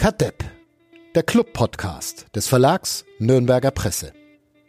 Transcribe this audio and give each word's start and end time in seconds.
Kadepp, 0.00 0.42
der 1.14 1.22
Club-Podcast 1.22 2.34
des 2.34 2.48
Verlags 2.48 3.04
Nürnberger 3.18 3.70
Presse. 3.70 4.14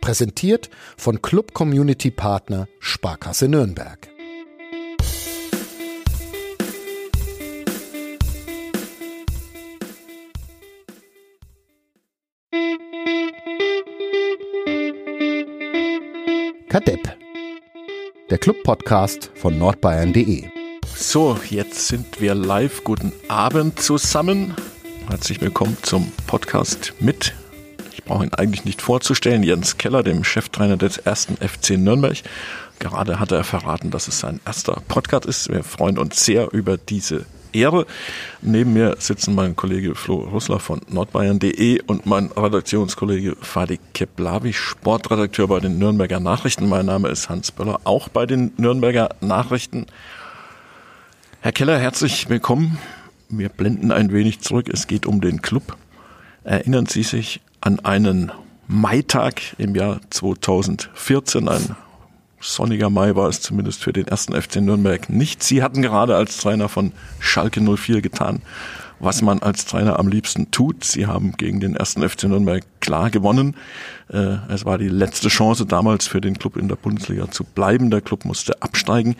Präsentiert 0.01 0.69
von 0.98 1.22
Club 1.22 1.54
Community 1.54 2.11
Partner 2.11 2.67
Sparkasse 2.82 3.48
Nürnberg. 3.48 4.09
Kadepp, 16.68 17.18
der 18.29 18.38
Club-Podcast 18.38 19.32
von 19.36 19.57
nordbayern.de. 19.57 20.50
So, 20.93 21.39
jetzt 21.50 21.88
sind 21.88 22.20
wir 22.20 22.36
live. 22.36 22.84
Guten 22.84 23.13
Abend 23.29 23.79
zusammen. 23.79 24.55
Herzlich 25.10 25.41
willkommen 25.41 25.78
zum 25.82 26.12
Podcast 26.28 26.94
mit, 27.00 27.34
ich 27.92 28.04
brauche 28.04 28.23
ihn 28.23 28.34
eigentlich 28.34 28.66
nicht 28.66 28.82
vorzustellen, 28.82 29.44
Jens 29.44 29.78
Keller, 29.78 30.04
dem 30.04 30.23
Cheftrainer 30.23 30.78
des 30.78 30.98
ersten 30.98 31.36
FC 31.38 31.72
Nürnberg. 31.72 32.18
Gerade 32.80 33.20
hat 33.20 33.32
er 33.32 33.44
verraten, 33.44 33.92
dass 33.92 34.08
es 34.08 34.20
sein 34.20 34.40
erster 34.45 34.82
Podcast 34.88 35.26
ist. 35.26 35.50
Wir 35.50 35.64
freuen 35.64 35.98
uns 35.98 36.23
sehr 36.23 36.54
über 36.54 36.78
diese 36.78 37.26
Ehre. 37.54 37.86
Neben 38.42 38.73
mir 38.73 38.95
sitzen 39.00 39.36
mein 39.36 39.56
Kollege 39.56 39.95
Flo 39.95 40.16
Russler 40.16 40.59
von 40.59 40.82
nordbayern.de 40.88 41.81
und 41.86 42.06
mein 42.06 42.31
Redaktionskollege 42.31 43.36
Fadi 43.42 43.80
Keplavi, 43.94 44.54
Sportredakteur 44.54 45.48
bei 45.48 45.59
den 45.59 45.78
Nürnberger 45.78 46.20
Nachrichten. 46.20 46.70
Mein 46.70 46.86
Name 46.86 47.09
ist 47.09 47.30
Hans 47.30 47.52
Böller, 47.52 47.81
auch 47.84 48.08
bei 48.08 48.26
den 48.26 48.54
Nürnberger 48.58 49.09
Nachrichten. 49.20 49.88
Herr 51.42 51.52
Keller, 51.52 51.78
herzlich 51.80 52.30
willkommen. 52.30 52.78
Wir 53.34 53.48
blenden 53.48 53.94
ein 53.94 54.12
wenig 54.12 54.41
zurück. 54.41 54.67
Es 54.67 54.88
geht 54.88 55.05
um 55.05 55.21
den 55.21 55.41
Club. 55.41 55.77
Erinnern 56.44 56.86
Sie 56.86 57.03
sich 57.03 57.39
an 57.61 57.80
einen 57.80 58.30
Maitag 58.67 59.42
im 59.58 59.73
Jahr 59.73 60.02
2014? 60.09 61.47
Ein 61.47 61.75
sonniger 62.41 62.89
Mai 62.89 63.16
war 63.16 63.30
es 63.30 63.39
zumindest 63.39 63.81
für 63.83 63.94
den 63.94 64.08
ersten 64.08 64.33
FC 64.39 64.58
Nürnberg 64.58 65.09
nicht. 65.09 65.44
Sie 65.44 65.64
hatten 65.64 65.81
gerade 65.81 66.17
als 66.17 66.38
Trainer 66.38 66.67
von 66.67 66.91
Schalke 67.22 67.61
04 67.61 68.02
getan, 68.02 68.41
was 69.02 69.21
man 69.21 69.39
als 69.39 69.66
Trainer 69.66 69.99
am 69.99 70.07
liebsten 70.07 70.52
tut. 70.52 70.83
Sie 70.83 71.07
haben 71.07 71.33
gegen 71.33 71.59
den 71.59 71.75
ersten 71.75 72.07
FC 72.07 72.25
Nürnberg 72.25 72.63
klar 72.80 73.09
gewonnen. 73.09 73.55
Äh, 74.09 74.38
es 74.49 74.63
war 74.63 74.77
die 74.77 74.89
letzte 74.89 75.30
Chance 75.30 75.66
damals 75.66 76.07
für 76.07 76.21
den 76.21 76.38
Club 76.38 76.55
in 76.55 76.67
der 76.67 76.75
Bundesliga 76.75 77.29
zu 77.31 77.44
bleiben. 77.44 77.89
Der 77.89 78.02
Club 78.02 78.25
musste 78.25 78.61
absteigen. 78.61 79.16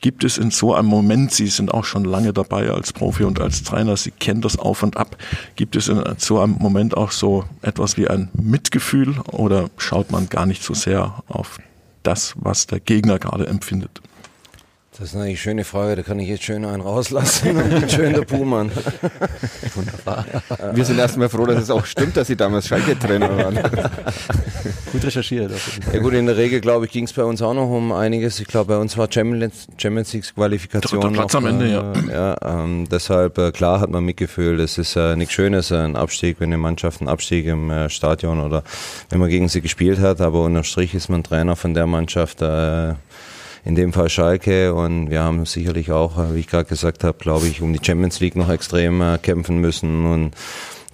Gibt 0.00 0.22
es 0.24 0.38
in 0.38 0.50
so 0.50 0.74
einem 0.74 0.88
Moment, 0.88 1.32
Sie 1.32 1.46
sind 1.46 1.72
auch 1.72 1.84
schon 1.84 2.04
lange 2.04 2.32
dabei 2.32 2.70
als 2.70 2.92
Profi 2.92 3.24
und 3.24 3.40
als 3.40 3.62
Trainer, 3.62 3.96
Sie 3.96 4.10
kennen 4.10 4.42
das 4.42 4.58
auf 4.58 4.82
und 4.82 4.96
ab, 4.96 5.16
gibt 5.56 5.76
es 5.76 5.88
in 5.88 6.02
so 6.18 6.40
einem 6.40 6.56
Moment 6.58 6.96
auch 6.96 7.10
so 7.10 7.44
etwas 7.62 7.96
wie 7.96 8.08
ein 8.08 8.28
Mitgefühl 8.34 9.18
oder 9.30 9.70
schaut 9.78 10.10
man 10.10 10.28
gar 10.28 10.46
nicht 10.46 10.62
so 10.62 10.74
sehr 10.74 11.22
auf 11.28 11.58
das, 12.02 12.34
was 12.36 12.66
der 12.66 12.80
Gegner 12.80 13.18
gerade 13.18 13.46
empfindet? 13.46 14.02
Das 14.98 15.08
ist 15.08 15.16
eine 15.16 15.34
schöne 15.38 15.64
Frage, 15.64 15.96
da 15.96 16.02
kann 16.02 16.18
ich 16.18 16.28
jetzt 16.28 16.44
schön 16.44 16.66
einen 16.66 16.82
rauslassen 16.82 17.56
und 17.56 17.90
schön 17.90 18.12
der 18.12 18.26
Buhmann. 18.26 18.70
Wunderbar. 19.74 20.26
Wir 20.74 20.84
sind 20.84 20.98
erstmal 20.98 21.30
froh, 21.30 21.46
dass 21.46 21.62
es 21.62 21.70
auch 21.70 21.86
stimmt, 21.86 22.14
dass 22.18 22.26
Sie 22.26 22.36
damals 22.36 22.68
Schalke-Trainer 22.68 23.34
waren. 23.34 23.54
gut 24.92 25.02
recherchiert. 25.02 25.50
Ja 25.94 25.98
gut, 25.98 26.12
in 26.12 26.26
der 26.26 26.36
Regel, 26.36 26.60
glaube 26.60 26.84
ich, 26.84 26.92
ging 26.92 27.04
es 27.04 27.14
bei 27.14 27.24
uns 27.24 27.40
auch 27.40 27.54
noch 27.54 27.70
um 27.70 27.90
einiges. 27.90 28.38
Ich 28.38 28.46
glaube, 28.46 28.74
bei 28.74 28.78
uns 28.78 28.98
war 28.98 29.10
Champions, 29.10 29.66
Champions 29.78 30.12
League 30.12 30.34
Qualifikation. 30.34 31.00
Dritter 31.00 31.14
Platz 31.14 31.34
am 31.36 31.46
Ende, 31.46 31.70
ja. 31.70 31.92
Äh, 31.92 32.12
ja 32.12 32.36
ähm, 32.44 32.86
deshalb, 32.90 33.38
äh, 33.38 33.50
klar 33.50 33.80
hat 33.80 33.88
man 33.88 34.04
mitgefühlt. 34.04 34.60
Es 34.60 34.76
ist 34.76 34.96
äh, 34.96 35.16
nichts 35.16 35.32
Schönes, 35.32 35.72
ein 35.72 35.96
Abstieg, 35.96 36.36
wenn 36.38 36.50
eine 36.50 36.58
Mannschaft 36.58 37.00
einen 37.00 37.08
Abstieg 37.08 37.46
im 37.46 37.70
äh, 37.70 37.88
Stadion 37.88 38.40
oder 38.40 38.62
wenn 39.08 39.20
man 39.20 39.30
gegen 39.30 39.48
sie 39.48 39.62
gespielt 39.62 40.00
hat. 40.00 40.20
Aber 40.20 40.44
unterm 40.44 40.64
Strich 40.64 40.92
ist 40.92 41.08
man 41.08 41.24
Trainer 41.24 41.56
von 41.56 41.72
der 41.72 41.86
Mannschaft. 41.86 42.42
Äh, 43.64 43.68
in 43.68 43.74
dem 43.74 43.92
Fall 43.92 44.08
Schalke 44.08 44.74
und 44.74 45.10
wir 45.10 45.22
haben 45.22 45.44
sicherlich 45.46 45.92
auch, 45.92 46.16
wie 46.32 46.40
ich 46.40 46.48
gerade 46.48 46.64
gesagt 46.64 47.04
habe, 47.04 47.18
glaube 47.18 47.46
ich, 47.46 47.62
um 47.62 47.72
die 47.72 47.84
Champions 47.84 48.20
League 48.20 48.36
noch 48.36 48.48
extrem 48.48 49.00
äh, 49.00 49.18
kämpfen 49.18 49.58
müssen 49.58 50.06
und 50.06 50.34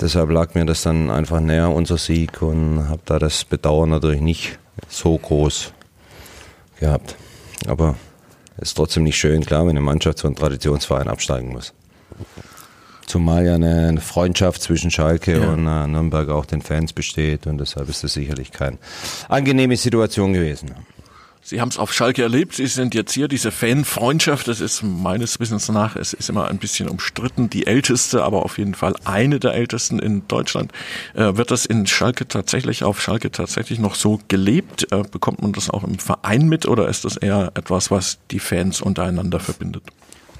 deshalb 0.01 0.31
lag 0.31 0.55
mir 0.55 0.67
das 0.67 0.83
dann 0.83 1.11
einfach 1.11 1.41
näher, 1.41 1.71
unser 1.71 1.97
Sieg 1.97 2.43
und 2.43 2.89
habe 2.89 3.01
da 3.05 3.19
das 3.19 3.45
Bedauern 3.45 3.91
natürlich 3.91 4.21
nicht 4.21 4.59
so 4.89 5.17
groß 5.17 5.73
gehabt. 6.79 7.17
Aber 7.67 7.97
es 8.59 8.69
ist 8.69 8.75
trotzdem 8.75 9.05
nicht 9.05 9.17
schön, 9.17 9.45
klar, 9.45 9.63
wenn 9.63 9.71
eine 9.71 9.81
Mannschaft 9.81 10.19
so 10.19 10.29
ein 10.29 10.37
Traditionsverein 10.37 11.09
absteigen 11.09 11.51
muss. 11.51 11.73
Zumal 13.07 13.47
ja 13.47 13.55
eine 13.55 13.99
Freundschaft 14.03 14.61
zwischen 14.61 14.91
Schalke 14.91 15.41
ja. 15.41 15.49
und 15.49 15.67
äh, 15.67 15.87
Nürnberg 15.87 16.29
auch 16.29 16.45
den 16.45 16.61
Fans 16.61 16.93
besteht 16.93 17.47
und 17.47 17.57
deshalb 17.57 17.89
ist 17.89 18.05
das 18.05 18.13
sicherlich 18.13 18.53
keine 18.53 18.77
angenehme 19.31 19.77
Situation 19.79 20.35
gewesen. 20.35 20.75
Sie 21.49 21.63
haben 21.63 21.71
es 21.71 21.79
auf 21.79 21.95
Schalke 21.95 22.23
erlebt, 22.23 22.57
Sie 22.57 22.67
sind 22.67 22.95
jetzt 22.95 23.15
hier, 23.15 23.27
diese 23.27 23.51
Fanfreundschaft, 23.51 24.49
das 24.49 24.61
ist 24.61 24.83
meines 24.83 25.41
Wissens 25.41 25.71
nach, 25.71 25.97
es 25.97 26.13
ist 26.13 26.29
immer 26.29 26.49
ein 26.49 26.59
bisschen 26.59 26.91
umstritten, 26.91 27.49
die 27.49 27.67
älteste, 27.67 28.23
aber 28.23 28.45
auf 28.45 28.59
jeden 28.59 28.75
Fall 28.75 28.95
eine 29.07 29.41
der 29.41 29.55
ältesten 29.55 29.99
in 29.99 30.29
Deutschland. 30.29 30.73
Äh, 31.15 31.39
wird 31.39 31.51
das 31.51 31.65
in 31.65 31.87
Schalke 31.87 32.29
tatsächlich, 32.29 32.85
auf 32.85 33.01
Schalke 33.01 33.31
tatsächlich 33.31 33.79
noch 33.79 33.95
so 33.95 34.21
gelebt? 34.29 34.93
Äh, 34.93 35.05
bekommt 35.11 35.41
man 35.41 35.55
das 35.55 35.71
auch 35.71 35.85
im 35.85 35.99
Verein 35.99 36.51
mit 36.51 36.69
oder 36.69 36.87
ist 36.87 37.07
das 37.07 37.17
eher 37.17 37.51
etwas, 37.55 37.91
was 37.91 38.19
die 38.31 38.41
Fans 38.41 38.83
untereinander 38.83 39.41
verbindet? 39.41 39.85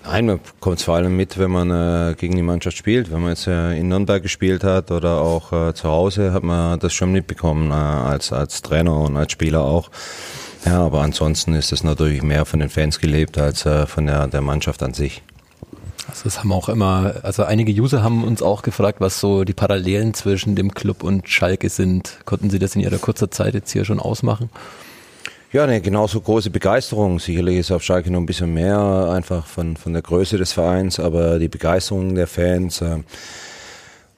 Nein, 0.05 0.27
man 0.27 0.41
kommt 0.61 0.83
vor 0.83 0.97
allem 0.97 1.17
mit, 1.17 1.39
wenn 1.39 1.51
man 1.51 1.71
äh, 1.71 2.17
gegen 2.17 2.37
die 2.37 2.43
Mannschaft 2.43 2.77
spielt. 2.77 3.11
Wenn 3.11 3.23
man 3.23 3.31
jetzt 3.31 3.47
äh, 3.47 3.79
in 3.79 3.89
Nürnberg 3.89 4.23
gespielt 4.23 4.63
hat 4.63 4.91
oder 4.91 5.23
auch 5.23 5.55
äh, 5.55 5.73
zu 5.73 5.89
Hause, 5.89 6.35
hat 6.35 6.43
man 6.43 6.79
das 6.79 6.93
schon 6.93 7.13
mitbekommen, 7.13 7.71
äh, 7.71 7.75
als, 7.75 8.31
als 8.31 8.61
Trainer 8.61 9.01
und 9.01 9.17
als 9.17 9.33
Spieler 9.33 9.63
auch. 9.63 9.91
Ja, 10.65 10.81
aber 10.85 11.03
ansonsten 11.03 11.55
ist 11.55 11.73
es 11.73 11.83
natürlich 11.85 12.23
mehr 12.23 12.45
von 12.45 12.61
den 12.61 12.69
Fans 12.69 12.99
gelebt 12.99 13.39
als 13.39 13.65
äh, 13.65 13.87
von 13.87 14.07
der, 14.07 14.27
der 14.27 14.41
Mannschaft 14.41 14.83
an 14.83 14.95
sich. 14.95 15.23
Also 16.09 16.25
das 16.25 16.39
haben 16.39 16.53
auch 16.53 16.71
immer, 16.71 17.17
also 17.23 17.45
einige 17.45 17.71
User 17.71 18.03
haben 18.03 18.25
uns 18.25 18.43
auch 18.43 18.63
gefragt, 18.63 19.01
was 19.01 19.21
so 19.21 19.45
die 19.45 19.53
Parallelen 19.53 20.15
zwischen 20.15 20.57
dem 20.57 20.73
Club 20.73 21.03
und 21.03 21.29
Schalke 21.29 21.69
sind. 21.69 22.19
Konnten 22.25 22.49
Sie 22.49 22.59
das 22.59 22.75
in 22.75 22.81
Ihrer 22.81 22.97
kurzer 22.97 23.31
Zeit 23.31 23.55
jetzt 23.55 23.71
hier 23.73 23.85
schon 23.85 24.01
ausmachen? 24.01 24.49
Ja, 25.53 25.65
eine 25.65 25.81
genauso 25.81 26.21
große 26.21 26.51
Begeisterung. 26.51 27.21
Sicherlich 27.21 27.59
ist 27.59 27.71
auf 27.71 27.83
Schalke 27.83 28.11
noch 28.11 28.21
ein 28.21 28.27
bisschen 28.27 28.53
mehr 28.53 29.11
einfach 29.11 29.47
von, 29.47 29.77
von 29.77 29.93
der 29.93 30.03
Größe 30.03 30.39
des 30.39 30.53
Vereins, 30.53 30.99
aber 30.99 31.39
die 31.39 31.49
Begeisterung 31.49 32.15
der 32.15 32.27
Fans, 32.27 32.81
äh, 32.81 32.99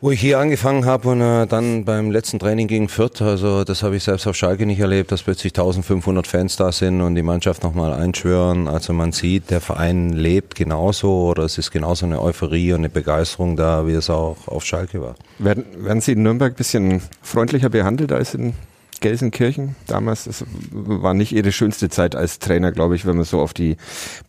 wo 0.00 0.10
ich 0.10 0.20
hier 0.20 0.38
angefangen 0.38 0.86
habe 0.86 1.10
und 1.10 1.20
äh, 1.20 1.46
dann 1.46 1.84
beim 1.84 2.10
letzten 2.10 2.38
Training 2.38 2.68
gegen 2.68 2.88
Fürth, 2.88 3.20
also 3.20 3.64
das 3.64 3.82
habe 3.82 3.96
ich 3.96 4.04
selbst 4.04 4.26
auf 4.26 4.34
Schalke 4.34 4.64
nicht 4.64 4.80
erlebt, 4.80 5.12
dass 5.12 5.22
plötzlich 5.22 5.52
1500 5.52 6.26
Fans 6.26 6.56
da 6.56 6.72
sind 6.72 7.02
und 7.02 7.14
die 7.16 7.22
Mannschaft 7.22 7.62
nochmal 7.62 7.92
einschwören. 7.92 8.66
Also 8.66 8.94
man 8.94 9.12
sieht, 9.12 9.50
der 9.50 9.60
Verein 9.60 10.10
lebt 10.10 10.54
genauso 10.54 11.28
oder 11.28 11.44
es 11.44 11.58
ist 11.58 11.70
genauso 11.70 12.06
eine 12.06 12.22
Euphorie 12.22 12.72
und 12.72 12.80
eine 12.80 12.88
Begeisterung 12.88 13.56
da, 13.56 13.86
wie 13.86 13.92
es 13.92 14.08
auch 14.08 14.36
auf 14.46 14.64
Schalke 14.64 15.02
war. 15.02 15.16
Werden, 15.38 15.64
werden 15.76 16.00
Sie 16.00 16.12
in 16.12 16.22
Nürnberg 16.22 16.54
ein 16.54 16.56
bisschen 16.56 17.02
freundlicher 17.20 17.68
behandelt 17.68 18.12
als 18.12 18.34
in 18.34 18.54
Gelsenkirchen 19.00 19.76
damals? 19.86 20.24
Das 20.24 20.44
war 20.70 21.12
nicht 21.12 21.32
Ihre 21.32 21.52
schönste 21.52 21.90
Zeit 21.90 22.14
als 22.16 22.38
Trainer, 22.38 22.72
glaube 22.72 22.96
ich, 22.96 23.04
wenn 23.04 23.16
man 23.16 23.24
so 23.26 23.40
auf 23.40 23.52
die 23.52 23.76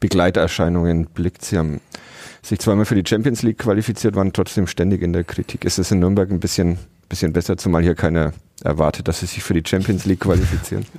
Begleiterscheinungen 0.01 1.05
blickt. 1.05 1.45
Sie 1.45 1.57
haben 1.57 1.79
sich 2.41 2.59
zweimal 2.59 2.85
für 2.85 2.95
die 2.95 3.07
Champions 3.07 3.43
League 3.43 3.59
qualifiziert, 3.59 4.15
waren 4.15 4.33
trotzdem 4.33 4.67
ständig 4.67 5.01
in 5.01 5.13
der 5.13 5.23
Kritik. 5.23 5.65
Ist 5.65 5.79
es 5.79 5.91
in 5.91 5.99
Nürnberg 5.99 6.29
ein 6.31 6.39
bisschen, 6.39 6.77
bisschen 7.09 7.33
besser, 7.33 7.57
zumal 7.57 7.83
hier 7.83 7.95
keiner 7.95 8.33
erwartet, 8.63 9.07
dass 9.07 9.19
sie 9.19 9.25
sich 9.27 9.43
für 9.43 9.53
die 9.53 9.63
Champions 9.67 10.05
League 10.05 10.21
qualifizieren? 10.21 10.85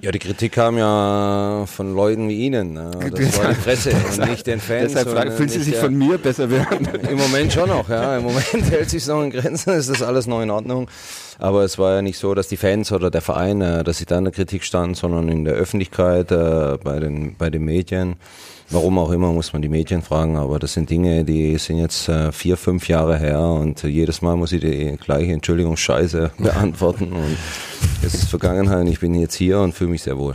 Ja, 0.00 0.12
die 0.12 0.18
Kritik 0.20 0.52
kam 0.52 0.78
ja 0.78 1.64
von 1.66 1.94
Leuten 1.94 2.28
wie 2.28 2.46
Ihnen. 2.46 2.72
Ne? 2.72 2.90
Das 3.10 3.38
war 3.38 3.52
die 3.52 3.60
Presse 3.60 3.90
und 3.90 4.30
nicht 4.30 4.46
den 4.46 4.60
Fans. 4.60 4.92
Deshalb 4.92 5.08
fragen, 5.08 5.32
fühlen 5.32 5.48
Sie 5.48 5.60
sich 5.60 5.76
von 5.76 5.92
mir 5.94 6.18
besser 6.18 6.48
werden? 6.50 6.86
Im 7.10 7.18
Moment 7.18 7.52
schon 7.52 7.68
noch, 7.68 7.88
ja. 7.88 8.16
Im 8.16 8.24
Moment 8.24 8.70
hält 8.70 8.90
sich 8.90 9.06
noch 9.06 9.22
in 9.22 9.30
Grenzen, 9.30 9.72
ist 9.72 9.90
das 9.90 10.02
alles 10.02 10.26
noch 10.26 10.40
in 10.40 10.50
Ordnung. 10.50 10.88
Aber 11.38 11.64
es 11.64 11.78
war 11.78 11.94
ja 11.94 12.02
nicht 12.02 12.18
so, 12.18 12.34
dass 12.34 12.48
die 12.48 12.56
Fans 12.56 12.92
oder 12.92 13.10
der 13.10 13.22
Verein, 13.22 13.60
äh, 13.60 13.82
dass 13.82 13.98
sie 13.98 14.06
da 14.06 14.18
in 14.18 14.24
der 14.24 14.32
Kritik 14.32 14.64
stand, 14.64 14.96
sondern 14.96 15.28
in 15.28 15.44
der 15.44 15.54
Öffentlichkeit, 15.54 16.30
äh, 16.30 16.78
bei 16.82 17.00
den, 17.00 17.34
bei 17.36 17.50
den 17.50 17.64
Medien. 17.64 18.16
Warum 18.70 18.98
auch 18.98 19.10
immer, 19.12 19.32
muss 19.32 19.54
man 19.54 19.62
die 19.62 19.70
Medien 19.70 20.02
fragen, 20.02 20.36
aber 20.36 20.58
das 20.58 20.74
sind 20.74 20.90
Dinge, 20.90 21.24
die 21.24 21.56
sind 21.56 21.78
jetzt 21.78 22.08
äh, 22.08 22.32
vier, 22.32 22.58
fünf 22.58 22.86
Jahre 22.86 23.18
her 23.18 23.40
und 23.40 23.82
jedes 23.82 24.20
Mal 24.20 24.36
muss 24.36 24.52
ich 24.52 24.60
die 24.60 24.98
gleiche 25.02 25.32
Entschuldigung 25.32 25.76
Scheiße 25.76 26.32
beantworten 26.38 27.12
und 27.12 27.36
es 28.02 28.12
ist 28.12 28.28
Vergangenheit 28.28 28.80
und 28.80 28.88
ich 28.88 29.00
bin 29.00 29.14
jetzt 29.14 29.34
hier 29.34 29.60
und 29.60 29.74
fühle 29.74 29.90
mich 29.90 30.02
sehr 30.02 30.18
wohl. 30.18 30.34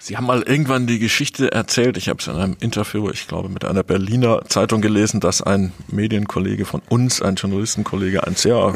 Sie 0.00 0.16
haben 0.16 0.26
mal 0.26 0.42
irgendwann 0.42 0.86
die 0.86 0.98
Geschichte 0.98 1.52
erzählt, 1.52 1.96
ich 1.96 2.08
habe 2.08 2.20
es 2.20 2.26
in 2.26 2.34
einem 2.34 2.56
Interview, 2.60 3.10
ich 3.10 3.28
glaube, 3.28 3.48
mit 3.48 3.64
einer 3.64 3.82
Berliner 3.82 4.42
Zeitung 4.48 4.80
gelesen, 4.80 5.20
dass 5.20 5.42
ein 5.42 5.72
Medienkollege 5.88 6.64
von 6.64 6.82
uns, 6.88 7.22
ein 7.22 7.36
Journalistenkollege, 7.36 8.26
ein 8.26 8.34
sehr 8.34 8.74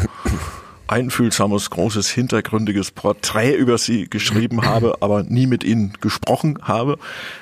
einfühlsames, 0.91 1.71
großes, 1.71 2.11
hintergründiges 2.11 2.91
Porträt 2.91 3.55
über 3.55 3.79
Sie 3.79 4.11
geschrieben 4.11 4.63
habe, 4.63 4.97
aber 5.01 5.23
nie 5.23 5.47
mit 5.47 5.63
Ihnen 5.63 5.93
gesprochen 6.01 6.59
habe. 6.63 6.99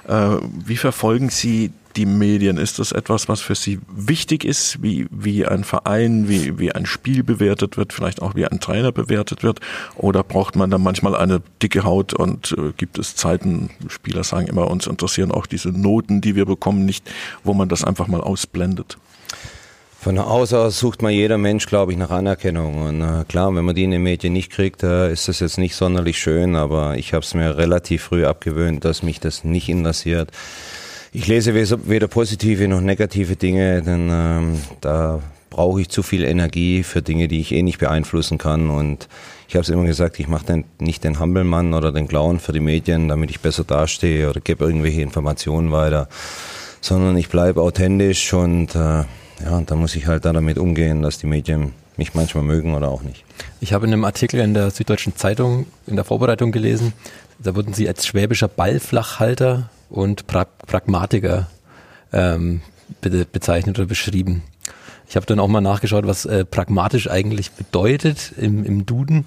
Äh, 0.07 0.37
wie 0.65 0.77
verfolgen 0.77 1.31
Sie 1.31 1.73
die 1.97 2.05
Medien? 2.05 2.59
Ist 2.59 2.79
das 2.79 2.93
etwas, 2.93 3.29
was 3.29 3.41
für 3.41 3.55
Sie 3.55 3.81
wichtig 3.91 4.45
ist, 4.45 4.83
wie, 4.83 5.07
wie 5.11 5.47
ein 5.47 5.65
Verein, 5.65 6.29
wie, 6.29 6.59
wie 6.59 6.73
ein 6.73 6.85
Spiel 6.85 7.23
bewertet 7.23 7.79
wird, 7.79 7.95
vielleicht 7.95 8.21
auch 8.21 8.35
wie 8.35 8.45
ein 8.45 8.61
Trainer 8.61 8.93
bewertet 8.93 9.43
wird? 9.43 9.61
Oder 9.97 10.23
braucht 10.23 10.55
man 10.55 10.71
dann 10.71 10.83
manchmal 10.83 11.17
eine 11.17 11.41
dicke 11.63 11.85
Haut 11.85 12.13
und 12.13 12.55
äh, 12.59 12.73
gibt 12.77 12.99
es 12.99 13.17
Zeiten, 13.17 13.71
Spieler 13.89 14.25
sagen 14.25 14.47
immer, 14.47 14.71
uns 14.71 14.87
interessieren 14.87 15.33
auch 15.33 15.47
diese 15.47 15.71
Noten, 15.71 16.21
die 16.21 16.37
wir 16.37 16.45
bekommen, 16.45 16.85
nicht, 16.85 17.11
wo 17.45 17.55
man 17.55 17.71
das 17.71 17.83
einfach 17.83 18.09
mal 18.09 18.21
ausblendet? 18.21 18.99
Von 20.01 20.17
Haus 20.21 20.53
aus 20.53 20.79
sucht 20.79 21.03
man 21.03 21.13
jeder 21.13 21.39
Mensch, 21.39 21.67
glaube 21.67 21.91
ich, 21.91 21.99
nach 21.99 22.11
Anerkennung. 22.11 22.87
Und 22.87 23.03
äh, 23.03 23.25
klar, 23.25 23.53
wenn 23.57 23.65
man 23.65 23.75
die 23.75 23.83
in 23.83 23.91
den 23.91 24.05
Medien 24.05 24.33
nicht 24.33 24.53
kriegt, 24.53 24.85
äh, 24.85 25.13
ist 25.13 25.27
das 25.27 25.41
jetzt 25.41 25.59
nicht 25.59 25.75
sonderlich 25.75 26.21
schön, 26.21 26.55
aber 26.55 26.97
ich 26.97 27.15
habe 27.15 27.25
es 27.25 27.35
mir 27.35 27.59
relativ 27.59 28.05
früh 28.05 28.25
abgewöhnt, 28.25 28.85
dass 28.85 29.03
mich 29.03 29.19
das 29.19 29.43
nicht 29.43 29.69
interessiert. 29.69 30.31
Ich 31.13 31.27
lese 31.27 31.53
weder 31.53 32.07
positive 32.07 32.69
noch 32.69 32.81
negative 32.81 33.35
Dinge, 33.35 33.83
denn 33.83 34.09
ähm, 34.13 34.61
da 34.81 35.21
brauche 35.51 35.81
ich 35.81 35.89
zu 35.89 36.05
viel 36.05 36.23
Energie 36.23 36.85
für 36.85 37.03
Dinge, 37.03 37.27
die 37.27 37.41
ich 37.41 37.51
eh 37.51 37.63
nicht 37.63 37.79
beeinflussen 37.79 38.39
kann. 38.39 38.71
Und 38.71 39.09
ich 39.49 39.57
habe 39.57 39.63
es 39.63 39.69
immer 39.69 39.85
gesagt, 39.85 40.21
ich 40.21 40.29
mache 40.29 40.63
nicht 40.79 41.03
den 41.03 41.19
Hampelmann 41.19 41.75
oder 41.75 41.91
den 41.91 42.07
Clown 42.07 42.39
für 42.39 42.53
die 42.53 42.61
Medien, 42.61 43.09
damit 43.09 43.31
ich 43.31 43.41
besser 43.41 43.65
dastehe 43.65 44.31
oder 44.31 44.41
gebe 44.41 44.65
irgendwelche 44.65 45.03
Informationen 45.03 45.73
weiter, 45.73 46.09
sondern 46.81 47.17
ich 47.17 47.29
bleibe 47.29 47.63
authentisch 47.63 48.33
und 48.33 48.77
äh, 48.77 49.03
ja, 49.43 49.57
und 49.57 49.71
da 49.71 49.77
muss 49.77 49.95
ich 49.97 50.07
halt 50.07 50.25
da 50.25 50.33
damit 50.33 50.59
umgehen, 50.59 51.03
dass 51.03 51.19
die 51.19 51.27
Medien 51.27 51.73
mich 51.97 52.15
manchmal 52.15 52.45
mögen 52.45 52.75
oder 52.75 52.89
auch 52.89 53.03
nicht. 53.03 53.25
Ich 53.61 53.73
habe 53.73 53.87
in 53.87 53.93
einem 53.93 54.05
Artikel 54.05 54.41
in 54.41 54.55
der 54.55 54.71
Süddeutschen 54.71 55.17
Zeitung 55.17 55.67
in 55.87 55.97
der 55.97 56.05
Vorbereitung 56.05 56.53
gelesen, 56.53 56.93
da 57.39 57.55
wurden 57.55 57.73
Sie 57.73 57.89
als 57.89 58.07
schwäbischer 58.07 58.49
Ballflachhalter 58.49 59.71
und 59.91 60.27
pra 60.27 60.45
Pragmatiker 60.45 61.49
ähm, 62.13 62.63
be 63.01 63.27
bezeichnet 63.31 63.79
oder 63.79 63.87
beschrieben. 63.87 64.43
Ich 65.09 65.17
habe 65.17 65.25
dann 65.25 65.41
auch 65.41 65.49
mal 65.49 65.61
nachgeschaut, 65.61 66.07
was 66.07 66.27
äh, 66.27 66.45
pragmatisch 66.45 67.09
eigentlich 67.11 67.53
bedeutet 67.53 68.33
im, 68.37 68.65
im 68.65 68.85
Duden. 68.85 69.19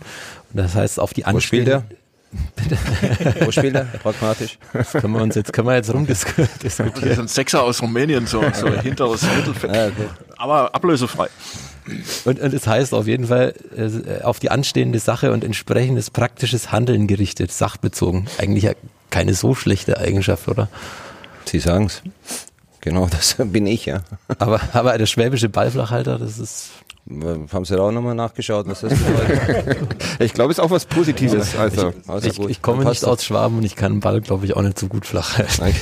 Und 0.53 0.57
das 0.57 0.75
heißt 0.75 0.99
auf 0.99 1.13
die 1.13 1.25
Anspielung. 1.25 1.83
Wo 2.31 2.61
spielt 2.61 2.71
er? 2.71 3.25
Bitte. 3.25 3.45
Wo 3.45 3.51
spielt 3.51 3.75
er? 3.75 3.83
Pragmatisch. 3.85 4.57
Das 4.73 4.91
können 4.93 5.13
wir 5.13 5.21
uns 5.21 5.35
jetzt, 5.35 5.51
können 5.53 5.67
wir 5.67 5.75
jetzt 5.75 5.93
rumdiskutieren. 5.93 6.49
Das 6.63 6.79
ist 6.79 7.19
ein 7.19 7.27
Sechser 7.27 7.63
aus 7.63 7.81
Rumänien, 7.81 8.27
so, 8.27 8.43
so 8.53 8.69
hinteres 8.69 9.23
Mittelfeld. 9.23 9.75
Ja, 9.75 9.87
okay. 9.87 10.09
Aber 10.37 10.73
ablösefrei. 10.73 11.27
Und, 12.25 12.39
und 12.39 12.53
es 12.53 12.67
heißt 12.67 12.93
auf 12.93 13.07
jeden 13.07 13.27
Fall 13.27 13.53
äh, 13.75 14.23
auf 14.23 14.39
die 14.39 14.51
anstehende 14.51 14.99
Sache 14.99 15.31
und 15.31 15.43
entsprechendes 15.43 16.11
praktisches 16.11 16.71
Handeln 16.71 17.07
gerichtet, 17.07 17.51
sachbezogen. 17.51 18.27
Eigentlich 18.37 18.65
ja 18.65 18.73
keine 19.09 19.33
so 19.33 19.55
schlechte 19.55 19.97
Eigenschaft, 19.97 20.47
oder? 20.47 20.69
Sie 21.45 21.59
sagen 21.59 21.87
es. 21.87 22.01
Genau, 22.81 23.07
das 23.11 23.35
bin 23.37 23.67
ich, 23.67 23.85
ja. 23.85 24.01
Aber, 24.39 24.59
aber 24.73 24.97
der 24.97 25.05
schwäbische 25.05 25.49
Ballflachhalter, 25.49 26.17
das 26.17 26.39
ist 26.39 26.71
haben 27.51 27.65
Sie 27.65 27.75
da 27.75 27.81
auch 27.81 27.91
nochmal 27.91 28.15
nachgeschaut, 28.15 28.67
was 28.67 28.81
das 28.81 28.93
bedeutet? 28.93 29.77
ich 30.19 30.33
glaube, 30.33 30.51
es 30.51 30.59
ist 30.59 30.63
auch 30.63 30.69
was 30.69 30.85
Positives. 30.85 31.55
Also, 31.55 31.89
ich, 31.89 32.09
also 32.09 32.29
ich, 32.29 32.49
ich 32.49 32.61
komme 32.61 32.85
nicht 32.85 33.03
aus 33.03 33.25
Schwaben 33.25 33.57
und 33.57 33.63
ich 33.63 33.75
kann 33.75 33.93
den 33.93 33.99
Ball, 33.99 34.21
glaube 34.21 34.45
ich, 34.45 34.55
auch 34.55 34.61
nicht 34.61 34.77
so 34.77 34.87
gut 34.87 35.05
flach 35.05 35.37
halten. 35.37 35.75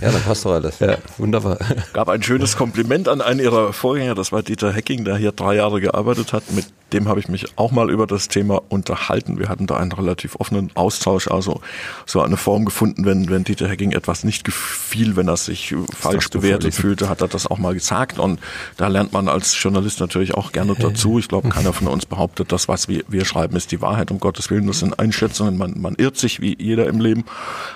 Ja, 0.00 0.12
dann 0.12 0.22
passt 0.22 0.44
doch 0.44 0.52
alles. 0.52 0.78
Ja, 0.80 0.98
wunderbar. 1.16 1.58
Gab 1.92 2.08
ein 2.08 2.22
schönes 2.22 2.56
Kompliment 2.56 3.08
an 3.08 3.20
einen 3.20 3.40
ihrer 3.40 3.72
Vorgänger, 3.72 4.14
das 4.14 4.30
war 4.30 4.42
Dieter 4.42 4.72
Hecking, 4.72 5.04
der 5.04 5.16
hier 5.16 5.32
drei 5.32 5.54
Jahre 5.54 5.80
gearbeitet 5.80 6.32
hat. 6.32 6.44
Mit 6.52 6.66
dem 6.92 7.08
habe 7.08 7.20
ich 7.20 7.28
mich 7.28 7.58
auch 7.58 7.70
mal 7.70 7.90
über 7.90 8.06
das 8.06 8.28
Thema 8.28 8.62
unterhalten. 8.68 9.38
Wir 9.38 9.48
hatten 9.48 9.66
da 9.66 9.76
einen 9.76 9.92
relativ 9.92 10.36
offenen 10.36 10.70
Austausch, 10.74 11.28
also 11.28 11.60
so 12.06 12.20
eine 12.20 12.36
Form 12.36 12.64
gefunden, 12.64 13.04
wenn, 13.04 13.28
wenn 13.28 13.44
Dieter 13.44 13.68
Hecking 13.68 13.92
etwas 13.92 14.24
nicht 14.24 14.44
gefiel, 14.44 15.16
wenn 15.16 15.28
er 15.28 15.36
sich 15.36 15.74
falsch 15.94 16.30
bewertet 16.30 16.74
fühlte, 16.74 17.08
hat 17.08 17.20
er 17.20 17.28
das 17.28 17.46
auch 17.46 17.58
mal 17.58 17.74
gesagt. 17.74 18.18
Und 18.18 18.40
da 18.76 18.88
lernt 18.88 19.12
man 19.12 19.28
als 19.28 19.60
Journalist 19.60 20.00
natürlich 20.00 20.34
auch 20.34 20.52
gerne 20.52 20.74
dazu. 20.74 21.18
Ich 21.18 21.28
glaube, 21.28 21.48
keiner 21.48 21.72
von 21.72 21.88
uns 21.88 22.06
behauptet, 22.06 22.52
das, 22.52 22.68
was 22.68 22.88
wir, 22.88 23.04
wir 23.08 23.24
schreiben, 23.24 23.56
ist 23.56 23.72
die 23.72 23.80
Wahrheit. 23.80 24.10
Um 24.10 24.20
Gottes 24.20 24.50
Willen, 24.50 24.66
das 24.66 24.80
sind 24.80 24.98
Einschätzungen. 24.98 25.58
Man, 25.58 25.80
man 25.80 25.94
irrt 25.96 26.16
sich 26.16 26.40
wie 26.40 26.56
jeder 26.58 26.86
im 26.86 27.00
Leben. 27.00 27.24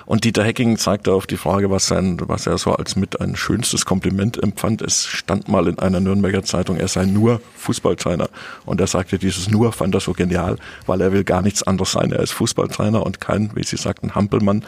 Und 0.05 0.23
Dieter 0.23 0.43
Hecking 0.43 0.77
zeigte 0.77 1.13
auf 1.13 1.27
die 1.27 1.37
Frage, 1.37 1.69
was 1.69 1.87
sein 1.87 2.17
was 2.27 2.47
er 2.47 2.57
so 2.57 2.73
als 2.73 2.95
mit 2.95 3.19
ein 3.21 3.35
schönstes 3.35 3.85
Kompliment 3.85 4.41
empfand. 4.41 4.81
Es 4.81 5.05
stand 5.05 5.47
mal 5.47 5.67
in 5.67 5.79
einer 5.79 5.99
Nürnberger 5.99 6.43
Zeitung, 6.43 6.77
er 6.77 6.87
sei 6.87 7.05
nur 7.05 7.41
Fußballtrainer. 7.57 8.29
Und 8.65 8.81
er 8.81 8.87
sagte, 9.03 9.19
dieses 9.19 9.49
nur 9.49 9.73
fand 9.73 9.93
er 9.93 9.99
so 9.99 10.13
genial, 10.13 10.57
weil 10.85 11.01
er 11.01 11.11
will 11.11 11.23
gar 11.23 11.41
nichts 11.41 11.63
anderes 11.63 11.91
sein. 11.91 12.11
Er 12.11 12.19
ist 12.19 12.31
Fußballtrainer 12.31 13.03
und 13.03 13.19
kein, 13.19 13.51
wie 13.53 13.63
Sie 13.63 13.77
sagten, 13.77 14.15
Hampelmann. 14.15 14.63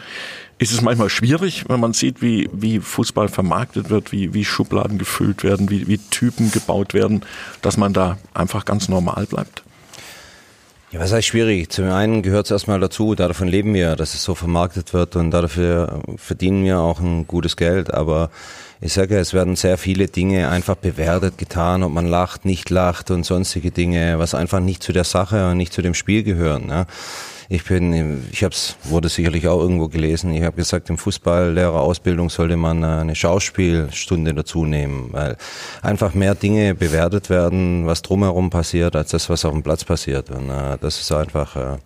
Ist 0.58 0.72
es 0.72 0.82
manchmal 0.82 1.08
schwierig, 1.08 1.64
wenn 1.68 1.80
man 1.80 1.92
sieht, 1.92 2.20
wie, 2.20 2.48
wie 2.52 2.80
Fußball 2.80 3.28
vermarktet 3.28 3.88
wird, 3.90 4.12
wie, 4.12 4.34
wie 4.34 4.44
Schubladen 4.44 4.98
gefüllt 4.98 5.42
werden, 5.42 5.70
wie, 5.70 5.88
wie 5.88 5.98
Typen 5.98 6.50
gebaut 6.50 6.92
werden, 6.92 7.22
dass 7.62 7.76
man 7.76 7.92
da 7.92 8.18
einfach 8.34 8.64
ganz 8.64 8.88
normal 8.88 9.26
bleibt? 9.26 9.62
Ja, 10.92 11.00
was 11.00 11.12
heißt 11.12 11.26
schwierig? 11.26 11.70
Zum 11.70 11.90
einen 11.90 12.22
gehört 12.22 12.46
es 12.46 12.52
erstmal 12.52 12.78
dazu, 12.78 13.14
davon 13.14 13.48
leben 13.48 13.74
wir, 13.74 13.96
dass 13.96 14.14
es 14.14 14.22
so 14.22 14.34
vermarktet 14.34 14.92
wird 14.92 15.16
und 15.16 15.30
dafür 15.30 16.00
verdienen 16.16 16.64
wir 16.64 16.78
auch 16.78 17.00
ein 17.00 17.26
gutes 17.26 17.56
Geld. 17.56 17.92
Aber 17.92 18.30
ich 18.80 18.92
sage, 18.92 19.18
es 19.18 19.32
werden 19.32 19.56
sehr 19.56 19.78
viele 19.78 20.08
Dinge 20.08 20.48
einfach 20.48 20.76
bewertet, 20.76 21.38
getan, 21.38 21.82
ob 21.82 21.92
man 21.92 22.06
lacht, 22.06 22.44
nicht 22.44 22.68
lacht 22.70 23.10
und 23.10 23.24
sonstige 23.24 23.70
Dinge, 23.70 24.18
was 24.18 24.34
einfach 24.34 24.60
nicht 24.60 24.82
zu 24.82 24.92
der 24.92 25.04
Sache 25.04 25.50
und 25.50 25.56
nicht 25.56 25.72
zu 25.72 25.82
dem 25.82 25.94
Spiel 25.94 26.22
gehören. 26.22 26.68
Ja. 26.68 26.86
Ich 27.48 27.64
bin, 27.64 28.24
ich 28.32 28.42
habe 28.42 28.52
es, 28.52 28.76
wurde 28.84 29.08
sicherlich 29.08 29.46
auch 29.46 29.60
irgendwo 29.60 29.86
gelesen. 29.86 30.34
Ich 30.34 30.42
habe 30.42 30.56
gesagt, 30.56 30.90
im 30.90 30.98
Fußballlehrerausbildung 30.98 32.28
sollte 32.28 32.56
man 32.56 32.82
eine 32.82 33.14
Schauspielstunde 33.14 34.34
dazu 34.34 34.64
nehmen, 34.64 35.12
weil 35.12 35.36
einfach 35.80 36.12
mehr 36.12 36.34
Dinge 36.34 36.74
bewertet 36.74 37.30
werden, 37.30 37.86
was 37.86 38.02
drumherum 38.02 38.50
passiert, 38.50 38.96
als 38.96 39.10
das, 39.12 39.30
was 39.30 39.44
auf 39.44 39.52
dem 39.52 39.62
Platz 39.62 39.84
passiert. 39.84 40.28
Und 40.30 40.50
äh, 40.50 40.76
das 40.80 41.00
ist 41.00 41.12
einfach, 41.12 41.54
äh, 41.54 41.76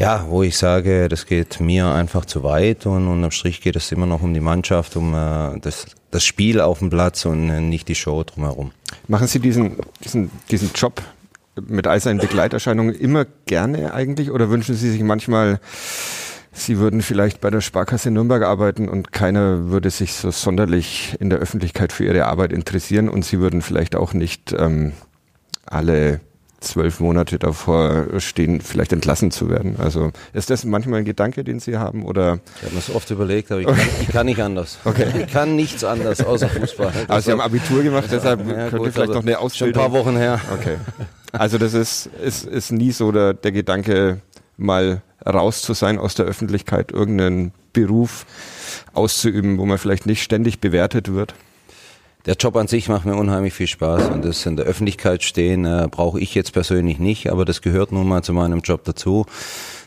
ja, 0.00 0.24
wo 0.30 0.42
ich 0.42 0.56
sage, 0.56 1.10
das 1.10 1.26
geht 1.26 1.60
mir 1.60 1.86
einfach 1.88 2.24
zu 2.24 2.42
weit 2.42 2.86
und 2.86 3.06
unterm 3.06 3.30
Strich 3.32 3.60
geht 3.60 3.76
es 3.76 3.92
immer 3.92 4.06
noch 4.06 4.22
um 4.22 4.32
die 4.32 4.40
Mannschaft, 4.40 4.96
um 4.96 5.14
äh, 5.14 5.60
das, 5.60 5.84
das 6.10 6.24
Spiel 6.24 6.62
auf 6.62 6.78
dem 6.78 6.88
Platz 6.88 7.26
und 7.26 7.50
äh, 7.50 7.60
nicht 7.60 7.86
die 7.86 7.94
Show 7.94 8.24
drumherum. 8.24 8.72
Machen 9.08 9.26
Sie 9.26 9.40
diesen, 9.40 9.76
diesen, 10.02 10.30
diesen 10.50 10.70
Job 10.74 11.02
mit 11.60 11.86
all 11.86 12.00
seinen 12.00 12.18
Begleiterscheinungen 12.18 12.94
immer 12.94 13.26
gerne 13.44 13.92
eigentlich 13.92 14.30
oder 14.30 14.48
wünschen 14.48 14.74
Sie 14.74 14.90
sich 14.90 15.02
manchmal, 15.02 15.60
Sie 16.50 16.78
würden 16.78 17.02
vielleicht 17.02 17.42
bei 17.42 17.50
der 17.50 17.60
Sparkasse 17.60 18.10
Nürnberg 18.10 18.42
arbeiten 18.42 18.88
und 18.88 19.12
keiner 19.12 19.68
würde 19.68 19.90
sich 19.90 20.14
so 20.14 20.30
sonderlich 20.30 21.14
in 21.20 21.28
der 21.28 21.40
Öffentlichkeit 21.40 21.92
für 21.92 22.06
Ihre 22.06 22.24
Arbeit 22.24 22.54
interessieren 22.54 23.10
und 23.10 23.26
Sie 23.26 23.38
würden 23.38 23.60
vielleicht 23.60 23.94
auch 23.94 24.14
nicht 24.14 24.54
ähm, 24.58 24.92
alle 25.66 26.20
zwölf 26.60 27.00
Monate 27.00 27.38
davor 27.38 28.06
stehen, 28.18 28.60
vielleicht 28.60 28.92
entlassen 28.92 29.30
zu 29.30 29.48
werden. 29.48 29.76
Also 29.78 30.12
ist 30.32 30.50
das 30.50 30.64
manchmal 30.64 31.00
ein 31.00 31.04
Gedanke, 31.04 31.42
den 31.44 31.60
Sie 31.60 31.78
haben? 31.78 32.04
Oder? 32.04 32.40
Ich 32.56 32.62
habe 32.62 32.74
mir 32.74 32.80
das 32.80 32.94
oft 32.94 33.10
überlegt, 33.10 33.50
aber 33.50 33.60
ich 33.60 33.66
kann, 33.66 33.78
ich 34.00 34.08
kann, 34.08 34.26
nicht 34.26 34.40
anders. 34.40 34.78
Okay. 34.84 35.06
Ich 35.18 35.32
kann 35.32 35.56
nichts 35.56 35.84
anders 35.84 36.24
außer 36.24 36.48
Fußball. 36.48 36.92
Also 37.08 37.26
Sie 37.26 37.32
haben 37.32 37.40
Abitur 37.40 37.82
gemacht, 37.82 38.08
deshalb 38.10 38.46
ja, 38.46 38.68
könnte 38.68 38.76
gut, 38.76 38.92
vielleicht 38.92 39.12
noch 39.12 39.22
eine 39.22 39.38
Ausbildung. 39.38 39.74
Schon 39.74 39.84
ein 39.84 39.92
paar 39.92 39.98
Wochen 39.98 40.16
her. 40.16 40.40
Okay. 40.52 40.76
Also 41.32 41.58
das 41.58 41.74
ist, 41.74 42.10
ist, 42.22 42.44
ist 42.44 42.72
nie 42.72 42.92
so 42.92 43.12
der, 43.12 43.34
der 43.34 43.52
Gedanke, 43.52 44.20
mal 44.56 45.02
raus 45.26 45.62
zu 45.62 45.74
sein 45.74 45.98
aus 45.98 46.14
der 46.14 46.26
Öffentlichkeit, 46.26 46.92
irgendeinen 46.92 47.52
Beruf 47.72 48.26
auszuüben, 48.92 49.58
wo 49.58 49.66
man 49.66 49.78
vielleicht 49.78 50.06
nicht 50.06 50.22
ständig 50.22 50.60
bewertet 50.60 51.12
wird. 51.12 51.34
Der 52.26 52.34
Job 52.34 52.56
an 52.56 52.68
sich 52.68 52.88
macht 52.88 53.06
mir 53.06 53.16
unheimlich 53.16 53.54
viel 53.54 53.66
Spaß 53.66 54.10
und 54.10 54.24
das 54.24 54.44
in 54.44 54.56
der 54.56 54.66
Öffentlichkeit 54.66 55.22
stehen 55.22 55.64
äh, 55.64 55.88
brauche 55.90 56.20
ich 56.20 56.34
jetzt 56.34 56.52
persönlich 56.52 56.98
nicht, 56.98 57.30
aber 57.30 57.46
das 57.46 57.62
gehört 57.62 57.92
nun 57.92 58.06
mal 58.06 58.22
zu 58.22 58.34
meinem 58.34 58.60
Job 58.60 58.84
dazu. 58.84 59.24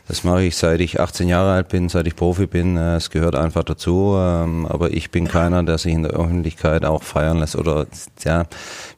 Das 0.06 0.22
mache 0.22 0.42
ich 0.42 0.56
seit 0.56 0.80
ich 0.80 1.00
18 1.00 1.28
Jahre 1.28 1.52
alt 1.52 1.68
bin, 1.68 1.88
seit 1.88 2.06
ich 2.06 2.14
Profi 2.14 2.46
bin. 2.46 2.76
Äh, 2.76 2.96
es 2.96 3.10
gehört 3.10 3.34
einfach 3.34 3.64
dazu. 3.64 4.14
Ähm, 4.18 4.66
aber 4.66 4.90
ich 4.90 5.10
bin 5.10 5.26
keiner, 5.26 5.62
der 5.62 5.78
sich 5.78 5.94
in 5.94 6.02
der 6.02 6.12
Öffentlichkeit 6.12 6.84
auch 6.84 7.02
feiern 7.02 7.38
lässt. 7.38 7.56
Oder 7.56 7.86
ja, 8.22 8.44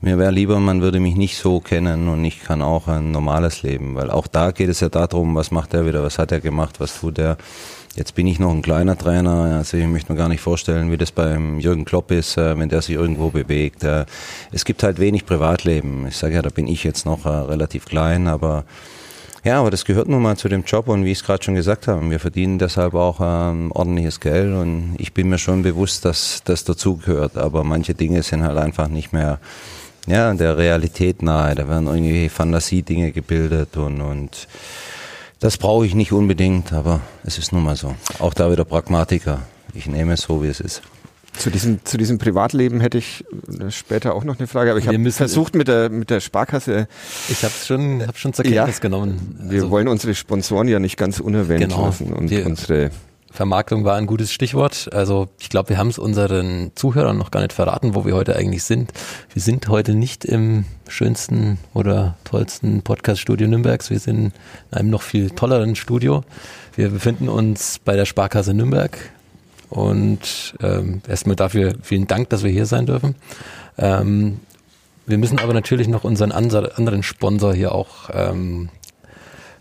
mir 0.00 0.18
wäre 0.18 0.32
lieber, 0.32 0.58
man 0.58 0.82
würde 0.82 0.98
mich 0.98 1.14
nicht 1.14 1.36
so 1.38 1.60
kennen 1.60 2.08
und 2.08 2.24
ich 2.24 2.42
kann 2.42 2.60
auch 2.60 2.88
ein 2.88 3.12
normales 3.12 3.62
Leben. 3.62 3.94
Weil 3.94 4.10
auch 4.10 4.26
da 4.26 4.50
geht 4.50 4.68
es 4.68 4.80
ja 4.80 4.88
darum, 4.88 5.36
was 5.36 5.52
macht 5.52 5.74
er 5.74 5.86
wieder, 5.86 6.02
was 6.02 6.18
hat 6.18 6.32
er 6.32 6.40
gemacht, 6.40 6.80
was 6.80 6.98
tut 6.98 7.18
er. 7.18 7.36
Jetzt 7.96 8.14
bin 8.14 8.26
ich 8.26 8.38
noch 8.38 8.50
ein 8.50 8.60
kleiner 8.60 8.98
Trainer, 8.98 9.56
also 9.56 9.78
ich 9.78 9.86
möchte 9.86 10.12
mir 10.12 10.18
gar 10.18 10.28
nicht 10.28 10.42
vorstellen, 10.42 10.92
wie 10.92 10.98
das 10.98 11.12
beim 11.12 11.58
Jürgen 11.58 11.86
Klopp 11.86 12.10
ist, 12.10 12.36
äh, 12.36 12.58
wenn 12.58 12.68
der 12.68 12.82
sich 12.82 12.94
irgendwo 12.94 13.30
bewegt. 13.30 13.84
Äh, 13.84 14.04
es 14.52 14.66
gibt 14.66 14.82
halt 14.82 14.98
wenig 14.98 15.24
Privatleben. 15.24 16.06
Ich 16.06 16.18
sage 16.18 16.34
ja, 16.34 16.42
da 16.42 16.50
bin 16.50 16.66
ich 16.66 16.84
jetzt 16.84 17.06
noch 17.06 17.24
relativ 17.24 17.86
klein, 17.86 18.28
aber 18.28 18.64
ja, 19.44 19.60
aber 19.60 19.70
das 19.70 19.84
gehört 19.84 20.08
nun 20.08 20.22
mal 20.22 20.36
zu 20.36 20.48
dem 20.48 20.64
Job 20.64 20.88
und 20.88 21.04
wie 21.04 21.12
ich 21.12 21.18
es 21.18 21.24
gerade 21.24 21.42
schon 21.42 21.54
gesagt 21.54 21.88
habe, 21.88 22.10
wir 22.10 22.20
verdienen 22.20 22.58
deshalb 22.58 22.94
auch 22.94 23.20
ähm, 23.22 23.70
ordentliches 23.72 24.20
Geld 24.20 24.52
und 24.52 24.96
ich 24.98 25.14
bin 25.14 25.28
mir 25.28 25.38
schon 25.38 25.62
bewusst, 25.62 26.04
dass 26.04 26.42
das 26.44 26.64
dazugehört. 26.64 27.38
Aber 27.38 27.64
manche 27.64 27.94
Dinge 27.94 28.22
sind 28.22 28.42
halt 28.42 28.58
einfach 28.58 28.88
nicht 28.88 29.12
mehr 29.12 29.38
ja, 30.06 30.34
der 30.34 30.58
Realität 30.58 31.22
nahe. 31.22 31.54
Da 31.54 31.68
werden 31.68 31.86
irgendwie 31.86 32.28
Fantasiedinge 32.28 33.12
gebildet 33.12 33.76
und, 33.76 34.00
und 34.00 34.48
das 35.40 35.58
brauche 35.58 35.86
ich 35.86 35.94
nicht 35.94 36.12
unbedingt, 36.12 36.72
aber 36.72 37.00
es 37.24 37.38
ist 37.38 37.52
nun 37.52 37.62
mal 37.62 37.76
so. 37.76 37.94
Auch 38.18 38.34
da 38.34 38.50
wieder 38.50 38.64
Pragmatiker. 38.64 39.40
Ich 39.74 39.86
nehme 39.86 40.14
es 40.14 40.22
so, 40.22 40.42
wie 40.42 40.48
es 40.48 40.60
ist. 40.60 40.82
Zu 41.36 41.50
diesem, 41.50 41.84
zu 41.84 41.98
diesem 41.98 42.16
Privatleben 42.16 42.80
hätte 42.80 42.96
ich 42.96 43.24
äh, 43.60 43.70
später 43.70 44.14
auch 44.14 44.24
noch 44.24 44.38
eine 44.38 44.46
Frage, 44.46 44.70
aber 44.70 44.80
ich 44.80 44.88
habe 44.88 45.10
versucht 45.10 45.54
mit 45.54 45.68
der, 45.68 45.90
mit 45.90 46.08
der 46.08 46.20
Sparkasse. 46.20 46.88
Ich 47.28 47.44
habe 47.44 47.52
schon, 47.52 48.06
hab 48.06 48.16
schon 48.16 48.32
zur 48.32 48.44
Kenntnis 48.44 48.76
ja, 48.76 48.80
genommen. 48.80 49.36
Also, 49.40 49.50
wir 49.50 49.70
wollen 49.70 49.88
unsere 49.88 50.14
Sponsoren 50.14 50.68
ja 50.68 50.78
nicht 50.78 50.96
ganz 50.96 51.20
unerwähnt 51.20 51.60
genau, 51.60 51.86
lassen 51.86 52.14
und 52.14 52.32
unsere 52.32 52.90
Vermarktung 53.30 53.85
war 53.85 53.97
ein 53.97 54.06
gutes 54.06 54.33
Stichwort. 54.33 54.88
Also 54.92 55.28
ich 55.38 55.50
glaube, 55.50 55.71
wir 55.71 55.78
haben 55.78 55.88
es 55.88 55.99
unseren 55.99 56.73
Zuhörern 56.75 57.18
noch 57.18 57.30
gar 57.30 57.40
nicht 57.40 57.52
verraten, 57.52 57.95
wo 57.95 58.04
wir 58.04 58.14
heute 58.14 58.37
eigentlich 58.37 58.64
sind. 58.64 58.92
Wir 59.33 59.42
sind 59.42 59.68
heute 59.68 59.95
nicht 59.95 60.25
im 60.25 60.64
schönsten 60.88 61.59
oder 61.75 62.16
tollsten 62.25 62.83
Podcast-Studio 62.83 63.47
Nürnbergs. 63.49 63.90
Wir 63.90 63.99
sind 63.99 64.33
in 64.71 64.78
einem 64.78 64.90
noch 64.90 65.02
viel 65.02 65.30
tolleren 65.30 65.76
Studio. 65.76 66.25
Wir 66.76 66.88
befinden 66.90 67.28
uns 67.28 67.78
bei 67.85 67.97
der 67.97 68.06
Sparkasse 68.06 68.54
Nürnberg 68.54 68.97
und 69.68 70.54
ähm, 70.62 71.02
erstmal 71.09 71.37
dafür 71.37 71.75
vielen 71.83 72.06
Dank, 72.06 72.30
dass 72.30 72.42
wir 72.42 72.50
hier 72.50 72.66
sein 72.66 72.87
dürfen. 72.87 73.16
Ähm, 73.76 74.40
wir 75.06 75.18
müssen 75.18 75.38
aber 75.38 75.54
natürlich 75.54 75.88
noch 75.88 76.04
unseren 76.04 76.33
anderen 76.33 77.02
Sponsor 77.02 77.54
hier 77.54 77.73
auch 77.73 78.11
ähm, 78.12 78.71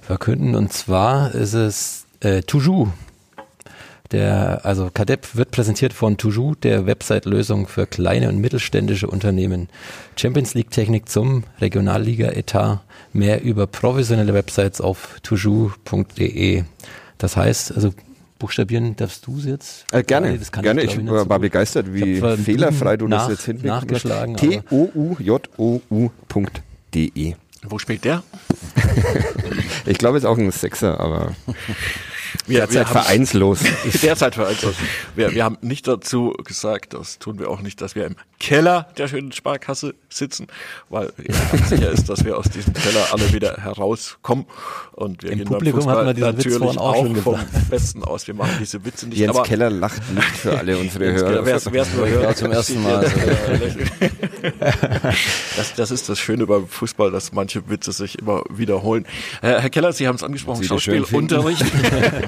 verkünden. 0.02 0.56
Und 0.56 0.74
zwar 0.74 1.34
ist 1.36 1.54
es 1.54 2.06
äh, 2.22 2.42
Toujours. 2.42 2.90
Der, 4.12 4.66
also 4.66 4.90
CADEP 4.94 5.36
wird 5.36 5.52
präsentiert 5.52 5.92
von 5.92 6.18
Toujours, 6.18 6.60
der 6.60 6.86
Website-Lösung 6.86 7.68
für 7.68 7.88
kleine 7.88 8.30
und 8.30 8.38
mittelständische 8.38 9.08
Unternehmen. 9.08 9.68
Champions 10.16 10.54
League-Technik 10.54 11.10
zum 11.10 11.44
Regionalliga-Etat. 11.60 12.82
Mehr 13.14 13.42
über 13.44 13.66
professionelle 13.66 14.34
Websites 14.34 14.80
auf 14.80 15.20
toujours.de. 15.24 16.64
Das 17.18 17.36
heißt, 17.36 17.74
also 17.74 17.94
buchstabieren 18.38 18.96
darfst 18.96 19.26
du 19.26 19.38
es 19.40 19.46
jetzt? 19.46 19.86
Äh, 19.92 20.04
gerne, 20.04 20.38
das 20.38 20.52
gerne. 20.52 20.84
Ich, 20.84 20.96
ich 20.96 21.08
war 21.08 21.20
so 21.20 21.26
begeistert, 21.40 21.94
wie 21.94 22.22
fehlerfrei 22.38 22.98
du 22.98 23.08
nach, 23.08 23.22
das 23.24 23.38
jetzt 23.38 23.46
hinlegst. 23.46 23.66
Nachgeschlagen. 23.66 24.36
T-O-U-J-O-U.de. 24.36 25.16
Wo 27.68 27.80
spielt 27.80 28.04
der? 28.04 28.22
ich 29.88 29.98
glaube, 29.98 30.18
es 30.18 30.24
ist 30.24 30.30
auch 30.30 30.38
ein 30.38 30.52
Sechser, 30.52 31.00
aber 31.00 31.32
wir, 32.48 32.60
derzeit 32.60 32.88
wir 32.88 33.02
vereinslos. 33.02 33.60
derzeit 34.02 34.36
vereinslos. 34.36 34.76
Wir, 35.16 35.34
wir 35.34 35.44
haben 35.44 35.58
nicht 35.62 35.88
dazu 35.88 36.34
gesagt, 36.44 36.94
das 36.94 37.20
tun 37.20 37.40
wir 37.40 37.50
auch 37.50 37.62
nicht, 37.62 37.82
dass 37.82 37.96
wir 37.96 38.06
im 38.06 38.16
Keller 38.40 38.88
der 38.98 39.08
schönen 39.08 39.32
Sparkasse 39.32 39.96
sitzen, 40.10 40.48
weil 40.90 41.12
ja, 41.18 41.58
sicher 41.68 41.90
ist, 41.94 42.10
dass 42.10 42.26
wir 42.26 42.38
aus 42.38 42.50
diesem 42.50 42.74
Keller 42.74 43.08
alle 43.12 43.32
wieder 43.34 43.58
herauskommen. 43.58 44.46
Und 44.92 45.24
wir 45.24 45.32
Im 45.32 45.40
gehen 45.40 45.48
Publikum 45.48 45.86
beim 45.86 46.06
Fußball 46.16 46.32
natürlich 46.34 46.78
auch, 46.78 46.96
auch 46.96 47.18
vom 47.18 47.40
Besten 47.70 48.04
aus. 48.04 48.28
Wir 48.28 48.34
machen 48.34 48.58
diese 48.60 48.84
Witze 48.86 49.08
nicht. 49.08 49.18
Jens 49.18 49.36
aber 49.36 49.44
Keller 49.44 49.70
lacht 49.70 50.02
nicht 50.14 50.26
für 50.26 50.58
alle 50.58 50.78
unsere 50.78 51.14
Hörer. 51.14 51.46
Wer 51.46 51.56
es 51.56 51.94
nur 51.94 52.08
hört, 52.08 52.38
zum 52.38 52.52
ersten 52.52 52.84
Mal. 52.84 53.12
das, 55.58 55.74
das 55.76 55.92
ist 55.92 56.10
das 56.10 56.20
Schöne 56.20 56.46
beim 56.46 56.68
Fußball, 56.68 57.12
dass 57.12 57.32
manche 57.32 57.70
Witze 57.70 57.92
sich 57.94 58.20
immer 58.20 58.44
wiederholen. 58.50 59.06
Herr 59.42 59.70
Keller, 59.70 59.94
Sie 59.94 60.08
haben 60.08 60.16
es 60.16 60.24
angesprochen, 60.24 60.64
Schauspielunterricht. 60.64 61.66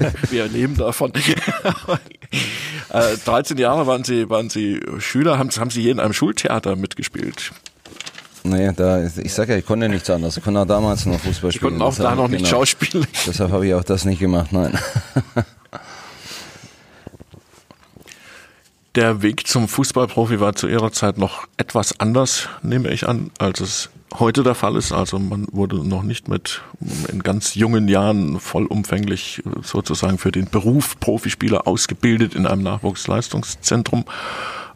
wir 0.30 0.46
leben 0.46 0.76
davon. 0.76 1.12
äh, 2.90 3.16
13 3.24 3.58
Jahre 3.58 3.86
waren 3.86 4.04
Sie, 4.04 4.28
waren 4.30 4.50
Sie 4.50 4.80
Schüler, 4.98 5.38
haben, 5.38 5.50
haben 5.50 5.70
Sie 5.70 5.82
hier 5.82 5.92
in 5.92 6.00
einem 6.00 6.12
Schultheater 6.12 6.76
mitgespielt? 6.76 7.52
Naja, 8.44 8.72
da, 8.72 9.04
ich 9.04 9.32
sage 9.32 9.52
ja, 9.52 9.58
ich 9.58 9.66
konnte 9.66 9.88
nichts 9.88 10.08
anderes. 10.08 10.36
Ich 10.36 10.44
konnte 10.44 10.60
auch 10.60 10.66
damals 10.66 11.06
noch 11.06 11.20
Fußball 11.20 11.52
spielen. 11.52 11.74
Ich 11.74 11.80
konnte 11.80 11.84
auch 11.84 11.96
da 11.96 12.14
noch 12.14 12.28
nicht 12.28 12.44
genau. 12.44 12.50
schauspielen. 12.50 13.06
Deshalb 13.26 13.52
habe 13.52 13.66
ich 13.66 13.74
auch 13.74 13.84
das 13.84 14.04
nicht 14.04 14.20
gemacht, 14.20 14.52
nein. 14.52 14.78
Der 18.94 19.22
Weg 19.22 19.46
zum 19.46 19.68
Fußballprofi 19.68 20.40
war 20.40 20.54
zu 20.54 20.66
Ihrer 20.66 20.92
Zeit 20.92 21.18
noch 21.18 21.46
etwas 21.56 22.00
anders, 22.00 22.48
nehme 22.62 22.90
ich 22.90 23.06
an, 23.06 23.30
als 23.38 23.60
es 23.60 23.90
heute 24.14 24.42
der 24.42 24.54
Fall 24.54 24.76
ist. 24.76 24.92
Also 24.92 25.18
man 25.18 25.46
wurde 25.52 25.76
noch 25.86 26.02
nicht 26.02 26.28
mit 26.28 26.62
in 27.08 27.22
ganz 27.22 27.54
jungen 27.54 27.88
Jahren 27.88 28.40
vollumfänglich 28.40 29.42
sozusagen 29.62 30.18
für 30.18 30.32
den 30.32 30.48
Beruf 30.48 30.98
Profispieler 31.00 31.66
ausgebildet 31.66 32.34
in 32.34 32.46
einem 32.46 32.62
Nachwuchsleistungszentrum. 32.62 34.04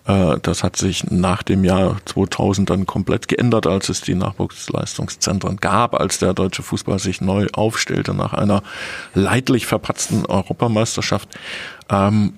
Äh, 0.07 0.39
das 0.43 0.63
hat 0.63 0.77
sich 0.77 1.11
nach 1.11 1.43
dem 1.43 1.65
Jahr 1.65 1.97
2000 2.05 2.71
dann 2.71 2.87
komplett 2.87 3.29
geändert, 3.29 3.67
als 3.67 3.89
es 3.89 4.01
die 4.01 4.15
Nachwuchsleistungszentren 4.15 5.57
gab, 5.57 5.95
als 5.95 6.19
der 6.19 6.35
deutsche 6.35 6.63
Fußball 6.63 6.99
sich 6.99 7.21
neu 7.21 7.47
aufstellte 7.53 8.15
nach 8.15 8.33
einer 8.33 8.63
leidlich 9.15 9.67
verpatzten 9.67 10.27
Europameisterschaft. 10.27 11.29
Ähm, 11.89 12.35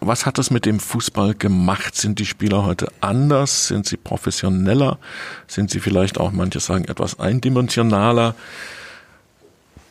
was 0.00 0.26
hat 0.26 0.38
das 0.38 0.50
mit 0.50 0.64
dem 0.66 0.80
Fußball 0.80 1.34
gemacht? 1.34 1.96
Sind 1.96 2.18
die 2.18 2.26
Spieler 2.26 2.64
heute 2.64 2.88
anders? 3.00 3.68
Sind 3.68 3.86
sie 3.86 3.96
professioneller? 3.96 4.98
Sind 5.46 5.70
sie 5.70 5.80
vielleicht 5.80 6.18
auch, 6.18 6.30
manche 6.30 6.60
sagen, 6.60 6.84
etwas 6.84 7.18
eindimensionaler? 7.18 8.34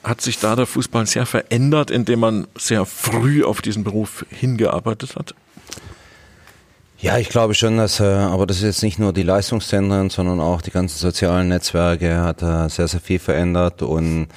Hat 0.04 0.22
sich 0.22 0.40
da 0.40 0.56
der 0.56 0.66
Fußball 0.66 1.06
sehr 1.06 1.26
verändert, 1.26 1.92
indem 1.92 2.22
man 2.22 2.48
sehr 2.58 2.86
früh 2.86 3.44
auf 3.44 3.62
diesen 3.62 3.84
Beruf 3.84 4.26
hingearbeitet 4.30 5.16
hat? 5.16 5.36
Ja, 7.00 7.18
ich 7.18 7.30
glaube 7.30 7.54
schon, 7.54 7.78
dass, 7.78 8.00
äh, 8.00 8.06
aber 8.06 8.48
das 8.48 8.58
ist 8.58 8.64
jetzt 8.64 8.84
nicht 8.84 8.98
nur 8.98 9.14
die 9.14 9.24
Leistungszentren, 9.24 10.10
sondern 10.10 10.40
auch 10.40 10.62
die 10.62 10.72
ganzen 10.72 10.98
sozialen 10.98 11.50
Netzwerke 11.50 12.24
hat 12.24 12.42
äh, 12.42 12.70
sehr, 12.70 12.88
sehr 12.88 13.02
viel 13.02 13.20
verändert 13.20 13.84
und 13.84 14.28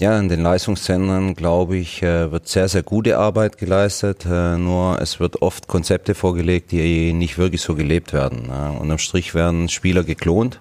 ja, 0.00 0.18
in 0.18 0.30
den 0.30 0.42
Leistungszentren, 0.42 1.34
glaube 1.36 1.76
ich, 1.76 2.02
äh, 2.02 2.32
wird 2.32 2.48
sehr, 2.48 2.68
sehr 2.68 2.82
gute 2.82 3.18
Arbeit 3.18 3.58
geleistet. 3.58 4.24
Äh, 4.24 4.56
nur 4.56 4.98
es 4.98 5.20
wird 5.20 5.42
oft 5.42 5.68
Konzepte 5.68 6.14
vorgelegt, 6.14 6.72
die 6.72 7.12
nicht 7.12 7.36
wirklich 7.36 7.60
so 7.60 7.74
gelebt 7.74 8.14
werden. 8.14 8.48
Unterm 8.80 8.96
Strich 8.96 9.34
werden 9.34 9.68
Spieler 9.68 10.02
geklont. 10.02 10.58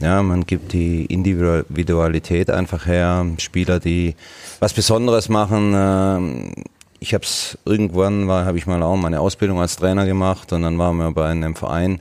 Ja, 0.00 0.20
man 0.22 0.44
gibt 0.46 0.72
die 0.72 1.06
Individualität 1.06 2.50
einfach 2.50 2.86
her. 2.86 3.24
Spieler, 3.38 3.78
die 3.78 4.16
was 4.58 4.74
Besonderes 4.74 5.28
machen. 5.28 5.72
Ähm, 5.74 6.52
ich 6.98 7.14
habe 7.14 7.22
es 7.24 7.56
irgendwann, 7.64 8.28
habe 8.28 8.58
ich 8.58 8.66
mal 8.66 8.82
auch 8.82 8.96
meine 8.96 9.20
Ausbildung 9.20 9.60
als 9.60 9.76
Trainer 9.76 10.06
gemacht 10.06 10.52
und 10.52 10.62
dann 10.62 10.76
waren 10.76 10.96
wir 10.96 11.12
bei 11.12 11.28
einem 11.28 11.54
Verein 11.54 12.00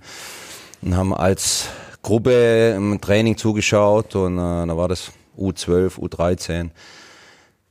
und 0.82 0.98
haben 0.98 1.14
als 1.14 1.68
Gruppe 2.02 2.74
im 2.76 3.00
Training 3.00 3.38
zugeschaut 3.38 4.16
und 4.16 4.38
äh, 4.40 4.68
da 4.68 4.76
war 4.76 4.88
das 4.88 5.12
U12, 5.38 6.00
U13. 6.00 6.72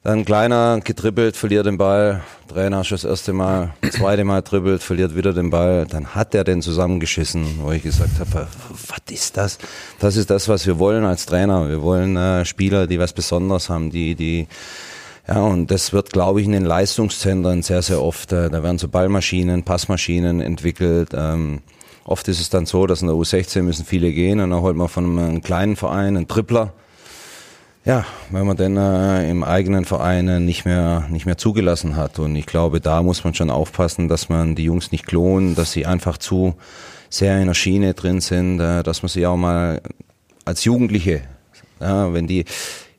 Dann 0.04 0.26
kleiner 0.26 0.80
getribbelt, 0.84 1.34
verliert 1.34 1.64
den 1.64 1.78
Ball. 1.78 2.20
Trainer 2.48 2.84
schon 2.84 2.96
das 2.96 3.04
erste 3.04 3.32
Mal, 3.32 3.72
zweite 3.90 4.22
Mal 4.24 4.42
dribbelt, 4.42 4.82
verliert 4.82 5.16
wieder 5.16 5.32
den 5.32 5.48
Ball. 5.48 5.86
Dann 5.86 6.14
hat 6.14 6.34
er 6.34 6.44
den 6.44 6.60
zusammengeschissen, 6.60 7.60
wo 7.62 7.72
ich 7.72 7.82
gesagt 7.82 8.20
habe, 8.20 8.46
was 8.68 8.98
ist 9.10 9.38
das? 9.38 9.56
Das 10.00 10.16
ist 10.16 10.28
das, 10.28 10.46
was 10.46 10.66
wir 10.66 10.78
wollen 10.78 11.06
als 11.06 11.24
Trainer. 11.24 11.70
Wir 11.70 11.80
wollen 11.80 12.18
äh, 12.18 12.44
Spieler, 12.44 12.86
die 12.86 12.98
was 12.98 13.14
Besonderes 13.14 13.70
haben, 13.70 13.88
die, 13.88 14.14
die, 14.14 14.46
ja, 15.26 15.40
und 15.40 15.70
das 15.70 15.94
wird, 15.94 16.12
glaube 16.12 16.42
ich, 16.42 16.46
in 16.46 16.52
den 16.52 16.66
Leistungszentren 16.66 17.62
sehr, 17.62 17.80
sehr 17.80 18.02
oft, 18.02 18.30
äh, 18.30 18.50
da 18.50 18.62
werden 18.62 18.76
so 18.76 18.88
Ballmaschinen, 18.88 19.62
Passmaschinen 19.62 20.42
entwickelt. 20.42 21.12
Ähm, 21.14 21.62
oft 22.04 22.28
ist 22.28 22.42
es 22.42 22.50
dann 22.50 22.66
so, 22.66 22.86
dass 22.86 23.00
in 23.00 23.08
der 23.08 23.16
U16 23.16 23.62
müssen 23.62 23.86
viele 23.86 24.12
gehen 24.12 24.40
und 24.40 24.50
dann 24.50 24.60
holt 24.60 24.76
man 24.76 24.88
von 24.88 25.18
einem 25.18 25.40
kleinen 25.40 25.76
Verein 25.76 26.18
einen 26.18 26.28
Trippler 26.28 26.74
ja, 27.84 28.06
wenn 28.30 28.46
man 28.46 28.56
denn 28.56 28.76
äh, 28.76 29.30
im 29.30 29.44
eigenen 29.44 29.84
Verein 29.84 30.28
äh, 30.28 30.40
nicht 30.40 30.64
mehr 30.64 31.06
nicht 31.10 31.26
mehr 31.26 31.36
zugelassen 31.36 31.96
hat. 31.96 32.18
Und 32.18 32.34
ich 32.36 32.46
glaube, 32.46 32.80
da 32.80 33.02
muss 33.02 33.24
man 33.24 33.34
schon 33.34 33.50
aufpassen, 33.50 34.08
dass 34.08 34.28
man 34.28 34.54
die 34.54 34.64
Jungs 34.64 34.90
nicht 34.90 35.06
klonen, 35.06 35.54
dass 35.54 35.72
sie 35.72 35.86
einfach 35.86 36.18
zu 36.18 36.54
sehr 37.10 37.38
in 37.40 37.46
der 37.46 37.54
Schiene 37.54 37.94
drin 37.94 38.20
sind, 38.20 38.60
äh, 38.60 38.82
dass 38.82 39.02
man 39.02 39.08
sie 39.10 39.26
auch 39.26 39.36
mal 39.36 39.82
als 40.44 40.64
Jugendliche, 40.64 41.22
ja, 41.80 42.12
wenn 42.12 42.26
die 42.26 42.44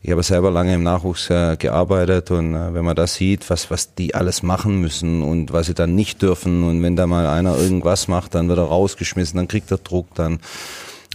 ich 0.06 0.12
habe 0.12 0.22
selber 0.22 0.51
lange 0.51 0.75
im 0.75 0.84
Nachwuchs 0.84 1.32
äh, 1.32 1.58
gearbeitet 1.58 2.30
und 2.30 2.54
äh, 2.54 2.75
wenn 2.75 2.86
man 2.86 2.96
das 2.96 3.15
sieht, 3.15 3.50
was, 3.50 3.72
was 3.72 3.96
die 3.96 4.13
alles 4.13 4.44
machen 4.44 4.80
müssen 4.80 5.24
und 5.24 5.51
was 5.51 5.65
sie 5.65 5.74
dann 5.74 5.96
nicht 5.96 6.22
dürfen 6.22 6.63
und 6.63 6.84
wenn 6.84 6.96
da 6.96 7.08
mal 7.08 7.25
einer 7.25 7.58
irgendwas 7.58 8.08
macht, 8.08 8.36
dann 8.36 8.48
wird 8.48 8.60
er 8.60 8.65
rausgeschmissen, 8.65 9.38
dann 9.38 9.48
kriegt 9.48 9.72
er 9.72 9.80
Druck, 9.80 10.13
dann 10.13 10.42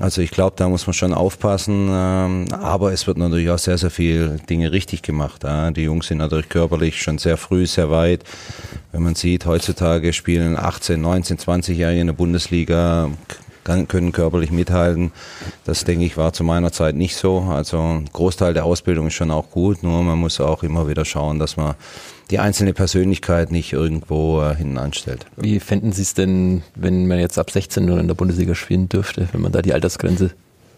also 0.00 0.23
ich 0.23 0.30
glaube, 0.30 0.54
da 0.57 0.69
muss 0.69 0.87
man 0.87 0.95
schon 0.95 1.12
aufpassen, 1.12 1.88
ähm, 1.90 2.47
aber 2.52 2.92
es 2.92 3.07
wird 3.07 3.19
natürlich 3.19 3.50
auch 3.50 3.59
sehr, 3.59 3.78
sehr 3.78 3.90
viel 3.90 4.40
Dinge 4.49 4.73
richtig 4.73 5.02
gemacht. 5.02 5.45
Die 5.45 5.83
Jungs 5.83 6.07
sind 6.07 6.19
natürlich 6.19 6.49
körperlich 6.49 7.00
schon 7.02 7.19
sehr 7.19 7.37
früh, 7.37 7.66
sehr 7.66 7.90
weit. 7.90 8.25
Wenn 8.92 9.02
man 9.02 9.14
sieht, 9.14 9.47
heutzutage 9.47 10.12
spielen 10.12 10.57
18, 10.57 11.00
19, 11.00 11.38
20-Jährige 11.38 12.00
in 12.00 12.07
der 12.09 12.14
Bundesliga, 12.14 13.11
können 13.64 14.12
körperlich 14.12 14.50
mithalten. 14.50 15.12
Das 15.64 15.85
denke 15.85 16.04
ich 16.04 16.16
war 16.16 16.33
zu 16.33 16.42
meiner 16.42 16.73
Zeit 16.73 16.97
nicht 16.97 17.16
so. 17.16 17.40
Also 17.40 17.78
ein 17.78 18.09
Großteil 18.12 18.54
der 18.54 18.64
Ausbildung 18.64 19.07
ist 19.07 19.14
schon 19.14 19.30
auch 19.30 19.50
gut, 19.50 19.83
nur 19.83 20.02
man 20.02 20.19
muss 20.19 20.40
auch 20.40 20.62
immer 20.62 20.88
wieder 20.88 21.04
schauen, 21.04 21.38
dass 21.38 21.57
man 21.57 21.75
die 22.31 22.39
einzelne 22.39 22.73
Persönlichkeit 22.73 23.51
nicht 23.51 23.73
irgendwo 23.73 24.43
äh, 24.43 24.55
hinten 24.55 24.79
anstellt. 24.79 25.27
Wie 25.37 25.61
fänden 25.61 25.93
Sie 25.93 26.03
es 26.03 26.15
denn, 26.15 26.63
wenn 26.75 27.07
man 27.09 27.19
jetzt 27.19 27.39
ab 27.39 27.51
16 27.51 27.85
nur 27.85 27.99
in 27.99 28.07
der 28.07 28.15
Bundesliga 28.15 28.55
spielen 28.55 28.89
dürfte, 28.89 29.29
wenn 29.33 29.41
man 29.41 29.53
da 29.53 29.63
die 29.63 29.73
Altersgrenze 29.73 30.31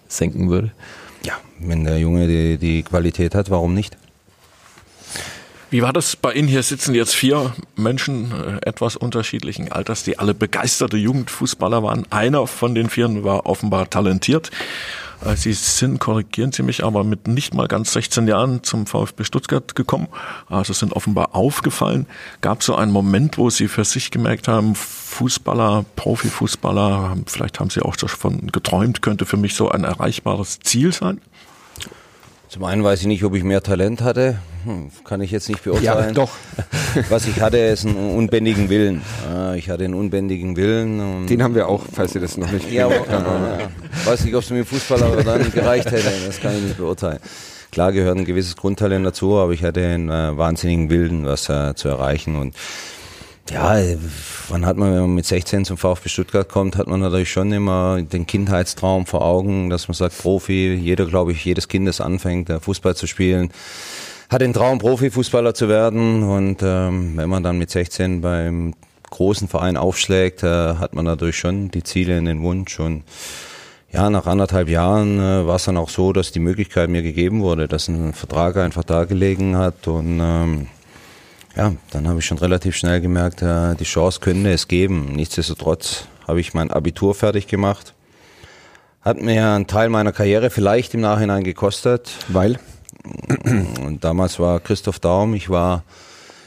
senken 0.09 0.51
würde? 0.51 0.73
Ja, 1.25 1.35
wenn 1.59 1.85
der 1.85 1.99
Junge 1.99 2.27
die, 2.27 2.59
die 2.59 2.83
Qualität 2.83 3.35
hat, 3.35 3.51
warum 3.51 3.75
nicht? 3.75 3.97
Wie 5.71 5.81
war 5.81 5.95
das 5.95 6.17
bei 6.17 6.35
Ihnen? 6.35 6.49
Hier 6.49 6.63
sitzen 6.63 6.95
jetzt 6.95 7.15
vier 7.15 7.55
Menschen 7.77 8.31
äh, 8.31 8.69
etwas 8.69 8.95
unterschiedlichen 8.95 9.73
Alters, 9.73 10.05
die 10.05 10.19
alle 10.19 10.35
begeisterte 10.35 10.99
Jugendfußballer 10.99 11.83
waren. 11.83 12.05
Einer 12.11 12.47
von 12.47 12.75
den 12.75 12.91
vieren 12.91 13.25
war 13.25 13.47
offenbar 13.47 13.89
talentiert. 13.89 14.51
Äh, 15.25 15.37
Sie 15.37 15.53
sind, 15.53 15.99
korrigieren 15.99 16.53
Sie 16.53 16.63
mich, 16.63 16.85
aber 16.85 17.05
mit 17.05 17.29
nicht 17.29 17.55
mal 17.55 17.69
ganz 17.69 17.93
16 17.93 18.27
Jahren 18.29 18.63
zum 18.63 18.87
VfB 18.87 19.25
Stuttgart 19.25 19.75
gekommen. 19.75 20.09
Also 20.49 20.73
sind 20.73 20.93
offenbar 20.95 21.35
aufgefallen. 21.35 22.07
Gab 22.41 22.61
es 22.61 22.67
so 22.67 22.75
einen 22.75 22.93
Moment, 22.93 23.39
wo 23.39 23.51
Sie 23.51 23.69
für 23.69 23.85
sich 23.85 24.11
gemerkt 24.11 24.49
haben, 24.49 24.75
Fußballer, 24.75 25.85
Profifußballer, 25.97 27.17
vielleicht 27.27 27.61
haben 27.61 27.71
Sie 27.71 27.83
auch 27.83 27.97
davon 27.97 28.51
geträumt, 28.51 29.03
könnte 29.03 29.27
für 29.27 29.37
mich 29.37 29.55
so 29.55 29.71
ein 29.71 29.85
erreichbares 29.85 30.61
Ziel 30.61 30.93
sein? 30.93 31.21
Zum 32.53 32.65
einen 32.65 32.85
weiß 32.85 33.01
ich 33.01 33.07
nicht, 33.07 33.25
ob 33.25 33.35
ich 33.35 33.45
mehr 33.45 33.63
Talent 33.63 34.03
hatte. 34.03 34.37
Hm, 34.67 34.91
kann 35.05 35.23
ich 35.23 35.31
jetzt 35.31 35.49
nicht 35.49 35.65
beurteilen. 35.65 36.09
Ja, 36.09 36.13
doch. 36.13 36.33
Was 37.09 37.27
ich 37.27 37.41
hatte, 37.41 37.57
ist 37.57 37.87
einen 37.87 38.15
unbändigen 38.15 38.69
Willen. 38.69 39.01
Ich 39.57 39.71
hatte 39.71 39.87
einen 39.87 39.95
unbändigen 39.95 40.55
Willen. 40.55 41.27
Den 41.27 41.43
haben 41.43 41.55
wir 41.55 41.67
auch, 41.67 41.81
falls 41.91 42.13
Sie 42.13 42.21
das 42.21 42.37
noch 42.37 42.53
nicht 42.53 42.71
ja, 42.71 42.89
gemerkt 42.89 43.11
haben. 43.11 43.25
Ja. 43.25 43.71
Weiß 44.05 44.27
nicht, 44.27 44.35
ob 44.35 44.43
es 44.43 44.51
mit 44.51 44.59
dem 44.59 44.67
Fußballer 44.67 45.23
dann 45.23 45.51
gereicht 45.51 45.91
hätte. 45.91 46.13
Das 46.27 46.41
kann 46.41 46.55
ich 46.55 46.63
nicht 46.63 46.77
beurteilen. 46.77 47.21
Klar 47.71 47.91
gehört 47.91 48.19
ein 48.19 48.27
gewisses 48.27 48.55
Grundtalent 48.55 49.07
dazu, 49.07 49.39
aber 49.39 49.53
ich 49.53 49.65
hatte 49.65 49.83
einen 49.83 50.11
äh, 50.11 50.37
wahnsinnigen 50.37 50.91
Willen, 50.91 51.25
was 51.25 51.49
äh, 51.49 51.75
zu 51.75 51.89
erreichen. 51.89 52.37
Und 52.37 52.55
ja, 53.51 53.77
wann 54.49 54.65
hat 54.65 54.77
man, 54.77 54.93
wenn 54.93 55.01
man 55.01 55.15
mit 55.15 55.27
16 55.27 55.65
zum 55.65 55.77
VfB 55.77 56.09
Stuttgart 56.09 56.49
kommt, 56.49 56.77
hat 56.77 56.87
man 56.87 57.01
natürlich 57.01 57.31
schon 57.31 57.53
immer 57.53 58.01
den 58.01 58.27
Kindheitstraum 58.27 59.07
vor 59.07 59.23
Augen, 59.23 59.69
dass 59.69 59.89
man 59.89 59.95
sagt, 59.95 60.17
Profi, 60.17 60.75
jeder, 60.75 61.07
glaube 61.07 61.33
ich, 61.33 61.45
jedes 61.45 61.69
Kind, 61.69 61.89
das 61.89 62.01
anfängt, 62.01 62.51
äh, 62.51 62.61
Fußball 62.61 62.95
zu 62.95 63.07
spielen, 63.07 63.53
hat 64.31 64.41
den 64.41 64.53
Traum, 64.53 64.79
Profifußballer 64.79 65.55
zu 65.55 65.69
werden. 65.69 66.23
Und 66.23 66.63
ähm, 66.63 67.17
wenn 67.17 67.29
man 67.29 67.43
dann 67.43 67.59
mit 67.59 67.71
16 67.71 68.21
beim 68.21 68.75
großen 69.11 69.49
Verein 69.49 69.77
aufschlägt, 69.77 70.43
äh, 70.43 70.75
hat 70.77 70.95
man 70.95 71.05
natürlich 71.05 71.37
schon 71.37 71.71
die 71.71 71.83
Ziele 71.83 72.17
in 72.17 72.25
den 72.25 72.43
Wunsch. 72.43 72.79
Und 72.81 73.03
ja, 73.93 74.09
nach 74.09 74.27
anderthalb 74.27 74.69
Jahren 74.69 75.19
äh, 75.19 75.47
war 75.47 75.57
es 75.57 75.65
dann 75.65 75.77
auch 75.77 75.91
so, 75.91 76.13
dass 76.13 76.33
die 76.33 76.41
Möglichkeit 76.41 76.89
mir 76.89 77.03
gegeben 77.03 77.43
wurde, 77.43 77.69
dass 77.69 77.89
ein 77.89 78.15
Vertrag 78.15 78.57
einfach 78.57 78.85
da 78.85 79.05
gelegen 79.05 79.57
hat 79.57 79.87
und 79.87 80.19
ähm, 80.23 80.67
ja, 81.57 81.73
dann 81.91 82.09
habe 82.09 82.21
ich 82.21 82.27
schon 82.27 82.39
relativ 82.39 82.77
schnell 82.77 83.01
gemerkt, 83.01 83.43
äh, 83.43 83.75
die 83.75 83.85
Chance 83.85 84.21
könnte 84.21 84.51
es 84.51 84.69
geben. 84.69 85.13
Nichtsdestotrotz 85.15 86.07
habe 86.27 86.41
ich 86.41 86.55
mein 86.55 86.71
Abitur 86.71 87.15
fertig 87.15 87.47
gemacht. 87.47 87.95
Hat 89.03 89.21
mir 89.21 89.51
einen 89.51 89.67
Teil 89.67 89.89
meiner 89.89 90.13
Karriere 90.13 90.51
vielleicht 90.51 90.95
im 90.95 91.01
Nachhinein 91.01 91.45
gekostet. 91.45 92.11
Weil? 92.29 92.59
Und 93.85 94.05
damals 94.05 94.39
war 94.39 94.61
Christoph 94.61 95.01
Daum, 95.01 95.35
ich 95.35 95.51
war, 95.51 95.83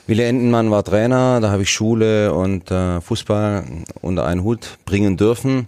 Wille 0.07 0.23
Entenmann 0.23 0.71
war 0.71 0.83
Trainer, 0.83 1.41
da 1.41 1.51
habe 1.51 1.63
ich 1.63 1.71
Schule 1.71 2.33
und 2.33 2.71
äh, 2.71 3.01
Fußball 3.01 3.65
unter 4.01 4.25
einen 4.25 4.43
Hut 4.43 4.77
bringen 4.85 5.17
dürfen 5.17 5.67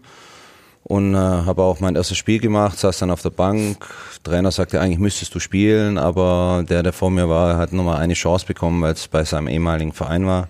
und 0.88 1.15
äh, 1.15 1.17
habe 1.17 1.63
auch 1.63 1.82
mein 1.82 1.98
erstes 1.98 2.17
Spiel 2.17 2.39
gemacht, 2.39 2.79
saß 2.79 3.00
dann 3.00 3.12
auf 3.12 3.22
der 3.22 3.29
Bank. 3.29 3.86
Trainer 4.24 4.51
sagte, 4.51 4.79
eigentlich 4.79 5.00
müsstest 5.00 5.36
du 5.36 5.39
spielen, 5.39 5.98
aber 5.98 6.63
der, 6.67 6.82
der 6.82 6.94
vor 6.94 7.12
mir 7.12 7.27
war, 7.27 7.58
hat 7.58 7.74
nochmal 7.74 7.98
eine 7.98 8.13
Chance 8.13 8.46
bekommen, 8.46 8.82
weil 8.82 8.94
es 8.94 9.08
bei 9.10 9.25
seinem 9.25 9.50
ehemaligen 9.50 9.91
Verein 9.91 10.25
war. 10.25 10.48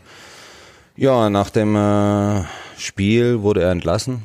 Ja, 0.95 1.31
nach 1.31 1.49
dem 1.49 1.75
äh, 1.75 2.43
Spiel 2.77 3.41
wurde 3.41 3.63
er 3.63 3.71
entlassen 3.71 4.21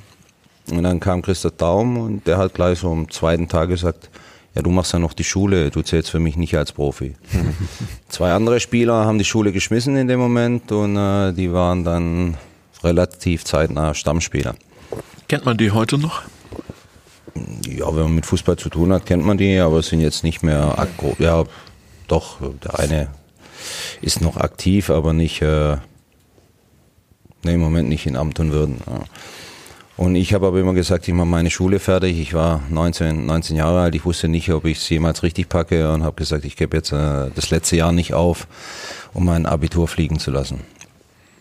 und 0.70 0.82
dann 0.82 1.00
kam 1.00 1.22
Christoph 1.22 1.56
Daum 1.56 1.96
und 1.96 2.26
der 2.26 2.36
hat 2.36 2.52
gleich 2.52 2.80
so 2.80 2.92
am 2.92 3.10
zweiten 3.10 3.48
Tag 3.48 3.70
gesagt, 3.70 4.10
ja, 4.54 4.60
du 4.60 4.70
machst 4.70 4.92
ja 4.92 4.98
noch 4.98 5.14
die 5.14 5.24
Schule, 5.24 5.70
du 5.70 5.80
zählst 5.80 6.10
für 6.10 6.18
mich 6.18 6.36
nicht 6.36 6.54
als 6.54 6.72
Profi. 6.72 7.14
Zwei 8.10 8.32
andere 8.32 8.60
Spieler 8.60 9.06
haben 9.06 9.16
die 9.16 9.24
Schule 9.24 9.50
geschmissen 9.50 9.96
in 9.96 10.08
dem 10.08 10.20
Moment 10.20 10.70
und 10.72 10.94
äh, 10.94 11.32
die 11.32 11.54
waren 11.54 11.84
dann 11.84 12.36
relativ 12.84 13.46
zeitnah 13.46 13.94
Stammspieler. 13.94 14.54
Kennt 15.32 15.46
man 15.46 15.56
die 15.56 15.70
heute 15.70 15.96
noch? 15.96 16.20
Ja, 17.66 17.86
wenn 17.86 18.02
man 18.02 18.14
mit 18.16 18.26
Fußball 18.26 18.58
zu 18.58 18.68
tun 18.68 18.92
hat, 18.92 19.06
kennt 19.06 19.24
man 19.24 19.38
die, 19.38 19.56
aber 19.56 19.82
sind 19.82 20.00
jetzt 20.00 20.24
nicht 20.24 20.42
mehr 20.42 20.78
aktiv. 20.78 21.18
Ja, 21.18 21.44
doch, 22.06 22.36
der 22.62 22.78
eine 22.78 23.08
ist 24.02 24.20
noch 24.20 24.36
aktiv, 24.36 24.90
aber 24.90 25.14
nicht, 25.14 25.40
äh, 25.40 25.78
nee, 27.44 27.54
im 27.54 27.60
Moment 27.60 27.88
nicht 27.88 28.04
in 28.04 28.16
Amt 28.16 28.40
und 28.40 28.52
Würden. 28.52 28.82
Ja. 28.86 29.04
Und 29.96 30.16
ich 30.16 30.34
habe 30.34 30.48
aber 30.48 30.60
immer 30.60 30.74
gesagt, 30.74 31.08
ich 31.08 31.14
mache 31.14 31.28
meine 31.28 31.50
Schule 31.50 31.78
fertig. 31.78 32.20
Ich 32.20 32.34
war 32.34 32.60
19, 32.68 33.24
19 33.24 33.56
Jahre 33.56 33.80
alt. 33.80 33.94
Ich 33.94 34.04
wusste 34.04 34.28
nicht, 34.28 34.52
ob 34.52 34.66
ich 34.66 34.76
es 34.76 34.88
jemals 34.90 35.22
richtig 35.22 35.48
packe 35.48 35.94
und 35.94 36.02
habe 36.02 36.16
gesagt, 36.16 36.44
ich 36.44 36.56
gebe 36.56 36.76
jetzt 36.76 36.92
äh, 36.92 37.30
das 37.34 37.48
letzte 37.48 37.76
Jahr 37.76 37.92
nicht 37.92 38.12
auf, 38.12 38.46
um 39.14 39.24
mein 39.24 39.46
Abitur 39.46 39.88
fliegen 39.88 40.18
zu 40.18 40.30
lassen. 40.30 40.60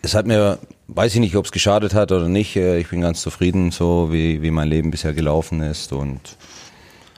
Es 0.02 0.16
hat 0.16 0.28
mir 0.28 0.60
weiß 0.94 1.14
ich 1.16 1.20
nicht, 1.20 1.36
ob 1.36 1.46
es 1.46 1.52
geschadet 1.52 1.94
hat 1.94 2.12
oder 2.12 2.28
nicht. 2.28 2.56
Äh, 2.56 2.80
ich 2.80 2.90
bin 2.90 3.02
ganz 3.02 3.22
zufrieden, 3.22 3.72
so 3.72 4.12
wie, 4.12 4.42
wie 4.42 4.52
mein 4.52 4.68
Leben 4.68 4.92
bisher 4.92 5.14
gelaufen 5.14 5.62
ist. 5.62 5.94
Und 5.94 6.38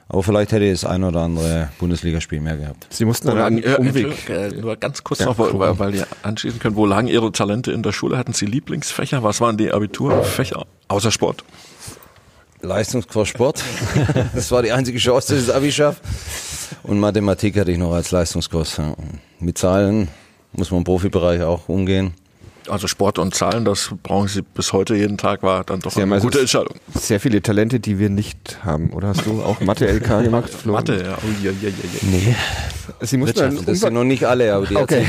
aber 0.09 0.21
vielleicht 0.21 0.51
hätte 0.51 0.65
ich 0.65 0.71
das 0.71 0.85
ein 0.85 1.03
oder 1.03 1.21
andere 1.21 1.69
Bundesligaspiel 1.79 2.39
mehr 2.39 2.57
gehabt. 2.57 2.87
Sie 2.89 3.05
mussten 3.05 3.27
dann 3.27 3.39
einen 3.39 3.63
äh, 3.63 3.75
Umweg. 3.77 4.29
Äh, 4.29 4.49
nur 4.49 4.75
ganz 4.75 5.03
kurz 5.03 5.19
ja, 5.19 5.25
noch, 5.25 5.39
weil, 5.39 5.79
weil 5.79 5.95
ihr 5.95 6.07
anschließen 6.21 6.59
können, 6.59 6.75
wo 6.75 6.85
lagen 6.85 7.07
Ihre 7.07 7.31
Talente 7.31 7.71
in 7.71 7.83
der 7.83 7.91
Schule? 7.91 8.17
Hatten 8.17 8.33
Sie 8.33 8.45
Lieblingsfächer? 8.45 9.23
Was 9.23 9.41
waren 9.41 9.57
die 9.57 9.71
Abiturfächer 9.71 10.65
außer 10.87 11.11
Sport? 11.11 11.43
Leistungskurs 12.61 13.27
Sport. 13.27 13.63
das 14.35 14.51
war 14.51 14.61
die 14.61 14.71
einzige 14.71 14.97
Chance, 14.97 15.33
dass 15.33 15.41
ich 15.41 15.47
das 15.47 15.55
Abi 15.55 15.71
schaffe. 15.71 15.99
Und 16.83 16.99
Mathematik 16.99 17.57
hatte 17.57 17.71
ich 17.71 17.77
noch 17.77 17.91
als 17.91 18.11
Leistungskurs. 18.11 18.81
Mit 19.39 19.57
Zahlen 19.57 20.07
muss 20.53 20.71
man 20.71 20.79
im 20.79 20.83
Profibereich 20.85 21.41
auch 21.41 21.67
umgehen 21.67 22.13
also 22.69 22.87
Sport 22.87 23.19
und 23.19 23.35
Zahlen, 23.35 23.65
das 23.65 23.91
brauchen 24.03 24.27
Sie 24.27 24.41
bis 24.41 24.73
heute 24.73 24.95
jeden 24.95 25.17
Tag, 25.17 25.43
war 25.43 25.63
dann 25.63 25.79
doch 25.79 25.91
Sie 25.91 26.01
eine 26.01 26.13
also 26.15 26.27
gute 26.27 26.39
Entscheidung. 26.39 26.75
Sehr 26.93 27.19
viele 27.19 27.41
Talente, 27.41 27.79
die 27.79 27.99
wir 27.99 28.09
nicht 28.09 28.59
haben. 28.63 28.91
Oder 28.91 29.09
hast 29.09 29.25
du 29.25 29.41
auch 29.41 29.59
Mathe-LK 29.61 30.07
gemacht, 30.23 30.49
Flo? 30.49 30.73
Mathe, 30.73 31.03
ja. 31.03 31.17
Oh, 31.17 31.43
ja, 31.43 31.51
ja, 31.51 31.69
ja. 31.69 31.73
Nee. 32.01 32.35
Sie 33.01 33.17
mussten 33.17 33.39
dann 33.39 33.65
das 33.65 33.79
sind 33.79 33.93
noch 33.93 34.03
nicht 34.03 34.25
alle, 34.25 34.53
aber 34.53 34.65
die 34.65 34.75
okay. 34.75 35.05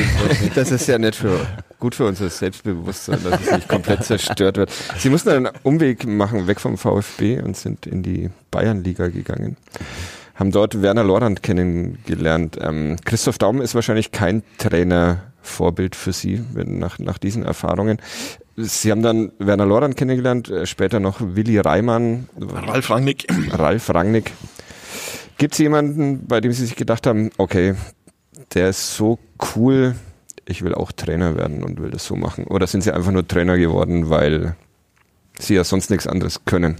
Das 0.54 0.70
ist 0.70 0.86
ja 0.86 0.98
nicht 0.98 1.16
für, 1.16 1.40
gut 1.78 1.94
für 1.94 2.06
unser 2.06 2.30
Selbstbewusstsein, 2.30 3.18
dass 3.24 3.40
es 3.40 3.50
nicht 3.50 3.68
komplett 3.68 4.04
zerstört 4.04 4.56
wird. 4.56 4.70
Sie 4.98 5.10
mussten 5.10 5.30
einen 5.30 5.48
Umweg 5.62 6.06
machen, 6.06 6.46
weg 6.46 6.60
vom 6.60 6.78
VfB 6.78 7.40
und 7.40 7.56
sind 7.56 7.86
in 7.86 8.02
die 8.02 8.30
Bayernliga 8.50 9.08
gegangen 9.08 9.56
haben 10.34 10.50
dort 10.50 10.82
Werner 10.82 11.04
Lorand 11.04 11.42
kennengelernt. 11.42 12.58
Ähm, 12.60 12.96
Christoph 13.04 13.38
Daum 13.38 13.60
ist 13.60 13.74
wahrscheinlich 13.74 14.10
kein 14.10 14.42
Trainer 14.58 15.22
Vorbild 15.44 15.94
für 15.94 16.12
Sie 16.12 16.42
nach, 16.54 16.98
nach 16.98 17.18
diesen 17.18 17.44
Erfahrungen. 17.44 17.98
Sie 18.56 18.90
haben 18.90 19.02
dann 19.02 19.32
Werner 19.38 19.66
Lorand 19.66 19.96
kennengelernt, 19.96 20.48
äh, 20.48 20.66
später 20.66 21.00
noch 21.00 21.20
Willi 21.20 21.58
Reimann. 21.58 22.28
Ralf 22.38 22.90
Rangnick. 22.90 23.26
Ralf 23.52 23.90
Rangnick. 23.92 24.32
Gibt 25.38 25.54
es 25.54 25.58
jemanden, 25.58 26.26
bei 26.26 26.40
dem 26.40 26.52
Sie 26.52 26.64
sich 26.64 26.76
gedacht 26.76 27.06
haben, 27.06 27.30
okay, 27.38 27.74
der 28.54 28.68
ist 28.70 28.96
so 28.96 29.18
cool, 29.56 29.96
ich 30.46 30.62
will 30.62 30.74
auch 30.74 30.92
Trainer 30.92 31.36
werden 31.36 31.64
und 31.64 31.80
will 31.80 31.90
das 31.90 32.04
so 32.06 32.14
machen? 32.14 32.44
Oder 32.44 32.66
sind 32.66 32.82
Sie 32.82 32.92
einfach 32.92 33.10
nur 33.10 33.26
Trainer 33.26 33.58
geworden, 33.58 34.10
weil 34.10 34.54
Sie 35.38 35.54
ja 35.54 35.64
sonst 35.64 35.90
nichts 35.90 36.06
anderes 36.06 36.44
können? 36.44 36.76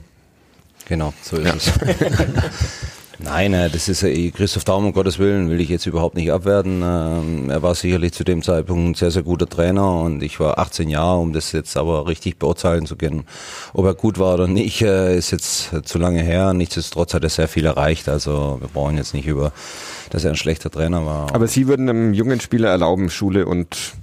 Genau, 0.87 1.13
so 1.23 1.37
ist 1.37 1.47
ja. 1.47 1.55
es. 1.55 1.73
Nein, 3.19 3.55
äh, 3.55 3.71
das 3.71 3.89
ist 3.89 4.03
äh, 4.03 4.31
Christoph 4.31 4.65
Daum, 4.65 4.87
um 4.87 4.93
Gottes 4.93 5.19
Willen, 5.19 5.51
will 5.51 5.61
ich 5.61 5.69
jetzt 5.69 5.87
überhaupt 5.87 6.17
nicht 6.17 6.33
abwerten. 6.33 6.83
Ähm, 6.83 7.51
er 7.51 7.63
war 7.63 7.75
sicherlich 7.75 8.13
zu 8.13 8.25
dem 8.25 8.43
Zeitpunkt 8.43 8.91
ein 8.91 8.95
sehr, 8.95 9.11
sehr 9.11 9.23
guter 9.23 9.49
Trainer 9.49 10.01
und 10.01 10.23
ich 10.23 10.41
war 10.41 10.59
18 10.59 10.89
Jahre, 10.89 11.21
um 11.21 11.33
das 11.33 11.53
jetzt 11.53 11.77
aber 11.77 12.07
richtig 12.09 12.39
beurteilen 12.39 12.87
zu 12.87 12.97
können. 12.97 13.25
Ob 13.73 13.85
er 13.87 13.95
gut 13.95 14.19
war 14.19 14.35
oder 14.35 14.49
nicht, 14.49 14.83
äh, 14.83 15.17
ist 15.17 15.31
jetzt 15.31 15.71
zu 15.85 15.99
lange 15.99 16.23
her. 16.23 16.53
Nichtsdestotrotz 16.55 17.15
hat 17.15 17.25
er 17.25 17.31
sehr 17.31 17.49
viel 17.49 17.67
erreicht. 17.67 18.09
Also 18.09 18.59
wir 18.61 18.69
brauchen 18.69 18.97
jetzt 18.97 19.15
nicht 19.15 19.27
über, 19.27 19.53
dass 20.11 20.25
er 20.25 20.31
ein 20.31 20.37
schlechter 20.37 20.71
Trainer 20.71 21.07
war. 21.07 21.35
Aber 21.35 21.47
Sie 21.47 21.69
würden 21.69 21.89
einem 21.89 22.15
jungen 22.15 22.41
Spieler 22.41 22.71
erlauben, 22.71 23.11
Schule 23.11 23.47
und 23.47 23.95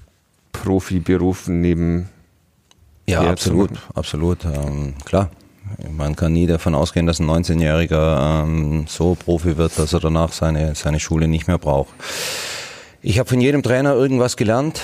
Profiberuf 0.51 1.47
neben 1.47 2.09
ja, 3.07 3.21
absolut, 3.21 3.71
absolut, 3.93 4.45
ähm, 4.45 4.93
klar. 5.03 5.29
Man 5.89 6.15
kann 6.15 6.33
nie 6.33 6.47
davon 6.47 6.75
ausgehen, 6.75 7.05
dass 7.05 7.19
ein 7.19 7.29
19-Jähriger 7.29 8.43
ähm, 8.43 8.85
so 8.87 9.15
Profi 9.15 9.57
wird, 9.57 9.77
dass 9.77 9.93
er 9.93 9.99
danach 9.99 10.31
seine, 10.31 10.75
seine 10.75 10.99
Schule 10.99 11.27
nicht 11.27 11.47
mehr 11.47 11.57
braucht. 11.57 11.93
Ich 13.03 13.17
habe 13.17 13.27
von 13.27 13.41
jedem 13.41 13.63
Trainer 13.63 13.95
irgendwas 13.95 14.37
gelernt 14.37 14.81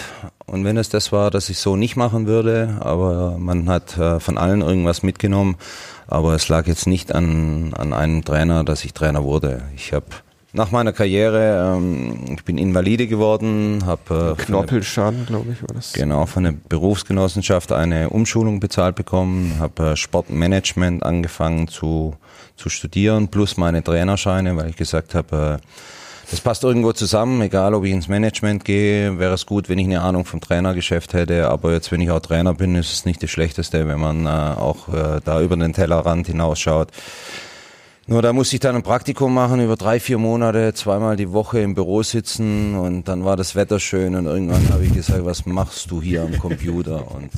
und 0.47 0.65
wenn 0.65 0.77
es 0.77 0.89
das 0.89 1.11
war, 1.11 1.29
dass 1.29 1.49
ich 1.49 1.59
so 1.59 1.75
nicht 1.75 1.95
machen 1.95 2.25
würde, 2.25 2.77
aber 2.79 3.37
man 3.37 3.69
hat 3.69 3.95
äh, 3.97 4.19
von 4.19 4.39
allen 4.39 4.61
irgendwas 4.61 5.03
mitgenommen, 5.03 5.55
aber 6.07 6.33
es 6.33 6.49
lag 6.49 6.65
jetzt 6.65 6.87
nicht 6.87 7.13
an, 7.13 7.75
an 7.75 7.93
einem 7.93 8.25
Trainer, 8.25 8.63
dass 8.63 8.83
ich 8.85 8.93
Trainer 8.93 9.23
wurde. 9.23 9.61
Ich 9.75 9.93
habe 9.93 10.07
nach 10.57 10.71
meiner 10.71 10.91
Karriere, 10.91 11.75
ähm, 11.77 12.35
ich 12.35 12.43
bin 12.43 12.57
Invalide 12.57 13.07
geworden, 13.07 13.83
habe 13.85 14.35
äh, 14.37 14.41
Knorpelschaden, 14.43 15.27
glaube 15.27 15.51
ich, 15.53 15.61
war 15.61 15.73
das. 15.73 15.93
Genau, 15.93 16.25
von 16.25 16.43
der 16.43 16.53
Berufsgenossenschaft 16.67 17.71
eine 17.71 18.09
Umschulung 18.09 18.59
bezahlt 18.59 18.95
bekommen, 18.95 19.55
habe 19.59 19.91
äh, 19.91 19.95
Sportmanagement 19.95 21.03
angefangen 21.03 21.67
zu, 21.67 22.15
zu 22.55 22.69
studieren, 22.69 23.29
plus 23.29 23.55
meine 23.57 23.83
Trainerscheine, 23.83 24.57
weil 24.57 24.71
ich 24.71 24.75
gesagt 24.75 25.13
habe, 25.13 25.59
äh, 25.61 25.67
das 26.29 26.41
passt 26.41 26.63
irgendwo 26.65 26.91
zusammen, 26.91 27.39
egal 27.41 27.73
ob 27.73 27.85
ich 27.85 27.91
ins 27.91 28.09
Management 28.09 28.65
gehe, 28.65 29.17
wäre 29.17 29.35
es 29.35 29.45
gut, 29.45 29.69
wenn 29.69 29.77
ich 29.77 29.85
eine 29.85 30.01
Ahnung 30.01 30.25
vom 30.25 30.41
Trainergeschäft 30.41 31.13
hätte, 31.13 31.47
aber 31.47 31.71
jetzt, 31.71 31.91
wenn 31.91 32.01
ich 32.01 32.11
auch 32.11 32.19
Trainer 32.19 32.53
bin, 32.53 32.75
ist 32.75 32.91
es 32.91 33.05
nicht 33.05 33.23
das 33.23 33.29
Schlechteste, 33.29 33.87
wenn 33.87 33.99
man 33.99 34.25
äh, 34.25 34.29
auch 34.29 34.89
äh, 34.89 35.21
da 35.23 35.39
über 35.41 35.55
den 35.55 35.71
Tellerrand 35.71 36.27
hinausschaut. 36.27 36.89
Nur 38.09 38.21
da 38.21 38.31
musste 38.31 38.55
ich 38.55 38.61
dann 38.61 38.73
ein 38.73 38.83
Praktikum 38.83 39.33
machen 39.33 39.59
über 39.59 39.75
drei, 39.75 39.99
vier 39.99 40.17
Monate, 40.17 40.73
zweimal 40.73 41.17
die 41.17 41.33
Woche 41.33 41.59
im 41.59 41.75
Büro 41.75 42.03
sitzen 42.03 42.75
und 42.75 43.09
dann 43.09 43.25
war 43.25 43.35
das 43.35 43.53
Wetter 43.53 43.81
schön 43.81 44.15
und 44.15 44.27
irgendwann 44.27 44.69
habe 44.69 44.85
ich 44.85 44.93
gesagt, 44.93 45.25
was 45.25 45.45
machst 45.45 45.91
du 45.91 46.01
hier 46.01 46.21
am 46.21 46.39
Computer? 46.39 47.11
Und 47.11 47.29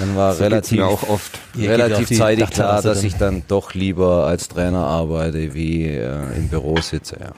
dann 0.00 0.16
war 0.16 0.32
So 0.32 0.42
relativ, 0.42 0.80
auch 0.80 1.06
oft. 1.06 1.38
Relativ 1.58 2.16
zeitig 2.16 2.48
klar, 2.48 2.80
dass 2.80 3.02
ich 3.02 3.16
dann 3.16 3.42
doch 3.46 3.74
lieber 3.74 4.26
als 4.26 4.48
Trainer 4.48 4.86
arbeite, 4.86 5.52
wie 5.52 5.84
äh, 5.84 6.34
im 6.34 6.48
Büro 6.48 6.80
sitze. 6.80 7.18
Ja. 7.20 7.32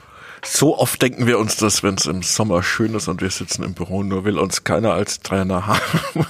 So 0.49 0.77
oft 0.77 1.01
denken 1.01 1.27
wir 1.27 1.39
uns 1.39 1.57
das, 1.57 1.83
wenn 1.83 1.95
es 1.95 2.05
im 2.05 2.23
Sommer 2.23 2.63
schön 2.63 2.95
ist 2.95 3.07
und 3.07 3.21
wir 3.21 3.29
sitzen 3.29 3.63
im 3.63 3.73
Büro, 3.73 4.01
nur 4.03 4.23
will 4.25 4.39
uns 4.39 4.63
keiner 4.63 4.93
als 4.93 5.19
Trainer 5.19 5.67
haben. 5.67 6.25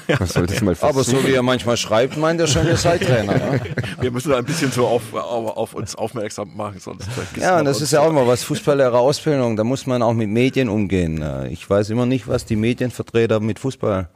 Aber 0.81 1.03
so 1.03 1.23
wie 1.25 1.33
er 1.33 1.43
manchmal 1.43 1.77
schreibt, 1.77 2.17
meint 2.17 2.39
er 2.41 2.47
schon, 2.47 2.65
ihr 2.65 2.77
seid 2.77 3.03
Trainer. 3.03 3.35
Ja, 3.55 3.59
wir 4.01 4.11
müssen 4.11 4.33
ein 4.33 4.43
bisschen 4.43 4.71
so 4.71 4.87
auf, 4.87 5.13
auf, 5.13 5.55
auf 5.57 5.73
uns 5.73 5.95
aufmerksam 5.95 6.51
machen, 6.55 6.79
sonst 6.79 7.07
ja 7.35 7.59
und 7.59 7.65
das 7.65 7.81
ist 7.81 7.91
ja 7.91 8.01
auch 8.01 8.09
immer 8.09 8.25
was 8.27 8.43
Fußballlehrer-Ausbildung. 8.43 9.55
Da 9.55 9.63
muss 9.63 9.85
man 9.85 10.01
auch 10.01 10.13
mit 10.13 10.29
Medien 10.29 10.69
umgehen. 10.69 11.21
Äh, 11.21 11.49
Ich 11.49 11.69
weiß 11.69 11.89
immer 11.91 12.05
nicht, 12.05 12.27
was 12.27 12.45
die 12.45 12.55
Medienvertreter 12.55 13.39
mit 13.39 13.59
Fußball 13.59 14.09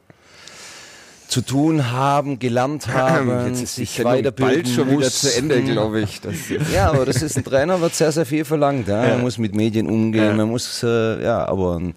zu 1.32 1.40
tun 1.40 1.90
haben, 1.90 2.38
gelernt 2.38 2.88
haben, 2.92 3.46
Jetzt 3.46 3.62
ist 3.62 3.76
sich 3.76 4.04
weiterbilden 4.04 4.62
bald 4.62 4.68
schon 4.68 4.90
wieder 4.90 5.10
zu 5.10 5.34
Ende, 5.34 5.62
glaube 5.62 6.02
ich. 6.02 6.20
Ja, 6.72 6.90
aber 6.90 7.06
das 7.06 7.22
ist 7.22 7.36
ein 7.36 7.44
Trainer, 7.44 7.80
wird 7.80 7.94
sehr, 7.94 8.12
sehr 8.12 8.26
viel 8.26 8.44
verlangt. 8.44 8.86
Ja. 8.88 9.02
Man 9.02 9.22
muss 9.22 9.38
mit 9.38 9.54
Medien 9.54 9.88
umgehen, 9.88 10.36
man 10.36 10.48
muss, 10.48 10.82
äh, 10.82 11.22
ja, 11.22 11.46
aber 11.48 11.76
ein, 11.76 11.94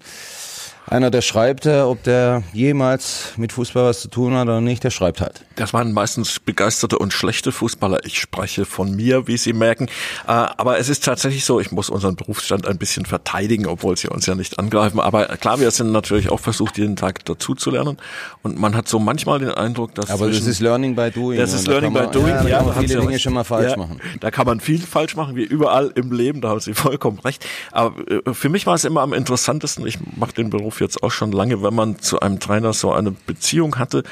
einer, 0.88 1.10
der 1.10 1.20
schreibt, 1.22 1.66
ob 1.66 2.02
der 2.04 2.42
jemals 2.52 3.32
mit 3.36 3.52
Fußball 3.52 3.84
was 3.84 4.00
zu 4.00 4.08
tun 4.08 4.34
hat 4.34 4.44
oder 4.44 4.60
nicht, 4.60 4.84
der 4.84 4.90
schreibt 4.90 5.20
halt. 5.20 5.44
Das 5.56 5.72
waren 5.72 5.92
meistens 5.92 6.38
begeisterte 6.38 6.98
und 6.98 7.12
schlechte 7.12 7.50
Fußballer. 7.50 8.04
Ich 8.04 8.20
spreche 8.20 8.64
von 8.64 8.94
mir, 8.94 9.26
wie 9.26 9.36
Sie 9.36 9.52
merken. 9.52 9.86
Äh, 10.26 10.30
Aber 10.30 10.78
es 10.78 10.88
ist 10.88 11.04
tatsächlich 11.04 11.44
so, 11.44 11.60
ich 11.60 11.72
muss 11.72 11.90
unseren 11.90 12.14
Berufsstand 12.14 12.66
ein 12.68 12.78
bisschen 12.78 13.06
verteidigen, 13.06 13.66
obwohl 13.66 13.96
sie 13.96 14.08
uns 14.08 14.26
ja 14.26 14.34
nicht 14.34 14.58
angreifen. 14.58 15.00
Aber 15.00 15.26
klar, 15.38 15.58
wir 15.58 15.70
sind 15.70 15.92
natürlich 15.92 16.28
auch 16.30 16.40
versucht, 16.40 16.78
jeden 16.78 16.96
Tag 16.96 17.24
dazu 17.24 17.54
zu 17.54 17.70
lernen. 17.70 17.96
Und 18.42 18.58
man 18.58 18.76
hat 18.76 18.86
so 18.86 18.98
manchmal 18.98 19.38
den 19.40 19.50
Eindruck, 19.50 19.94
dass 19.94 20.10
Aber 20.10 20.28
das 20.28 20.46
ist 20.46 20.60
Learning 20.60 20.94
by 20.94 21.10
Doing. 21.10 21.38
Das 21.38 21.52
ist 21.52 21.66
da 21.66 21.72
Learning 21.72 21.92
by 21.92 22.00
man, 22.00 22.12
Doing. 22.12 22.28
Ja, 22.28 22.42
da 22.42 22.48
Ja, 22.48 22.56
kann 22.58 22.66
man 22.66 22.86
viele 22.86 23.00
Dinge 23.00 23.18
schon 23.18 23.32
mal 23.34 23.44
falsch 23.44 23.70
ja, 23.72 23.76
machen. 23.76 24.00
Da 24.20 24.30
kann 24.30 24.46
man 24.46 24.60
viel 24.60 24.80
falsch 24.80 25.16
machen, 25.16 25.34
wie 25.36 25.44
überall 25.44 25.90
im 25.94 26.12
Leben. 26.12 26.40
Da 26.40 26.50
haben 26.50 26.60
Sie 26.60 26.74
vollkommen 26.74 27.18
recht. 27.18 27.44
Aber 27.72 27.96
äh, 28.08 28.34
für 28.34 28.48
mich 28.48 28.66
war 28.66 28.74
es 28.74 28.84
immer 28.84 29.00
am 29.00 29.12
interessantesten. 29.12 29.86
Ich 29.86 29.98
mache 30.16 30.32
den 30.32 30.50
Beruf 30.50 30.75
jetzt 30.80 31.02
auch 31.02 31.10
schon 31.10 31.32
lange, 31.32 31.62
wenn 31.62 31.74
man 31.74 31.98
zu 31.98 32.20
einem 32.20 32.40
Trainer 32.40 32.72
so 32.72 32.92
eine 32.92 33.10
Beziehung 33.10 33.78
hatte, 33.78 34.02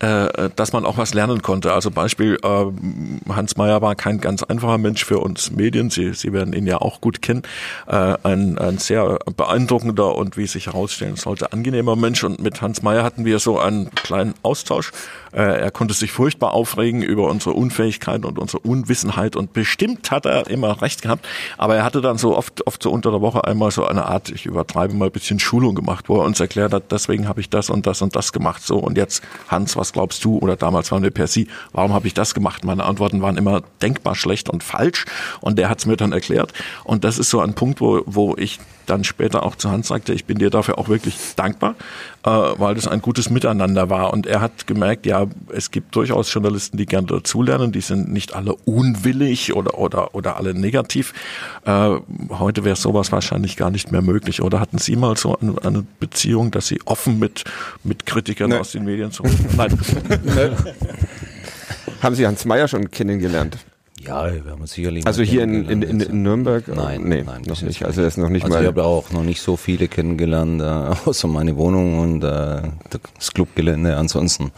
äh, 0.00 0.50
dass 0.56 0.72
man 0.72 0.84
auch 0.84 0.96
was 0.96 1.14
lernen 1.14 1.42
konnte. 1.42 1.72
Also 1.72 1.90
Beispiel, 1.90 2.38
äh, 2.42 2.66
Hans 3.32 3.56
Meyer 3.56 3.82
war 3.82 3.94
kein 3.94 4.20
ganz 4.20 4.42
einfacher 4.42 4.78
Mensch 4.78 5.04
für 5.04 5.18
uns 5.18 5.50
Medien. 5.50 5.90
Sie, 5.90 6.14
Sie 6.14 6.32
werden 6.32 6.52
ihn 6.52 6.66
ja 6.66 6.78
auch 6.78 7.00
gut 7.00 7.22
kennen. 7.22 7.42
Äh, 7.86 8.16
ein, 8.22 8.58
ein 8.58 8.78
sehr 8.78 9.18
beeindruckender 9.36 10.14
und 10.16 10.36
wie 10.36 10.46
sich 10.46 10.66
herausstellen 10.66 11.16
sollte, 11.16 11.52
angenehmer 11.52 11.96
Mensch. 11.96 12.24
Und 12.24 12.40
mit 12.40 12.62
Hans 12.62 12.82
Meyer 12.82 13.02
hatten 13.02 13.24
wir 13.24 13.38
so 13.38 13.58
einen 13.58 13.90
kleinen 13.94 14.34
Austausch. 14.42 14.92
Äh, 15.32 15.60
er 15.60 15.70
konnte 15.70 15.94
sich 15.94 16.12
furchtbar 16.12 16.54
aufregen 16.54 17.02
über 17.02 17.28
unsere 17.28 17.54
Unfähigkeit 17.54 18.24
und 18.24 18.38
unsere 18.38 18.60
Unwissenheit. 18.60 19.36
Und 19.36 19.52
bestimmt 19.52 20.10
hat 20.10 20.26
er 20.26 20.48
immer 20.48 20.80
recht 20.82 21.02
gehabt. 21.02 21.26
Aber 21.58 21.76
er 21.76 21.84
hatte 21.84 22.00
dann 22.00 22.18
so 22.18 22.36
oft, 22.36 22.66
oft 22.66 22.82
so 22.82 22.90
unter 22.90 23.10
der 23.10 23.20
Woche 23.20 23.44
einmal 23.44 23.70
so 23.70 23.84
eine 23.84 24.06
Art, 24.06 24.30
ich 24.30 24.46
übertreibe 24.46 24.94
mal 24.94 25.06
ein 25.06 25.12
bisschen 25.12 25.38
Schulung 25.38 25.74
gemacht, 25.74 26.08
wo 26.08 26.18
er 26.18 26.24
uns 26.24 26.40
erklärt 26.40 26.72
hat, 26.72 26.90
deswegen 26.90 27.28
habe 27.28 27.40
ich 27.40 27.50
das 27.50 27.70
und 27.70 27.86
das 27.86 28.02
und 28.02 28.16
das 28.16 28.32
gemacht. 28.32 28.62
So 28.62 28.78
und 28.78 28.96
jetzt, 28.96 29.22
Hans, 29.48 29.76
was 29.76 29.89
glaubst 29.92 30.24
du? 30.24 30.38
Oder 30.38 30.56
damals 30.56 30.90
waren 30.92 31.02
wir 31.02 31.10
per 31.10 31.26
Sie, 31.26 31.48
warum 31.72 31.92
habe 31.92 32.06
ich 32.06 32.14
das 32.14 32.34
gemacht? 32.34 32.64
Meine 32.64 32.84
Antworten 32.84 33.22
waren 33.22 33.36
immer 33.36 33.62
denkbar 33.82 34.14
schlecht 34.14 34.48
und 34.48 34.62
falsch. 34.62 35.04
Und 35.40 35.58
der 35.58 35.68
hat 35.68 35.78
es 35.78 35.86
mir 35.86 35.96
dann 35.96 36.12
erklärt. 36.12 36.52
Und 36.84 37.04
das 37.04 37.18
ist 37.18 37.30
so 37.30 37.40
ein 37.40 37.54
Punkt, 37.54 37.80
wo, 37.80 38.02
wo 38.06 38.36
ich 38.36 38.58
dann 38.90 39.04
später 39.04 39.44
auch 39.44 39.56
zu 39.56 39.70
Hans 39.70 39.88
sagte, 39.88 40.12
ich 40.12 40.24
bin 40.24 40.38
dir 40.38 40.50
dafür 40.50 40.78
auch 40.78 40.88
wirklich 40.88 41.16
dankbar, 41.36 41.76
äh, 42.24 42.30
weil 42.30 42.74
das 42.74 42.88
ein 42.88 43.00
gutes 43.00 43.30
Miteinander 43.30 43.88
war. 43.88 44.12
Und 44.12 44.26
er 44.26 44.40
hat 44.40 44.66
gemerkt, 44.66 45.06
ja, 45.06 45.26
es 45.54 45.70
gibt 45.70 45.94
durchaus 45.94 46.32
Journalisten, 46.32 46.76
die 46.76 46.86
gerne 46.86 47.06
dazulernen, 47.06 47.72
die 47.72 47.80
sind 47.80 48.12
nicht 48.12 48.34
alle 48.34 48.54
unwillig 48.64 49.54
oder, 49.54 49.78
oder, 49.78 50.14
oder 50.14 50.36
alle 50.36 50.54
negativ. 50.54 51.14
Äh, 51.64 51.96
heute 52.30 52.64
wäre 52.64 52.76
sowas 52.76 53.12
wahrscheinlich 53.12 53.56
gar 53.56 53.70
nicht 53.70 53.92
mehr 53.92 54.02
möglich. 54.02 54.42
Oder 54.42 54.60
hatten 54.60 54.78
Sie 54.78 54.96
mal 54.96 55.16
so 55.16 55.38
eine, 55.38 55.54
eine 55.62 55.86
Beziehung, 56.00 56.50
dass 56.50 56.66
Sie 56.66 56.80
offen 56.84 57.18
mit, 57.18 57.44
mit 57.84 58.06
Kritikern 58.06 58.52
aus 58.52 58.72
den 58.72 58.84
Medien 58.84 59.12
zu 59.12 59.22
Nein. 59.56 59.78
haben 62.02 62.14
Sie 62.14 62.26
Hans 62.26 62.44
Meyer 62.44 62.66
schon 62.66 62.90
kennengelernt? 62.90 63.58
Ja, 64.02 64.32
wir 64.32 64.50
haben 64.50 64.62
uns 64.62 64.72
sicherlich. 64.72 65.06
Also 65.06 65.22
hier 65.22 65.42
in, 65.42 65.68
in, 65.68 65.82
in, 65.82 66.00
in 66.00 66.22
Nürnberg? 66.22 66.66
Nein, 66.68 67.02
nee, 67.04 67.22
nein, 67.22 67.42
noch 67.46 67.60
nicht. 67.60 67.84
Also 67.84 68.00
er 68.00 68.06
ist 68.08 68.16
noch 68.16 68.30
nicht 68.30 68.44
also 68.44 68.56
ich 68.56 68.62
mal. 68.62 68.66
habe 68.66 68.84
auch 68.84 69.10
noch 69.10 69.22
nicht 69.22 69.42
so 69.42 69.56
viele 69.58 69.88
kennengelernt, 69.88 70.62
äh, 70.62 70.64
außer 71.08 71.28
meine 71.28 71.56
Wohnung 71.56 71.98
und 71.98 72.24
äh, 72.24 72.62
das 73.18 73.32
Clubgelände. 73.34 73.96
Ansonsten 73.96 74.52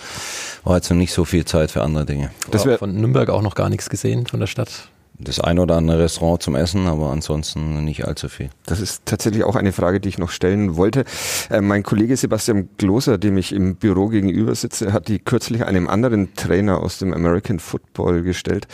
war 0.62 0.76
jetzt 0.76 0.90
noch 0.90 0.96
nicht 0.96 1.12
so 1.12 1.24
viel 1.24 1.44
Zeit 1.44 1.72
für 1.72 1.82
andere 1.82 2.06
Dinge. 2.06 2.30
Das 2.52 2.64
wär- 2.66 2.78
von 2.78 2.94
Nürnberg 2.94 3.30
auch 3.30 3.42
noch 3.42 3.56
gar 3.56 3.68
nichts 3.68 3.90
gesehen 3.90 4.26
von 4.28 4.38
der 4.38 4.46
Stadt. 4.46 4.88
Das 5.24 5.40
ein 5.40 5.58
oder 5.58 5.76
andere 5.76 6.00
Restaurant 6.00 6.42
zum 6.42 6.56
Essen, 6.56 6.86
aber 6.86 7.10
ansonsten 7.10 7.84
nicht 7.84 8.06
allzu 8.06 8.28
viel. 8.28 8.50
Das 8.66 8.80
ist 8.80 9.06
tatsächlich 9.06 9.44
auch 9.44 9.56
eine 9.56 9.72
Frage, 9.72 10.00
die 10.00 10.08
ich 10.08 10.18
noch 10.18 10.30
stellen 10.30 10.76
wollte. 10.76 11.04
Äh, 11.50 11.60
mein 11.60 11.82
Kollege 11.82 12.16
Sebastian 12.16 12.68
Gloser, 12.78 13.18
dem 13.18 13.36
ich 13.36 13.52
im 13.52 13.76
Büro 13.76 14.08
gegenüber 14.08 14.54
sitze, 14.54 14.92
hat 14.92 15.08
die 15.08 15.18
kürzlich 15.18 15.64
einem 15.64 15.88
anderen 15.88 16.34
Trainer 16.34 16.80
aus 16.80 16.98
dem 16.98 17.12
American 17.12 17.58
Football 17.58 18.22
gestellt. 18.22 18.66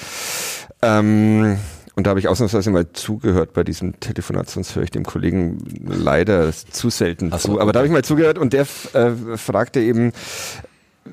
Ähm, 0.82 1.58
und 1.98 2.06
da 2.06 2.10
habe 2.10 2.20
ich 2.20 2.28
ausnahmsweise 2.28 2.70
mal 2.70 2.92
zugehört 2.92 3.54
bei 3.54 3.64
diesem 3.64 3.98
Telefonat, 3.98 4.48
sonst 4.48 4.76
höre 4.76 4.84
ich 4.84 4.92
dem 4.92 5.04
Kollegen 5.04 5.58
leider 5.84 6.52
zu 6.52 6.90
selten 6.90 7.32
so, 7.32 7.38
zu. 7.38 7.60
Aber 7.60 7.72
da 7.72 7.80
habe 7.80 7.88
ich 7.88 7.92
mal 7.92 8.04
zugehört 8.04 8.38
und 8.38 8.52
der 8.52 8.68
äh, 8.92 9.10
fragte 9.36 9.80
eben, 9.80 10.12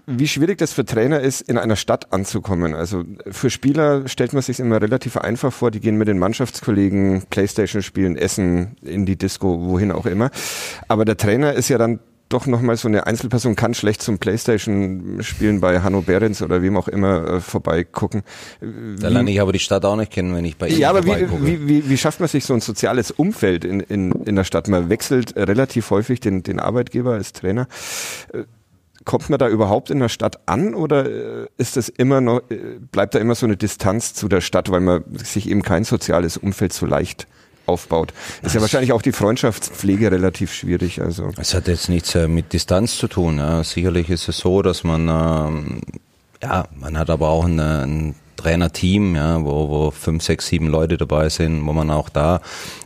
wie 0.05 0.27
schwierig 0.27 0.57
das 0.57 0.73
für 0.73 0.85
Trainer 0.85 1.19
ist, 1.19 1.41
in 1.41 1.57
einer 1.57 1.75
Stadt 1.75 2.13
anzukommen. 2.13 2.73
Also 2.73 3.03
für 3.29 3.49
Spieler 3.49 4.07
stellt 4.07 4.33
man 4.33 4.41
sich 4.41 4.59
immer 4.59 4.81
relativ 4.81 5.17
einfach 5.17 5.51
vor, 5.51 5.71
die 5.71 5.79
gehen 5.79 5.97
mit 5.97 6.07
den 6.07 6.19
Mannschaftskollegen 6.19 7.23
Playstation 7.29 7.81
spielen, 7.81 8.15
essen, 8.15 8.77
in 8.81 9.05
die 9.05 9.17
Disco, 9.17 9.67
wohin 9.67 9.91
auch 9.91 10.05
immer. 10.05 10.31
Aber 10.87 11.05
der 11.05 11.17
Trainer 11.17 11.53
ist 11.53 11.69
ja 11.69 11.77
dann 11.77 11.99
doch 12.29 12.47
nochmal 12.47 12.75
so 12.75 12.87
eine 12.87 13.05
Einzelperson, 13.05 13.55
kann 13.55 13.73
schlecht 13.73 14.01
zum 14.01 14.17
Playstation 14.17 15.19
spielen 15.21 15.61
bei 15.61 15.81
Hanno 15.81 16.01
Behrens 16.01 16.41
oder 16.41 16.61
wem 16.61 16.75
auch 16.75 16.87
immer 16.87 17.35
äh, 17.35 17.39
vorbeigucken. 17.39 18.23
Da 18.99 19.09
lerne 19.09 19.31
ich 19.31 19.39
aber 19.39 19.53
die 19.53 19.59
Stadt 19.59 19.85
auch 19.85 19.95
nicht 19.95 20.11
kennen, 20.11 20.33
wenn 20.35 20.45
ich 20.45 20.57
bei 20.57 20.69
Ihnen 20.69 20.79
Ja, 20.79 20.89
aber 20.89 21.05
wie, 21.05 21.29
wie, 21.45 21.67
wie, 21.67 21.89
wie 21.89 21.97
schafft 21.97 22.19
man 22.19 22.27
sich 22.27 22.45
so 22.45 22.53
ein 22.53 22.61
soziales 22.61 23.11
Umfeld 23.11 23.63
in, 23.63 23.79
in, 23.79 24.11
in 24.11 24.35
der 24.35 24.43
Stadt? 24.43 24.67
Man 24.67 24.89
wechselt 24.89 25.35
relativ 25.35 25.91
häufig 25.91 26.19
den, 26.19 26.41
den 26.41 26.59
Arbeitgeber 26.59 27.13
als 27.13 27.33
Trainer. 27.33 27.67
Kommt 29.05 29.29
man 29.29 29.39
da 29.39 29.47
überhaupt 29.47 29.89
in 29.91 29.99
der 29.99 30.09
Stadt 30.09 30.39
an 30.47 30.73
oder 30.73 31.05
äh, 31.05 31.47
ist 31.57 31.77
das 31.77 31.89
immer 31.89 32.21
noch, 32.21 32.41
äh, 32.49 32.79
bleibt 32.91 33.15
da 33.15 33.19
immer 33.19 33.35
so 33.35 33.45
eine 33.45 33.55
Distanz 33.55 34.13
zu 34.13 34.27
der 34.27 34.41
Stadt, 34.41 34.71
weil 34.71 34.81
man 34.81 35.03
sich 35.13 35.49
eben 35.49 35.61
kein 35.61 35.83
soziales 35.83 36.37
Umfeld 36.37 36.73
so 36.73 36.85
leicht 36.85 37.27
aufbaut? 37.67 38.13
Ist 38.41 38.55
ja 38.55 38.61
wahrscheinlich 38.61 38.91
auch 38.91 39.01
die 39.01 39.11
Freundschaftspflege 39.11 40.11
relativ 40.11 40.53
schwierig. 40.53 41.01
Also 41.01 41.31
Es 41.37 41.53
hat 41.53 41.67
jetzt 41.67 41.87
nichts 41.87 42.15
äh, 42.15 42.27
mit 42.27 42.51
Distanz 42.51 42.97
zu 42.97 43.07
tun. 43.07 43.41
Sicherlich 43.63 44.09
ist 44.09 44.27
es 44.27 44.39
so, 44.39 44.61
dass 44.61 44.83
man, 44.83 45.07
ähm, 45.07 45.81
ja, 46.41 46.67
man 46.75 46.97
hat 46.97 47.09
aber 47.09 47.29
auch 47.29 47.45
ein, 47.45 47.59
ein 47.59 48.15
Trainerteam, 48.35 49.15
ja, 49.15 49.43
wo, 49.43 49.69
wo 49.69 49.91
fünf, 49.91 50.23
sechs, 50.23 50.47
sieben 50.47 50.67
Leute 50.67 50.97
dabei 50.97 51.29
sind, 51.29 51.65
wo 51.65 51.73
man 51.73 51.89
auch 51.89 52.09
da, 52.09 52.41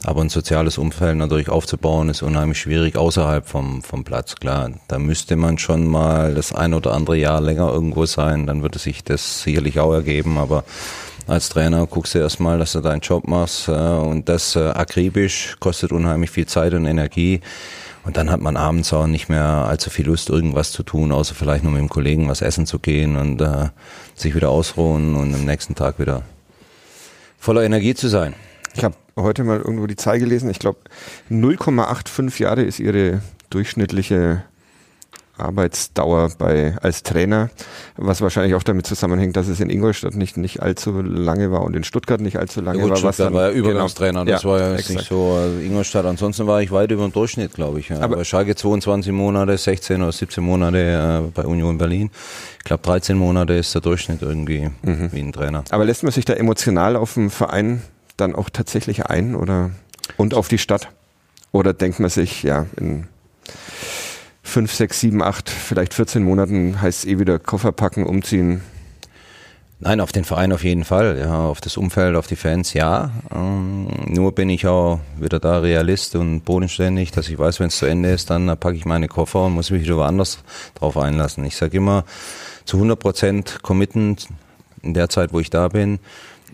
aber 0.06 0.22
ein 0.22 0.30
soziales 0.30 0.78
Umfeld 0.78 1.18
natürlich 1.18 1.50
aufzubauen, 1.50 2.10
ist 2.10 2.22
unheimlich 2.22 2.60
schwierig 2.60 2.98
außerhalb 2.98 3.48
vom, 3.48 3.82
vom 3.82 4.04
Platz. 4.04 4.36
Klar, 4.36 4.72
da 4.88 5.00
müsste 5.00 5.36
man 5.36 5.58
schon 5.58 5.88
mal 5.88 6.36
das 6.36 6.54
ein 6.54 6.74
oder 6.74 6.94
andere 6.94 7.18
Jahr 7.18 7.42
länger 7.42 7.72
irgendwo 7.72 8.06
sein, 8.06 8.48
dann 8.48 8.62
würde 8.62 8.80
sich 8.80 9.04
das 9.04 9.44
sicherlich 9.44 9.80
auch 9.80 9.94
ergeben, 9.94 10.38
aber 10.38 10.64
als 11.30 11.50
Trainer 11.50 11.86
guckst 11.86 12.16
du 12.16 12.20
erstmal, 12.20 12.58
dass 12.58 12.72
du 12.72 12.82
deinen 12.82 13.02
Job 13.02 13.28
machst 13.28 13.68
äh, 13.68 13.72
und 13.72 14.28
das 14.28 14.56
äh, 14.56 14.70
akribisch, 14.70 15.58
kostet 15.60 15.92
unheimlich 15.92 16.32
viel 16.32 16.48
Zeit 16.48 16.74
und 16.74 16.86
Energie. 16.86 17.42
Und 18.04 18.18
dann 18.18 18.32
hat 18.32 18.40
man 18.40 18.58
abends 18.58 18.94
auch 18.94 19.08
nicht 19.08 19.30
mehr 19.30 19.44
allzu 19.44 19.90
viel 19.90 20.08
Lust, 20.08 20.30
irgendwas 20.30 20.72
zu 20.72 20.84
tun, 20.84 21.12
außer 21.12 21.36
vielleicht 21.36 21.64
nur 21.64 21.74
mit 21.74 21.82
dem 21.82 21.90
Kollegen 21.90 22.30
was 22.30 22.42
essen 22.42 22.66
zu 22.66 22.80
gehen 22.80 23.18
und 23.18 23.42
äh, 23.42 23.70
sich 24.16 24.36
wieder 24.36 24.50
ausruhen 24.50 25.16
und 25.16 25.34
am 25.34 25.46
nächsten 25.46 25.76
Tag 25.76 26.00
wieder 26.00 26.24
voller 27.38 27.64
Energie 27.64 27.96
zu 27.96 28.08
sein. 28.08 28.34
ich 28.74 28.84
habe 28.84 28.96
heute 29.16 29.44
mal 29.44 29.58
irgendwo 29.58 29.88
die 29.88 29.96
Zahl 29.96 30.20
gelesen. 30.20 30.50
Ich 30.50 30.60
glaube 30.60 30.80
0,85 31.30 32.42
Jahre 32.42 32.64
ist 32.64 32.80
ihre 32.80 33.22
durchschnittliche 33.50 34.44
Arbeitsdauer 35.40 36.30
bei 36.38 36.76
als 36.82 37.04
Trainer, 37.04 37.50
was 37.98 38.22
wahrscheinlich 38.22 38.56
auch 38.56 38.64
damit 38.64 38.86
zusammenhängt, 38.86 39.36
dass 39.36 39.48
es 39.48 39.60
in 39.60 39.70
Ingolstadt 39.70 40.16
nicht 40.16 40.38
nicht 40.38 40.62
allzu 40.62 41.02
lange 41.02 41.52
war 41.52 41.62
und 41.64 41.76
in 41.76 41.84
Stuttgart 41.84 42.22
nicht 42.22 42.38
allzu 42.38 42.62
lange 42.62 42.80
ja, 42.80 42.84
gut, 42.84 42.92
war. 42.92 42.98
Stuttgart 42.98 43.18
Was 43.20 43.26
dann, 43.26 43.34
war 43.34 43.50
ja 43.50 43.56
Übergangstrainer, 43.56 44.26
genau. 44.26 44.32
das 44.36 44.46
war 44.46 44.60
ja 44.60 44.74
exakt. 44.76 45.00
nicht 45.00 45.10
so 45.10 45.34
also 45.34 45.60
Ingolstadt. 45.60 46.06
Ansonsten 46.06 46.48
war 46.48 46.62
ich 46.62 46.72
weit 46.72 46.92
über 46.92 47.04
dem 47.04 47.14
Durchschnitt, 47.14 47.54
glaube 47.54 47.80
ich. 47.80 47.90
Ja. 47.90 47.98
Aber- 48.00 48.16
Aber 48.16 48.26
Schalke 48.26 48.56
22 48.56 49.12
Monate, 49.12 49.58
16 49.58 50.02
oder 50.02 50.12
17 50.12 50.44
Monate 50.44 51.24
äh, 51.28 51.32
bei 51.34 51.44
Union 51.46 51.78
Berlin. 51.78 52.10
Ich 52.58 52.64
glaube 52.66 52.84
13 52.84 53.18
Monate 53.18 53.54
ist 53.54 53.74
der 53.74 53.82
Durchschnitt 53.82 54.22
irgendwie 54.22 54.70
Mhm. 54.82 55.10
wie 55.12 55.20
ein 55.22 55.32
Trainer. 55.34 55.64
Aber 55.70 55.86
lässt 55.86 56.04
man 56.04 56.12
sich 56.12 56.26
da 56.26 56.34
emotional 56.34 56.96
auf 56.96 57.14
den 57.16 57.30
Verein 57.30 57.82
dann 58.18 58.36
auch 58.36 58.50
tatsächlich 58.50 59.06
ein 59.06 59.36
oder 59.36 59.72
und 60.18 60.34
auf 60.34 60.48
die 60.50 60.58
Stadt? 60.58 60.90
Oder 61.52 61.74
denkt 61.74 62.00
man 62.00 62.10
sich, 62.10 62.44
ja, 62.44 62.66
in 62.78 63.08
fünf, 64.44 64.74
sechs, 64.74 65.00
sieben, 65.00 65.22
acht, 65.22 65.50
vielleicht 65.50 65.94
14 65.94 66.24
Monaten 66.24 66.82
heißt 66.82 67.00
es 67.00 67.06
eh 67.06 67.20
wieder 67.20 67.40
Koffer 67.40 67.72
packen, 67.72 68.06
umziehen. 68.06 68.62
Nein, 69.82 70.02
auf 70.02 70.12
den 70.12 70.26
Verein 70.26 70.52
auf 70.52 70.66
jeden 70.66 70.84
Fall, 70.84 71.18
ja, 71.18 71.46
auf 71.46 71.62
das 71.62 71.78
Umfeld, 71.78 72.18
auf 72.18 72.28
die 72.28 72.36
Fans, 72.36 72.74
ja. 72.74 73.12
Ähm, 73.34 73.88
nur 74.08 74.34
bin 74.34 74.50
ich 74.50 74.68
auch 74.68 75.00
wieder 75.18 75.40
da 75.40 75.60
Realist 75.60 76.18
und 76.18 76.42
bodenständig, 76.42 77.12
dass 77.12 77.30
ich 77.30 77.40
weiß, 77.40 77.62
wenn 77.62 77.68
es 77.68 77.78
zu 77.78 77.86
Ende 77.86 78.12
ist, 78.12 78.30
dann 78.30 78.50
äh, 78.50 78.58
packe 78.58 78.76
ich 78.76 78.84
meine 78.84 79.08
Koffer 79.08 79.46
und 79.46 79.54
muss 79.54 79.72
mich 79.72 79.84
wieder 79.84 79.96
woanders 79.96 80.40
drauf 80.76 80.98
einlassen. 80.98 81.46
Ich 81.46 81.56
sage 81.56 81.78
immer, 81.78 82.04
zu 82.66 82.76
100 82.76 83.00
Prozent 83.00 83.60
committen 83.62 84.18
in 84.84 84.94
der 84.94 85.08
Zeit, 85.08 85.32
wo 85.32 85.40
ich 85.40 85.50
da 85.50 85.70
bin. 85.70 86.00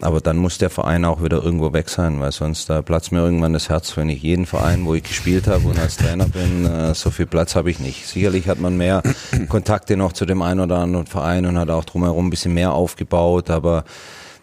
Aber 0.01 0.21
dann 0.21 0.37
muss 0.37 0.57
der 0.57 0.69
Verein 0.69 1.05
auch 1.05 1.23
wieder 1.23 1.41
irgendwo 1.41 1.73
weg 1.73 1.89
sein, 1.89 2.19
weil 2.19 2.31
sonst 2.31 2.69
äh, 2.69 2.83
platzt 2.83 3.11
mir 3.11 3.19
irgendwann 3.19 3.53
das 3.53 3.69
Herz, 3.69 3.95
wenn 3.97 4.09
ich 4.09 4.21
jeden 4.21 4.45
Verein, 4.45 4.85
wo 4.85 4.93
ich 4.93 5.03
gespielt 5.03 5.47
habe 5.47 5.67
und 5.67 5.79
als 5.79 5.97
Trainer 5.97 6.27
bin, 6.27 6.65
äh, 6.65 6.93
so 6.93 7.11
viel 7.11 7.25
Platz 7.25 7.55
habe 7.55 7.71
ich 7.71 7.79
nicht. 7.79 8.07
Sicherlich 8.07 8.47
hat 8.47 8.59
man 8.59 8.77
mehr 8.77 9.01
Kontakte 9.49 9.95
noch 9.97 10.13
zu 10.13 10.25
dem 10.25 10.41
einen 10.41 10.59
oder 10.59 10.79
anderen 10.79 11.05
Verein 11.05 11.45
und 11.45 11.57
hat 11.57 11.69
auch 11.69 11.85
drumherum 11.85 12.27
ein 12.27 12.29
bisschen 12.29 12.53
mehr 12.53 12.73
aufgebaut, 12.73 13.49
aber 13.49 13.85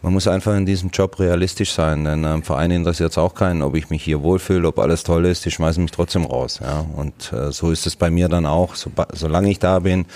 man 0.03 0.13
muss 0.13 0.27
einfach 0.27 0.57
in 0.57 0.67
diesem 0.67 0.91
Job 0.91 1.21
realistisch 1.21 1.73
sein, 1.73 2.05
denn 2.05 2.25
am 2.25 2.43
Verein 2.43 2.73
interessiert 2.73 3.13
es 3.13 3.19
auch 3.19 3.35
keinen, 3.35 3.63
ob 3.63 3.77
ich 3.77 3.89
mich 3.89 4.03
hier 4.03 4.23
wohlfühle, 4.23 4.67
ob 4.67 4.81
alles 4.81 5.05
toll 5.05 5.27
ist, 5.27 5.45
die 5.45 5.53
schmeißen 5.53 5.83
mich 5.83 5.93
trotzdem 5.93 6.25
raus. 6.25 6.59
Ja. 6.61 6.85
Und 6.97 7.33
äh, 7.33 7.53
so 7.53 7.71
ist 7.71 7.87
es 7.87 7.95
bei 7.95 8.11
mir 8.11 8.29
dann 8.29 8.45
auch. 8.45 8.75
So, 8.75 8.91
solange 9.13 9.51
ich 9.51 9.61
da 9.61 9.79
bin, 9.79 10.07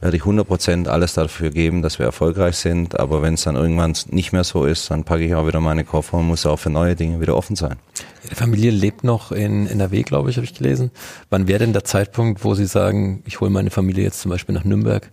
werde 0.00 0.16
ich 0.16 0.22
100 0.22 0.48
Prozent 0.48 0.88
alles 0.88 1.12
dafür 1.12 1.50
geben, 1.50 1.82
dass 1.82 1.98
wir 1.98 2.06
erfolgreich 2.06 2.56
sind. 2.56 2.98
Aber 2.98 3.20
wenn 3.20 3.34
es 3.34 3.44
dann 3.44 3.56
irgendwann 3.56 3.94
nicht 4.10 4.32
mehr 4.32 4.44
so 4.44 4.64
ist, 4.64 4.90
dann 4.90 5.04
packe 5.04 5.24
ich 5.24 5.34
auch 5.34 5.46
wieder 5.46 5.60
meine 5.60 5.84
Koffer 5.84 6.16
und 6.16 6.28
muss 6.28 6.46
auch 6.46 6.58
für 6.58 6.70
neue 6.70 6.96
Dinge 6.96 7.20
wieder 7.20 7.36
offen 7.36 7.56
sein. 7.56 7.76
Ihre 8.24 8.34
Familie 8.34 8.70
lebt 8.70 9.04
noch 9.04 9.32
in 9.32 9.66
NRW, 9.66 10.02
glaube 10.02 10.30
ich, 10.30 10.36
habe 10.36 10.46
ich 10.46 10.54
gelesen. 10.54 10.90
Wann 11.28 11.46
wäre 11.46 11.58
denn 11.58 11.74
der 11.74 11.84
Zeitpunkt, 11.84 12.42
wo 12.42 12.54
Sie 12.54 12.66
sagen, 12.66 13.22
ich 13.26 13.40
hole 13.40 13.50
meine 13.50 13.70
Familie 13.70 14.04
jetzt 14.04 14.20
zum 14.20 14.30
Beispiel 14.30 14.54
nach 14.54 14.64
Nürnberg? 14.64 15.10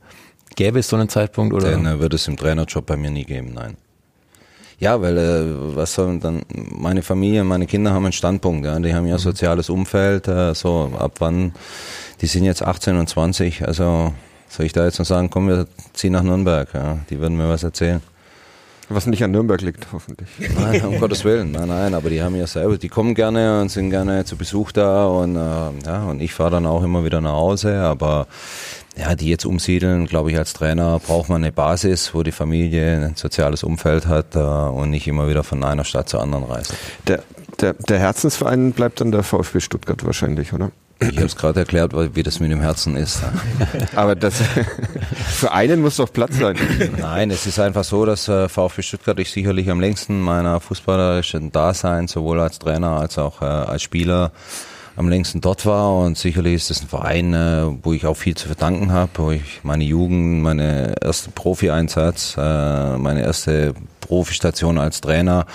Gäbe 0.56 0.80
es 0.80 0.88
so 0.88 0.96
einen 0.96 1.10
Zeitpunkt 1.10 1.54
oder? 1.54 1.72
Den 1.72 1.86
äh, 1.86 2.00
wird 2.00 2.14
es 2.14 2.28
im 2.28 2.38
Trainerjob 2.38 2.86
bei 2.86 2.96
mir 2.96 3.12
nie 3.12 3.26
geben, 3.26 3.52
nein. 3.54 3.76
Ja, 4.80 5.02
weil 5.02 5.18
äh, 5.18 5.76
was 5.76 5.94
soll 5.94 6.20
dann 6.20 6.42
meine 6.54 7.04
Familie, 7.04 7.44
meine 7.44 7.68
Kinder 7.68 7.94
haben 7.94 8.06
einen 8.06 8.14
Standpunkt, 8.14 8.66
ja, 8.66 8.80
die 8.80 8.94
haben 8.94 9.08
ja 9.08 9.18
soziales 9.18 9.70
Umfeld, 9.70 10.28
äh, 10.28 10.54
so 10.54 10.92
ab 10.98 11.14
wann, 11.20 11.54
die 12.22 12.28
sind 12.28 12.44
jetzt 12.44 12.64
18 12.64 12.98
und 12.98 13.08
20, 13.08 13.68
also 13.68 14.14
soll 14.50 14.66
ich 14.66 14.74
da 14.74 14.86
jetzt 14.86 15.00
noch 15.00 15.06
sagen, 15.06 15.30
komm, 15.30 15.48
wir 15.48 15.68
ziehen 15.94 16.14
nach 16.14 16.24
Nürnberg, 16.24 16.68
ja, 16.74 17.00
die 17.10 17.20
würden 17.20 17.38
mir 17.38 17.50
was 17.50 17.64
erzählen. 17.64 18.02
Was 18.90 19.08
nicht 19.08 19.24
an 19.24 19.32
Nürnberg 19.32 19.62
liegt, 19.62 19.88
hoffentlich. 19.94 20.30
Nein, 20.60 20.82
um 20.86 21.00
Gottes 21.00 21.24
Willen, 21.24 21.52
nein, 21.52 21.70
nein, 21.70 21.94
aber 21.94 22.10
die 22.10 22.22
haben 22.22 22.36
ja 22.36 22.46
selber, 22.46 22.78
die 22.78 22.90
kommen 22.90 23.16
gerne 23.16 23.62
und 23.62 23.70
sind 23.70 23.90
gerne 23.90 24.26
zu 24.26 24.36
Besuch 24.36 24.72
da 24.72 25.06
und 25.08 25.36
äh, 25.36 25.40
ja, 25.86 26.04
und 26.04 26.22
ich 26.22 26.34
fahre 26.34 26.52
dann 26.52 26.66
auch 26.66 26.84
immer 26.84 27.06
wieder 27.06 27.22
nach 27.22 27.32
Hause, 27.32 27.80
aber 27.80 28.28
ja, 28.96 29.16
die 29.16 29.30
jetzt 29.30 29.46
umsiedeln, 29.46 30.06
glaube 30.06 30.32
ich, 30.32 30.38
als 30.38 30.54
Trainer 30.54 31.00
braucht 31.00 31.30
man 31.30 31.44
eine 31.44 31.52
Basis, 31.52 32.14
wo 32.14 32.24
die 32.24 32.32
Familie 32.32 33.06
ein 33.06 33.16
soziales 33.16 33.64
Umfeld 33.64 34.08
hat 34.08 34.36
äh, 34.36 34.40
und 34.40 34.92
nicht 34.92 35.08
immer 35.08 35.28
wieder 35.28 35.44
von 35.44 35.64
einer 35.64 35.84
Stadt 35.84 36.10
zur 36.10 36.22
anderen 36.22 36.44
reist. 36.44 36.74
Der, 37.08 37.24
der, 37.60 37.74
der 37.74 38.00
Herzensverein 38.00 38.72
bleibt 38.72 39.02
dann 39.02 39.12
der 39.12 39.24
VfB 39.24 39.60
Stuttgart 39.62 40.06
wahrscheinlich, 40.06 40.54
oder? 40.54 40.72
Ich 41.00 41.18
habe 41.18 41.26
es 41.26 41.36
gerade 41.36 41.62
erklärt, 41.62 41.94
wie 42.16 42.24
das 42.24 42.40
mit 42.40 42.52
dem 42.52 42.62
Herzen 42.62 42.96
ist. 42.96 43.22
Aber 43.96 44.16
das 44.16 44.36
für 45.28 45.52
einen 45.52 45.82
muss 45.82 45.98
doch 45.98 46.12
Platz 46.12 46.38
sein. 46.38 46.56
Nein, 46.98 47.32
es 47.32 47.46
ist 47.46 47.60
einfach 47.60 47.84
so, 47.84 48.06
dass 48.06 48.28
äh, 48.28 48.48
VfB 48.48 48.84
Stuttgart 48.84 49.20
ich 49.20 49.32
sicherlich 49.32 49.70
am 49.70 49.82
längsten 49.82 50.22
meiner 50.22 50.60
fußballerischen 50.60 51.52
Dasein, 51.52 52.08
sowohl 52.08 52.40
als 52.40 52.60
Trainer 52.60 53.00
als 53.00 53.18
auch 53.18 53.42
äh, 53.42 53.46
als 53.46 53.82
Spieler, 53.82 54.32
am 54.96 55.10
längsten 55.10 55.42
dort 55.42 55.66
war. 55.66 55.98
Und 56.00 56.18
sicherlich 56.18 56.56
ist 56.56 56.72
es 56.72 56.82
ein 56.82 56.88
Verein, 56.88 57.34
äh, 57.34 57.66
wo 57.82 57.94
ich 57.94 58.06
auch 58.06 58.18
viel 58.18 58.36
zu 58.36 58.48
verdanken 58.48 58.92
habe, 58.92 59.12
wo 59.16 59.32
ich 59.32 59.62
meine 59.64 59.84
Jugend, 59.84 60.42
meine 60.42 60.96
erste 61.02 61.32
Profi-Einsatz, 61.32 62.36
äh, 62.38 62.98
meine 62.98 63.24
erste 63.24 63.74
Profistation 64.02 64.78
als 64.78 65.02
Trainer, 65.02 65.46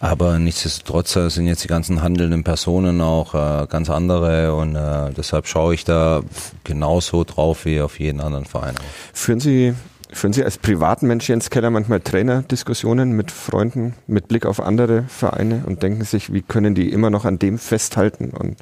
aber 0.00 0.38
nichtsdestotrotz 0.38 1.16
äh, 1.16 1.30
sind 1.30 1.46
jetzt 1.46 1.64
die 1.64 1.68
ganzen 1.68 2.02
handelnden 2.02 2.44
Personen 2.44 3.00
auch 3.00 3.32
ganz 3.68 3.88
andere. 3.90 4.54
Und 4.54 4.74
deshalb 5.16 5.46
schaue 5.46 5.74
ich 5.74 5.84
da 5.84 6.22
genauso 6.62 7.24
drauf 7.24 7.64
wie 7.64 7.80
auf 7.80 7.98
jeden 7.98 8.20
anderen 8.20 8.44
Verein. 8.44 8.74
Führen 9.12 9.40
Sie, 9.40 9.74
führen 10.14 10.32
Sie 10.32 10.44
als 10.44 10.58
Privatmensch 10.58 11.28
Jens 11.28 11.50
Keller 11.50 11.70
manchmal 11.70 12.00
Trainerdiskussionen 12.00 13.12
mit 13.12 13.30
Freunden 13.30 13.94
mit 14.06 14.28
Blick 14.28 14.46
auf 14.46 14.60
andere 14.60 15.04
Vereine 15.08 15.64
und 15.66 15.82
denken 15.82 16.04
sich, 16.04 16.32
wie 16.32 16.42
können 16.42 16.74
die 16.74 16.90
immer 16.90 17.10
noch 17.10 17.24
an 17.24 17.38
dem 17.38 17.58
festhalten? 17.58 18.30
Und 18.30 18.56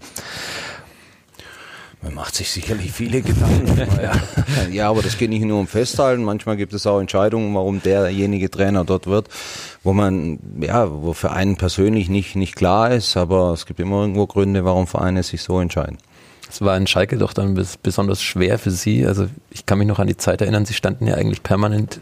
Man 2.03 2.15
macht 2.15 2.35
sich 2.35 2.51
sicherlich 2.51 2.91
viele 2.91 3.23
Gedanken. 3.23 3.79
ja. 4.03 4.13
ja, 4.71 4.91
aber 4.91 5.03
das 5.03 5.19
geht 5.19 5.31
nicht 5.31 5.45
nur 5.45 5.61
um 5.61 5.69
Festhalten. 5.69 6.25
Manchmal 6.25 6.57
gibt 6.57 6.73
es 6.73 6.87
auch 6.87 7.01
Entscheidungen, 7.01 7.55
warum 7.55 7.81
derjenige 7.81 8.51
Trainer 8.51 8.85
dort 8.85 9.07
wird, 9.07 9.29
wo 9.85 9.93
man, 9.93 10.39
ja, 10.61 10.91
wo 10.91 11.13
für 11.13 11.31
einen 11.31 11.57
persönlich 11.57 12.09
nicht, 12.09 12.35
nicht 12.35 12.57
klar 12.57 12.91
ist, 12.91 13.17
aber 13.17 13.53
es 13.53 13.67
gibt 13.67 13.79
immer 13.79 14.01
irgendwo 14.01 14.27
Gründe, 14.27 14.65
warum 14.65 14.87
Vereine 14.87 15.23
sich 15.23 15.43
so 15.43 15.61
entscheiden. 15.61 15.99
Es 16.53 16.61
war 16.61 16.77
in 16.77 16.87
Schalke 16.87 17.17
doch 17.17 17.33
dann 17.33 17.57
bes- 17.57 17.77
besonders 17.83 18.23
schwer 18.23 18.59
für 18.59 18.71
Sie. 18.71 19.07
Also 19.07 19.27
ich 19.51 19.65
kann 19.65 19.79
mich 19.79 19.89
noch 19.89 19.99
an 19.99 20.07
die 20.07 20.17
Zeit 20.19 20.43
erinnern, 20.43 20.67
Sie 20.67 20.75
standen 20.75 21.07
ja 21.07 21.15
eigentlich 21.15 21.43
permanent 21.43 22.01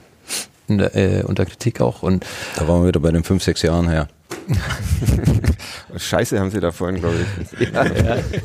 in 0.66 0.78
der, 0.78 0.94
äh, 0.96 1.22
unter 1.22 1.46
Kritik 1.46 1.80
auch 1.80 2.02
und 2.02 2.24
Da 2.56 2.66
waren 2.66 2.82
wir 2.82 2.88
wieder 2.88 3.00
bei 3.00 3.12
den 3.12 3.22
fünf, 3.24 3.42
sechs 3.44 3.62
Jahren 3.62 3.88
her. 3.88 4.08
Scheiße 5.96 6.38
haben 6.38 6.50
Sie 6.50 6.60
da 6.60 6.70
vorhin, 6.72 7.00
glaube 7.00 7.16
ich. 7.60 7.68
Ja, 7.72 7.84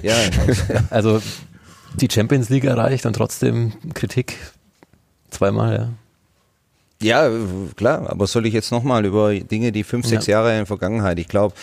ja, 0.01 0.15
also 0.89 1.21
die 1.95 2.07
Champions 2.11 2.49
League 2.49 2.65
erreicht 2.65 3.05
und 3.05 3.13
trotzdem 3.13 3.73
Kritik 3.93 4.37
zweimal, 5.29 5.73
ja. 5.75 5.89
Ja, 7.01 7.29
klar, 7.75 8.09
aber 8.09 8.25
soll 8.25 8.45
ich 8.45 8.53
jetzt 8.53 8.71
nochmal 8.71 9.05
über 9.05 9.33
Dinge, 9.33 9.71
die 9.71 9.83
fünf, 9.83 10.05
sechs 10.07 10.27
Ja. 10.27 10.37
Jahre 10.39 10.51
in 10.51 10.57
der 10.59 10.65
Vergangenheit, 10.65 11.19
ich 11.19 11.27
glaube, 11.27 11.53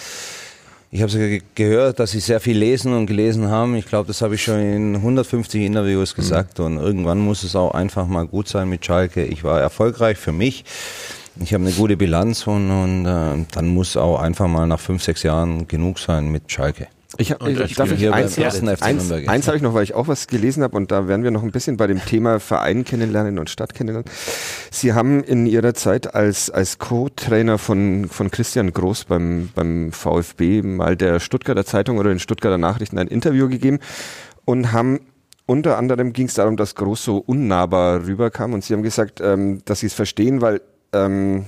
ich 0.93 1.01
habe 1.01 1.11
sogar 1.11 1.29
ge- 1.29 1.43
gehört, 1.55 1.99
dass 1.99 2.11
sie 2.13 2.21
sehr 2.21 2.39
viel 2.39 2.57
lesen 2.57 2.93
und 2.93 3.07
gelesen 3.07 3.49
haben. 3.49 3.75
Ich 3.75 3.87
glaube, 3.87 4.07
das 4.07 4.21
habe 4.23 4.35
ich 4.37 4.43
schon 4.45 4.61
in 4.61 4.95
150 4.97 5.63
Interviews 5.63 6.15
gesagt 6.15 6.61
und 6.61 6.77
irgendwann 6.77 7.19
muss 7.19 7.43
es 7.43 7.57
auch 7.57 7.73
einfach 7.73 8.07
mal 8.07 8.27
gut 8.27 8.47
sein 8.47 8.69
mit 8.69 8.85
Schalke. 8.85 9.25
Ich 9.25 9.43
war 9.43 9.61
erfolgreich 9.61 10.19
für 10.19 10.33
mich. 10.33 10.65
Ich 11.41 11.55
habe 11.55 11.65
eine 11.65 11.73
gute 11.73 11.97
Bilanz 11.97 12.47
und, 12.47 12.71
und 12.71 13.07
äh, 13.07 13.45
dann 13.53 13.69
muss 13.69 13.97
auch 13.97 14.21
einfach 14.21 14.47
mal 14.49 14.67
nach 14.67 14.81
fünf, 14.81 15.03
sechs 15.03 15.23
Jahren 15.23 15.67
genug 15.67 15.99
sein 15.99 16.31
mit 16.31 16.53
Schalke. 16.53 16.89
Ich, 17.19 17.33
hab, 17.33 17.47
ich, 17.47 17.61
ich 17.61 17.75
darf 17.75 17.93
ich 17.93 17.99
hier 17.99 18.15
eins, 18.15 18.35
FC 18.35 18.63
eins, 18.83 19.13
eins 19.13 19.47
habe 19.47 19.57
ich 19.57 19.63
noch, 19.63 19.75
weil 19.75 19.83
ich 19.83 19.95
auch 19.95 20.09
was 20.09 20.27
gelesen 20.27 20.63
habe 20.63 20.77
und 20.77 20.91
da 20.91 21.09
werden 21.09 21.25
wir 21.25 21.31
noch 21.31 21.43
ein 21.43 21.51
bisschen 21.51 21.77
bei 21.77 21.87
dem 21.87 22.03
Thema 22.05 22.41
Verein 22.41 22.85
kennenlernen 22.85 23.39
und 23.39 23.51
Stadt 23.51 23.75
kennenlernen. 23.75 24.11
Sie 24.71 24.95
haben 24.95 25.23
in 25.23 25.47
Ihrer 25.47 25.75
Zeit 25.75 26.15
als, 26.15 26.51
als 26.51 26.79
Co-Trainer 26.79 27.59
von, 27.59 28.09
von 28.09 28.31
Christian 28.31 28.73
Groß 28.73 29.05
beim, 29.05 29.51
beim 29.55 29.93
VfB 29.93 30.63
mal 30.63 30.97
der 30.97 31.21
Stuttgarter 31.21 31.67
Zeitung 31.67 31.99
oder 31.99 32.09
den 32.09 32.19
Stuttgarter 32.19 32.59
Nachrichten 32.59 32.99
ein 32.99 33.09
Interview 33.09 33.49
gegeben 33.49 33.79
und 34.45 34.73
haben 34.73 35.01
unter 35.45 35.77
anderem 35.77 36.13
ging 36.13 36.27
es 36.27 36.35
darum, 36.35 36.57
dass 36.57 36.75
Groß 36.77 37.05
so 37.05 37.19
unnahbar 37.19 38.07
rüberkam 38.07 38.55
und 38.55 38.65
Sie 38.65 38.73
haben 38.73 38.83
gesagt, 38.83 39.21
ähm, 39.21 39.61
dass 39.65 39.81
Sie 39.81 39.87
es 39.87 39.95
verstehen, 39.95 40.41
weil 40.41 40.63
ähm, 40.93 41.47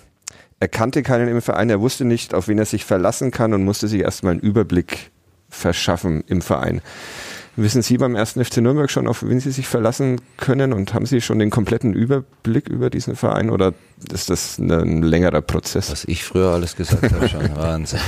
er 0.61 0.69
kannte 0.69 1.03
keinen 1.03 1.29
im 1.29 1.43
Verein, 1.43 1.71
er 1.71 1.81
wusste 1.81 2.05
nicht, 2.05 2.35
auf 2.35 2.49
wen 2.49 2.59
er 2.59 2.65
sich 2.65 2.85
verlassen 2.85 3.31
kann 3.31 3.55
und 3.55 3.65
musste 3.65 3.89
sich 3.89 4.03
erstmal 4.03 4.33
einen 4.33 4.41
Überblick 4.41 5.11
verschaffen 5.55 6.25
im 6.27 6.43
Verein. 6.43 6.81
Wissen 7.57 7.83
Sie 7.83 7.99
beim 7.99 8.17
ersten 8.17 8.45
FC 8.45 8.57
Nürnberg 8.57 8.91
schon, 8.91 9.07
auf 9.07 9.23
wen 9.23 9.39
Sie 9.39 9.53
sich 9.53 9.69
verlassen 9.69 10.21
können 10.39 10.73
und 10.73 10.93
haben 10.93 11.07
Sie 11.07 11.21
schon 11.21 11.39
den 11.39 11.51
kompletten 11.51 11.95
Überblick 11.95 12.69
über 12.69 12.91
diesen 12.91 13.15
Verein 13.15 13.49
oder 13.49 13.75
ist 14.13 14.29
das 14.29 14.59
ein 14.59 15.03
längerer 15.03 15.41
Prozess? 15.41 15.93
Was 15.93 16.05
ich 16.05 16.25
früher 16.25 16.49
alles 16.49 16.75
gesagt 16.75 17.13
habe, 17.13 17.29
schon 17.29 17.49
Wahnsinn. 17.57 18.01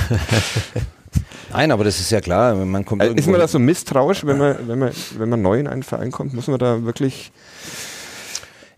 Nein, 1.49 1.71
aber 1.71 1.85
das 1.85 2.01
ist 2.01 2.11
ja 2.11 2.19
klar, 2.19 2.55
man 2.55 2.83
kommt 2.83 3.01
Also 3.01 3.15
ist 3.15 3.27
man 3.27 3.39
da 3.39 3.47
so 3.47 3.57
misstrauisch, 3.57 4.25
wenn 4.25 4.37
man, 4.37 4.67
wenn 4.67 4.79
man, 4.79 4.91
wenn 5.17 5.29
man 5.29 5.41
neu 5.41 5.59
in 5.59 5.67
einen 5.67 5.83
Verein 5.83 6.11
kommt? 6.11 6.33
Muss 6.33 6.47
man 6.47 6.59
da 6.59 6.83
wirklich 6.83 7.31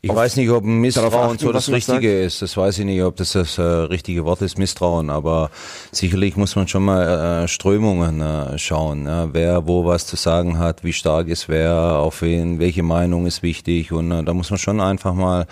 Ich 0.01 0.15
weiß 0.15 0.37
nicht, 0.37 0.49
ob 0.49 0.63
Misstrauen 0.63 1.13
achten, 1.13 1.39
so 1.39 1.51
das 1.51 1.69
Richtige 1.69 2.21
ist. 2.21 2.41
Das 2.41 2.55
weiß 2.55 2.79
ich 2.79 2.85
nicht, 2.85 3.03
ob 3.03 3.17
das 3.17 3.33
das 3.33 3.57
äh, 3.57 3.61
richtige 3.61 4.23
Wort 4.23 4.41
ist, 4.41 4.57
Misstrauen. 4.57 5.09
Aber 5.09 5.51
sicherlich 5.91 6.37
muss 6.37 6.55
man 6.55 6.69
schon 6.69 6.85
mal 6.85 7.43
äh, 7.43 7.47
Strömungen 7.49 8.21
äh, 8.21 8.57
schauen. 8.57 9.07
Ja? 9.07 9.33
Wer 9.33 9.67
wo 9.67 9.83
was 9.83 10.07
zu 10.07 10.15
sagen 10.15 10.57
hat, 10.57 10.85
wie 10.85 10.93
stark 10.93 11.27
ist 11.27 11.49
wer, 11.49 11.73
auf 11.73 12.21
wen, 12.21 12.59
welche 12.59 12.83
Meinung 12.83 13.25
ist 13.25 13.43
wichtig. 13.43 13.91
Und 13.91 14.11
äh, 14.11 14.23
da 14.23 14.33
muss 14.33 14.49
man 14.49 14.57
schon 14.57 14.79
einfach 14.79 15.13
mal 15.13 15.47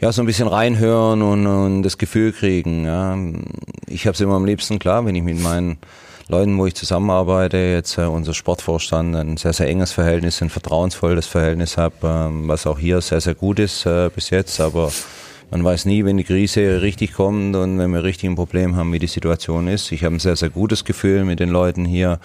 ja, 0.00 0.10
so 0.10 0.22
ein 0.22 0.26
bisschen 0.26 0.48
reinhören 0.48 1.20
und, 1.20 1.46
und 1.46 1.82
das 1.82 1.98
Gefühl 1.98 2.32
kriegen. 2.32 2.86
Ja. 2.86 3.16
Ich 3.88 4.06
habe 4.06 4.14
es 4.14 4.20
immer 4.20 4.36
am 4.36 4.46
liebsten 4.46 4.78
klar, 4.78 5.04
wenn 5.04 5.14
ich 5.14 5.22
mit 5.22 5.40
meinen 5.40 5.78
Leuten, 6.28 6.58
wo 6.58 6.66
ich 6.66 6.74
zusammenarbeite, 6.74 7.56
jetzt 7.56 7.98
äh, 7.98 8.02
unser 8.02 8.34
Sportvorstand, 8.34 9.14
ein 9.14 9.36
sehr, 9.36 9.52
sehr 9.52 9.68
enges 9.68 9.92
Verhältnis, 9.92 10.42
ein 10.42 10.50
vertrauensvolles 10.50 11.26
Verhältnis 11.26 11.76
habe, 11.76 11.94
ähm, 12.02 12.48
was 12.48 12.66
auch 12.66 12.80
hier 12.80 13.00
sehr, 13.00 13.20
sehr 13.20 13.36
gut 13.36 13.60
ist 13.60 13.86
äh, 13.86 14.10
bis 14.12 14.30
jetzt. 14.30 14.60
Aber 14.60 14.90
man 15.52 15.62
weiß 15.62 15.84
nie, 15.84 16.04
wenn 16.04 16.16
die 16.16 16.24
Krise 16.24 16.82
richtig 16.82 17.12
kommt 17.12 17.54
und 17.54 17.78
wenn 17.78 17.92
wir 17.92 18.02
richtig 18.02 18.28
ein 18.28 18.34
Problem 18.34 18.74
haben, 18.74 18.92
wie 18.92 18.98
die 18.98 19.06
Situation 19.06 19.68
ist. 19.68 19.92
Ich 19.92 20.02
habe 20.02 20.16
ein 20.16 20.20
sehr, 20.20 20.34
sehr 20.34 20.50
gutes 20.50 20.84
Gefühl 20.84 21.24
mit 21.24 21.38
den 21.38 21.50
Leuten 21.50 21.84
hier. 21.84 22.18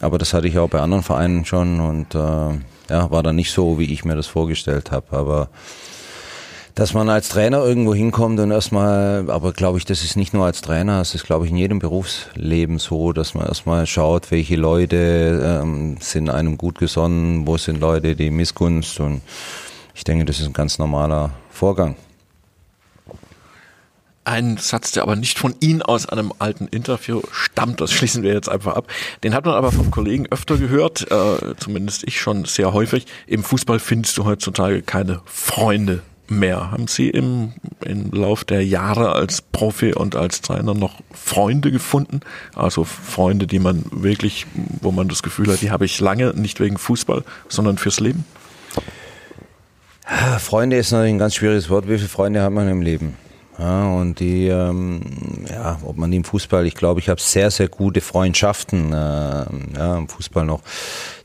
Aber 0.00 0.18
das 0.18 0.32
hatte 0.32 0.46
ich 0.46 0.56
auch 0.56 0.68
bei 0.68 0.78
anderen 0.78 1.02
Vereinen 1.02 1.44
schon 1.44 1.80
und 1.80 2.14
äh, 2.14 2.58
ja, 2.90 3.10
war 3.10 3.24
dann 3.24 3.34
nicht 3.34 3.50
so, 3.50 3.80
wie 3.80 3.92
ich 3.92 4.04
mir 4.04 4.14
das 4.14 4.28
vorgestellt 4.28 4.92
habe. 4.92 5.16
Aber 5.16 5.48
dass 6.80 6.94
man 6.94 7.10
als 7.10 7.28
Trainer 7.28 7.62
irgendwo 7.62 7.94
hinkommt 7.94 8.40
und 8.40 8.50
erstmal, 8.50 9.30
aber 9.30 9.52
glaube 9.52 9.76
ich, 9.76 9.84
das 9.84 10.02
ist 10.02 10.16
nicht 10.16 10.32
nur 10.32 10.46
als 10.46 10.62
Trainer, 10.62 11.02
es 11.02 11.14
ist 11.14 11.24
glaube 11.26 11.44
ich 11.44 11.50
in 11.50 11.58
jedem 11.58 11.78
Berufsleben 11.78 12.78
so, 12.78 13.12
dass 13.12 13.34
man 13.34 13.46
erstmal 13.46 13.86
schaut, 13.86 14.30
welche 14.30 14.56
Leute 14.56 15.60
ähm, 15.62 15.98
sind 16.00 16.30
einem 16.30 16.56
gut 16.56 16.78
gesonnen, 16.78 17.46
wo 17.46 17.58
sind 17.58 17.80
Leute, 17.80 18.16
die 18.16 18.30
Missgunst 18.30 18.98
und 18.98 19.20
ich 19.94 20.04
denke, 20.04 20.24
das 20.24 20.40
ist 20.40 20.46
ein 20.46 20.54
ganz 20.54 20.78
normaler 20.78 21.32
Vorgang. 21.50 21.96
Ein 24.24 24.56
Satz, 24.56 24.92
der 24.92 25.02
aber 25.02 25.16
nicht 25.16 25.38
von 25.38 25.54
Ihnen 25.60 25.82
aus 25.82 26.08
einem 26.08 26.32
alten 26.38 26.66
Interview 26.66 27.20
stammt, 27.30 27.82
das 27.82 27.92
schließen 27.92 28.22
wir 28.22 28.32
jetzt 28.32 28.48
einfach 28.48 28.74
ab. 28.74 28.86
Den 29.22 29.34
hat 29.34 29.44
man 29.44 29.54
aber 29.54 29.70
vom 29.70 29.90
Kollegen 29.90 30.28
öfter 30.30 30.56
gehört, 30.56 31.10
äh, 31.10 31.54
zumindest 31.58 32.04
ich 32.04 32.18
schon 32.18 32.46
sehr 32.46 32.72
häufig. 32.72 33.04
Im 33.26 33.44
Fußball 33.44 33.80
findest 33.80 34.16
du 34.16 34.24
heutzutage 34.24 34.80
keine 34.80 35.20
Freunde 35.26 36.00
mehr? 36.30 36.70
Haben 36.70 36.86
Sie 36.86 37.10
im, 37.10 37.52
im 37.84 38.10
Lauf 38.12 38.44
der 38.44 38.64
Jahre 38.64 39.12
als 39.12 39.42
Profi 39.42 39.92
und 39.94 40.16
als 40.16 40.40
Trainer 40.40 40.74
noch 40.74 41.00
Freunde 41.12 41.70
gefunden? 41.70 42.20
Also 42.54 42.84
Freunde, 42.84 43.46
die 43.46 43.58
man 43.58 43.84
wirklich, 43.90 44.46
wo 44.80 44.92
man 44.92 45.08
das 45.08 45.22
Gefühl 45.22 45.52
hat, 45.52 45.62
die 45.62 45.70
habe 45.70 45.84
ich 45.84 46.00
lange, 46.00 46.32
nicht 46.34 46.60
wegen 46.60 46.78
Fußball, 46.78 47.24
sondern 47.48 47.78
fürs 47.78 48.00
Leben? 48.00 48.24
Freunde 50.38 50.76
ist 50.76 50.90
natürlich 50.90 51.14
ein 51.14 51.18
ganz 51.18 51.34
schwieriges 51.36 51.70
Wort. 51.70 51.88
Wie 51.88 51.96
viele 51.96 52.08
Freunde 52.08 52.42
hat 52.42 52.52
man 52.52 52.68
im 52.68 52.82
Leben? 52.82 53.16
Ja, 53.58 53.92
und 53.92 54.20
die, 54.20 54.48
ähm, 54.48 55.02
ja, 55.48 55.78
ob 55.84 55.98
man 55.98 56.10
die 56.10 56.16
im 56.16 56.24
Fußball, 56.24 56.66
ich 56.66 56.74
glaube, 56.74 57.00
ich 57.00 57.10
habe 57.10 57.20
sehr, 57.20 57.50
sehr 57.50 57.68
gute 57.68 58.00
Freundschaften 58.00 58.90
äh, 58.92 58.96
ja, 58.96 59.98
im 59.98 60.08
Fußball 60.08 60.46
noch. 60.46 60.62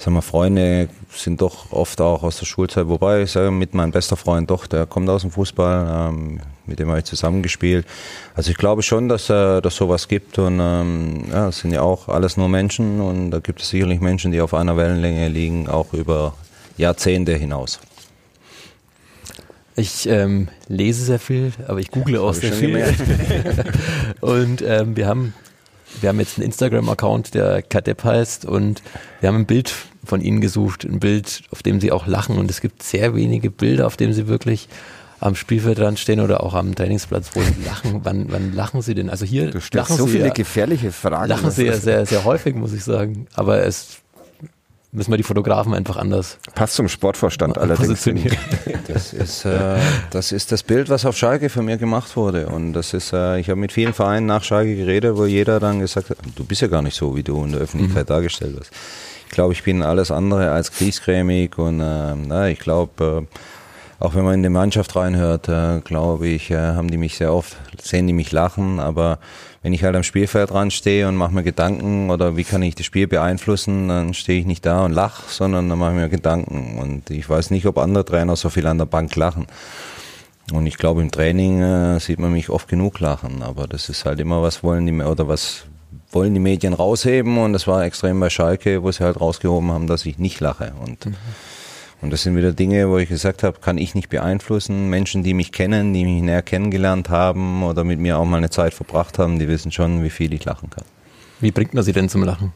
Sagen 0.05 0.17
wir, 0.17 0.21
Freunde 0.21 0.87
sind 1.09 1.41
doch 1.41 1.71
oft 1.71 1.99
auch 1.99 2.21
aus 2.21 2.37
der 2.37 2.45
Schulzeit, 2.45 2.87
wobei 2.87 3.23
ich 3.23 3.31
sage, 3.31 3.49
mit 3.49 3.73
meinem 3.73 3.89
bester 3.89 4.15
Freund 4.15 4.51
doch, 4.51 4.67
der 4.67 4.85
kommt 4.85 5.09
aus 5.09 5.21
dem 5.21 5.31
Fußball, 5.31 6.09
ähm, 6.09 6.41
mit 6.67 6.77
dem 6.77 6.89
habe 6.89 6.99
ich 6.99 7.05
zusammengespielt. 7.05 7.87
Also 8.35 8.51
ich 8.51 8.57
glaube 8.57 8.83
schon, 8.83 9.09
dass 9.09 9.31
äh, 9.31 9.61
dass 9.61 9.75
sowas 9.75 10.07
gibt 10.07 10.37
und 10.37 10.59
ähm, 10.61 11.23
ja, 11.31 11.47
es 11.47 11.57
sind 11.57 11.71
ja 11.71 11.81
auch 11.81 12.07
alles 12.07 12.37
nur 12.37 12.49
Menschen 12.49 13.01
und 13.01 13.31
da 13.31 13.39
gibt 13.39 13.63
es 13.63 13.69
sicherlich 13.69 13.99
Menschen, 13.99 14.31
die 14.31 14.41
auf 14.41 14.53
einer 14.53 14.77
Wellenlänge 14.77 15.27
liegen, 15.27 15.67
auch 15.67 15.91
über 15.91 16.35
Jahrzehnte 16.77 17.33
hinaus. 17.33 17.79
Ich 19.75 20.07
ähm, 20.07 20.49
lese 20.67 21.03
sehr 21.03 21.19
viel, 21.19 21.51
aber 21.67 21.79
ich 21.79 21.89
google 21.89 22.19
auch 22.19 22.35
sehr 22.35 22.53
viel. 22.53 22.79
und 24.21 24.61
ähm, 24.61 24.95
wir 24.95 25.07
haben 25.07 25.33
wir 26.01 26.09
haben 26.09 26.19
jetzt 26.19 26.37
einen 26.37 26.45
Instagram-Account, 26.45 27.33
der 27.33 27.61
Kadepp 27.61 28.03
heißt 28.03 28.45
und 28.45 28.81
wir 29.19 29.29
haben 29.29 29.37
ein 29.37 29.45
Bild 29.45 29.73
von 30.03 30.21
ihnen 30.21 30.41
gesucht, 30.41 30.83
ein 30.83 30.99
Bild, 30.99 31.43
auf 31.51 31.63
dem 31.63 31.81
sie 31.81 31.91
auch 31.91 32.07
lachen 32.07 32.37
und 32.37 32.49
es 32.51 32.61
gibt 32.61 32.83
sehr 32.83 33.15
wenige 33.15 33.49
Bilder, 33.49 33.87
auf 33.87 33.97
dem 33.97 34.13
sie 34.13 34.27
wirklich 34.27 34.67
am 35.19 35.35
Spielfeldrand 35.35 35.97
stehen 35.97 36.19
oder 36.19 36.43
auch 36.43 36.53
am 36.53 36.75
Trainingsplatz, 36.75 37.31
wo 37.33 37.41
sie 37.41 37.55
lachen. 37.65 38.01
Wann, 38.03 38.31
wann 38.31 38.53
lachen 38.53 38.81
sie 38.81 38.93
denn? 38.93 39.09
Also 39.09 39.25
hier 39.25 39.49
Du 39.49 39.61
stellst 39.61 39.89
lachen 39.89 39.97
so 39.97 40.07
viele 40.07 40.27
ja, 40.27 40.33
gefährliche 40.33 40.91
Fragen. 40.91 41.29
lachen 41.29 41.51
sie 41.51 41.65
ja 41.65 41.73
sehr, 41.73 42.05
sehr 42.05 42.25
häufig, 42.25 42.55
muss 42.55 42.73
ich 42.73 42.83
sagen. 42.83 43.27
Aber 43.33 43.63
es 43.63 44.01
müssen 44.95 45.11
wir 45.11 45.17
die 45.17 45.23
Fotografen 45.23 45.73
einfach 45.73 45.97
anders 45.97 46.37
Passt 46.55 46.75
zum 46.75 46.87
Sportvorstand 46.87 47.57
allerdings. 47.57 47.87
positionieren. 47.87 48.37
Das 48.87 49.13
ist, 49.13 49.45
äh, 49.45 49.77
das 50.11 50.31
ist 50.31 50.51
das 50.51 50.61
Bild, 50.63 50.89
was 50.89 51.05
auf 51.05 51.17
Schalke 51.17 51.49
von 51.49 51.65
mir 51.65 51.77
gemacht 51.77 52.15
wurde. 52.15 52.47
Und 52.47 52.73
das 52.73 52.93
ist, 52.93 53.13
äh, 53.13 53.39
ich 53.39 53.49
habe 53.49 53.59
mit 53.59 53.71
vielen 53.71 53.93
Vereinen 53.93 54.25
nach 54.25 54.43
Schalke 54.43 54.75
geredet, 54.75 55.17
wo 55.17 55.25
jeder 55.25 55.59
dann 55.59 55.79
gesagt 55.79 56.11
hat, 56.11 56.17
du 56.35 56.45
bist 56.45 56.61
ja 56.61 56.67
gar 56.67 56.81
nicht 56.81 56.95
so, 56.95 57.15
wie 57.15 57.23
du 57.23 57.43
in 57.43 57.51
der 57.51 57.61
Öffentlichkeit 57.61 58.09
dargestellt 58.09 58.55
wirst. 58.57 58.71
Ich 59.25 59.31
glaube, 59.31 59.53
ich 59.53 59.63
bin 59.63 59.81
alles 59.81 60.11
andere 60.11 60.51
als 60.51 60.71
kriesgrämig 60.71 61.57
und 61.57 61.79
äh, 61.81 62.15
na, 62.15 62.47
ich 62.47 62.59
glaube, 62.59 63.25
äh, 63.27 64.03
auch 64.03 64.13
wenn 64.13 64.23
man 64.23 64.35
in 64.35 64.43
die 64.43 64.49
Mannschaft 64.49 64.95
reinhört, 64.95 65.49
äh, 65.49 65.79
glaube 65.81 66.27
ich, 66.27 66.51
äh, 66.51 66.57
haben 66.57 66.91
die 66.91 66.97
mich 66.97 67.17
sehr 67.17 67.33
oft, 67.33 67.57
sehen 67.81 68.07
die 68.07 68.13
mich 68.13 68.31
lachen, 68.31 68.79
aber 68.79 69.19
wenn 69.65 69.73
ich 69.73 69.83
halt 69.83 69.95
am 69.95 70.03
Spielfeld 70.03 70.51
dran 70.51 70.69
stehe 70.69 71.07
und 71.07 71.15
mache 71.15 71.33
mir 71.33 71.41
Gedanken 71.41 72.11
oder 72.11 72.37
wie 72.37 72.43
kann 72.43 72.61
ich 72.61 72.75
das 72.75 72.85
Spiel 72.85 73.07
beeinflussen, 73.07 73.87
dann 73.87 74.13
stehe 74.13 74.39
ich 74.39 74.45
nicht 74.45 74.63
da 74.63 74.85
und 74.85 74.91
lach, 74.91 75.27
sondern 75.27 75.67
dann 75.69 75.79
mache 75.79 75.93
ich 75.93 75.97
mir 75.97 76.09
Gedanken. 76.09 76.77
Und 76.77 77.09
ich 77.09 77.27
weiß 77.27 77.49
nicht, 77.49 77.65
ob 77.65 77.79
andere 77.79 78.05
Trainer 78.05 78.35
so 78.35 78.51
viel 78.51 78.67
an 78.67 78.77
der 78.77 78.85
Bank 78.85 79.15
lachen. 79.15 79.47
Und 80.53 80.67
ich 80.67 80.77
glaube, 80.77 81.01
im 81.01 81.09
Training 81.09 81.63
äh, 81.63 81.99
sieht 81.99 82.19
man 82.19 82.31
mich 82.31 82.51
oft 82.51 82.67
genug 82.67 82.99
lachen, 82.99 83.41
aber 83.41 83.65
das 83.65 83.89
ist 83.89 84.05
halt 84.05 84.19
immer, 84.19 84.43
was 84.43 84.61
wollen 84.61 84.85
die 84.85 84.93
oder 85.01 85.27
was 85.27 85.63
wollen 86.11 86.35
die 86.35 86.39
Medien 86.39 86.75
rausheben 86.75 87.39
und 87.39 87.53
das 87.53 87.65
war 87.65 87.85
extrem 87.85 88.19
bei 88.19 88.29
Schalke, 88.29 88.83
wo 88.83 88.91
sie 88.91 89.03
halt 89.03 89.19
rausgehoben 89.19 89.71
haben, 89.71 89.87
dass 89.87 90.05
ich 90.05 90.19
nicht 90.19 90.41
lache. 90.41 90.73
Und 90.85 91.07
und 92.01 92.11
das 92.11 92.23
sind 92.23 92.35
wieder 92.35 92.51
Dinge, 92.53 92.89
wo 92.89 92.97
ich 92.97 93.09
gesagt 93.09 93.43
habe, 93.43 93.59
kann 93.59 93.77
ich 93.77 93.95
nicht 93.95 94.09
beeinflussen. 94.09 94.89
Menschen, 94.89 95.23
die 95.23 95.33
mich 95.33 95.51
kennen, 95.51 95.93
die 95.93 96.03
mich 96.03 96.21
näher 96.21 96.41
kennengelernt 96.41 97.09
haben 97.09 97.63
oder 97.63 97.83
mit 97.83 97.99
mir 97.99 98.17
auch 98.17 98.25
mal 98.25 98.37
eine 98.37 98.49
Zeit 98.49 98.73
verbracht 98.73 99.17
haben, 99.17 99.39
die 99.39 99.47
wissen 99.47 99.71
schon, 99.71 100.03
wie 100.03 100.09
viel 100.09 100.33
ich 100.33 100.45
lachen 100.45 100.69
kann. 100.69 100.83
Wie 101.39 101.51
bringt 101.51 101.73
man 101.73 101.83
sie 101.83 101.93
denn 101.93 102.09
zum 102.09 102.23
Lachen? 102.23 102.53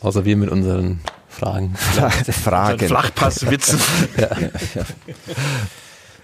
Außer 0.00 0.24
wir 0.24 0.36
mit 0.36 0.50
unseren 0.50 1.00
Fragen. 1.28 1.74
Fragen. 1.76 2.86
Flachpasswitzen. 2.86 3.80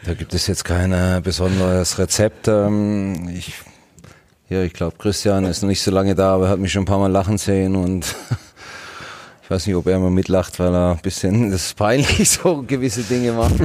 Da 0.05 0.15
gibt 0.15 0.33
es 0.33 0.47
jetzt 0.47 0.65
kein 0.65 0.93
äh, 0.93 1.21
besonderes 1.23 1.99
Rezept. 1.99 2.49
Ähm, 2.49 3.29
ich, 3.29 3.53
ja, 4.49 4.63
ich 4.63 4.73
glaube, 4.73 4.97
Christian 4.97 5.45
ist 5.45 5.61
noch 5.61 5.69
nicht 5.69 5.83
so 5.83 5.91
lange 5.91 6.15
da, 6.15 6.35
aber 6.35 6.47
er 6.47 6.51
hat 6.51 6.61
mich 6.61 6.73
schon 6.73 6.83
ein 6.83 6.87
paar 6.87 7.01
Mal 7.01 7.11
lachen 7.11 7.37
sehen 7.37 7.75
und 7.75 8.15
ich 9.49 9.51
weiß 9.51 9.67
nicht, 9.67 9.77
ob 9.77 9.87
er 9.87 9.97
immer 9.97 10.11
mitlacht, 10.11 10.59
weil 10.59 10.75
er 10.75 10.91
ein 10.91 10.99
bisschen, 10.99 11.51
das 11.51 11.69
ist 11.69 11.77
peinlich, 11.77 12.29
so 12.43 12.63
gewisse 12.67 13.03
Dinge 13.03 13.33
macht. 13.33 13.55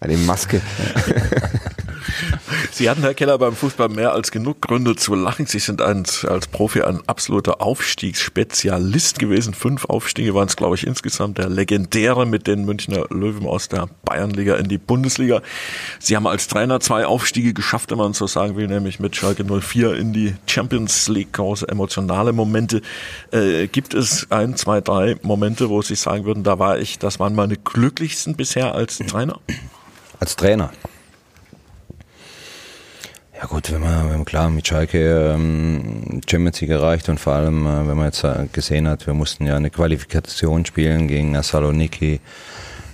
Eine 0.00 0.16
Maske. 0.16 0.62
Sie 2.72 2.88
hatten, 2.88 3.02
Herr 3.02 3.14
Keller, 3.14 3.38
beim 3.38 3.54
Fußball 3.54 3.88
mehr 3.88 4.12
als 4.12 4.30
genug 4.30 4.60
Gründe 4.62 4.96
zu 4.96 5.14
lachen. 5.14 5.46
Sie 5.46 5.58
sind 5.58 5.82
ein, 5.82 6.04
als 6.26 6.46
Profi 6.46 6.82
ein 6.82 7.00
absoluter 7.06 7.60
Aufstiegsspezialist 7.60 9.18
gewesen. 9.18 9.54
Fünf 9.54 9.84
Aufstiege 9.86 10.34
waren 10.34 10.48
es, 10.48 10.56
glaube 10.56 10.76
ich, 10.76 10.86
insgesamt. 10.86 11.38
Der 11.38 11.48
legendäre 11.48 12.26
mit 12.26 12.46
den 12.46 12.64
Münchner 12.64 13.06
Löwen 13.10 13.46
aus 13.46 13.68
der 13.68 13.88
Bayernliga 14.04 14.56
in 14.56 14.68
die 14.68 14.78
Bundesliga. 14.78 15.42
Sie 15.98 16.16
haben 16.16 16.26
als 16.26 16.48
Trainer 16.48 16.80
zwei 16.80 17.06
Aufstiege 17.06 17.54
geschafft, 17.54 17.90
wenn 17.90 17.98
man 17.98 18.14
so 18.14 18.26
sagen 18.26 18.56
will, 18.56 18.66
nämlich 18.66 19.00
mit 19.00 19.16
Schalke 19.16 19.44
04 19.44 19.94
in 19.96 20.12
die 20.12 20.34
Champions 20.46 21.08
League. 21.08 21.32
Große 21.32 21.68
emotionale 21.68 22.32
Momente. 22.32 22.82
Äh, 23.30 23.68
gibt 23.68 23.94
es 23.94 24.26
ein, 24.30 24.56
zwei, 24.56 24.80
drei 24.80 25.16
Momente, 25.22 25.68
wo 25.68 25.82
Sie 25.82 25.94
sagen 25.94 26.24
würden, 26.24 26.42
da 26.42 26.58
war 26.58 26.78
ich, 26.78 26.98
das 26.98 27.20
waren 27.20 27.34
meine 27.34 27.56
glücklichsten 27.56 28.36
bisher 28.36 28.74
als 28.74 28.98
Trainer? 28.98 29.40
Als 30.20 30.36
Trainer. 30.36 30.70
Ja 33.42 33.48
gut, 33.48 33.72
wenn 33.72 33.80
man, 33.80 34.04
wenn 34.08 34.18
man 34.18 34.24
klar 34.24 34.50
mit 34.50 34.68
Schalke 34.68 35.32
ähm, 35.34 36.20
Champions 36.30 36.60
League 36.60 36.70
erreicht 36.70 37.08
und 37.08 37.18
vor 37.18 37.32
allem, 37.32 37.66
äh, 37.66 37.88
wenn 37.88 37.96
man 37.96 38.04
jetzt 38.06 38.22
äh, 38.22 38.46
gesehen 38.52 38.86
hat, 38.86 39.04
wir 39.08 39.14
mussten 39.14 39.46
ja 39.46 39.56
eine 39.56 39.68
Qualifikation 39.68 40.64
spielen 40.64 41.08
gegen 41.08 41.42
Saloniki. 41.42 42.20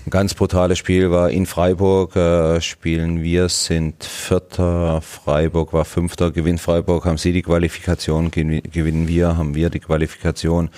Ein 0.06 0.10
ganz 0.10 0.32
brutales 0.32 0.78
Spiel 0.78 1.10
war 1.10 1.28
in 1.28 1.44
Freiburg, 1.44 2.16
äh, 2.16 2.62
spielen 2.62 3.22
wir, 3.22 3.50
sind 3.50 4.02
Vierter, 4.02 5.02
Freiburg 5.02 5.74
war 5.74 5.84
Fünfter, 5.84 6.30
gewinnt 6.30 6.62
Freiburg, 6.62 7.04
haben 7.04 7.18
sie 7.18 7.34
die 7.34 7.42
Qualifikation, 7.42 8.30
gewin- 8.30 8.62
gewinnen 8.72 9.06
wir, 9.06 9.36
haben 9.36 9.54
wir 9.54 9.68
die 9.68 9.80
Qualifikation. 9.80 10.70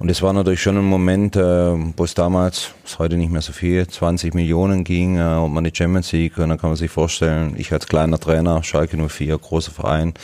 Und 0.00 0.10
es 0.10 0.22
war 0.22 0.32
natürlich 0.32 0.62
schon 0.62 0.78
ein 0.78 0.84
Moment, 0.84 1.36
äh, 1.36 1.42
wo 1.42 2.04
es 2.04 2.14
damals, 2.14 2.70
ist 2.86 2.98
heute 2.98 3.18
nicht 3.18 3.30
mehr 3.30 3.42
so 3.42 3.52
viel, 3.52 3.86
20 3.86 4.32
Millionen 4.32 4.82
ging 4.82 5.18
äh, 5.18 5.36
und 5.36 5.52
man 5.52 5.62
die 5.62 5.72
Champions 5.74 6.10
League. 6.12 6.38
Und 6.38 6.48
dann 6.48 6.58
kann 6.58 6.70
man 6.70 6.78
sich 6.78 6.90
vorstellen, 6.90 7.54
ich 7.58 7.70
als 7.70 7.86
kleiner 7.86 8.18
Trainer, 8.18 8.62
Schalke 8.62 8.96
04, 8.96 9.36
großer 9.36 9.72
Verein. 9.72 10.14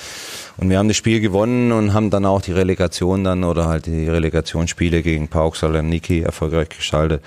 Und 0.57 0.70
wir 0.70 0.78
haben 0.78 0.88
das 0.88 0.96
Spiel 0.96 1.20
gewonnen 1.20 1.72
und 1.72 1.92
haben 1.92 2.09
dann 2.09 2.24
auch 2.24 2.40
die 2.40 2.53
Relegation 2.53 3.22
dann 3.22 3.44
oder 3.44 3.66
halt 3.66 3.84
die 3.84 4.09
Relegationsspiele 4.09 5.03
gegen 5.03 5.28
Pauk 5.28 5.62
Niki 5.62 6.22
erfolgreich 6.22 6.70
gestaltet. 6.70 7.22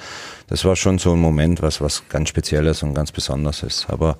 Das 0.47 0.65
war 0.65 0.75
schon 0.75 0.97
so 0.97 1.11
ein 1.13 1.19
Moment, 1.19 1.61
was, 1.61 1.81
was 1.81 2.09
ganz 2.09 2.29
Spezielles 2.29 2.81
und 2.81 2.95
ganz 2.95 3.11
Besonderes 3.11 3.61
ist. 3.61 3.91
Aber 3.91 4.17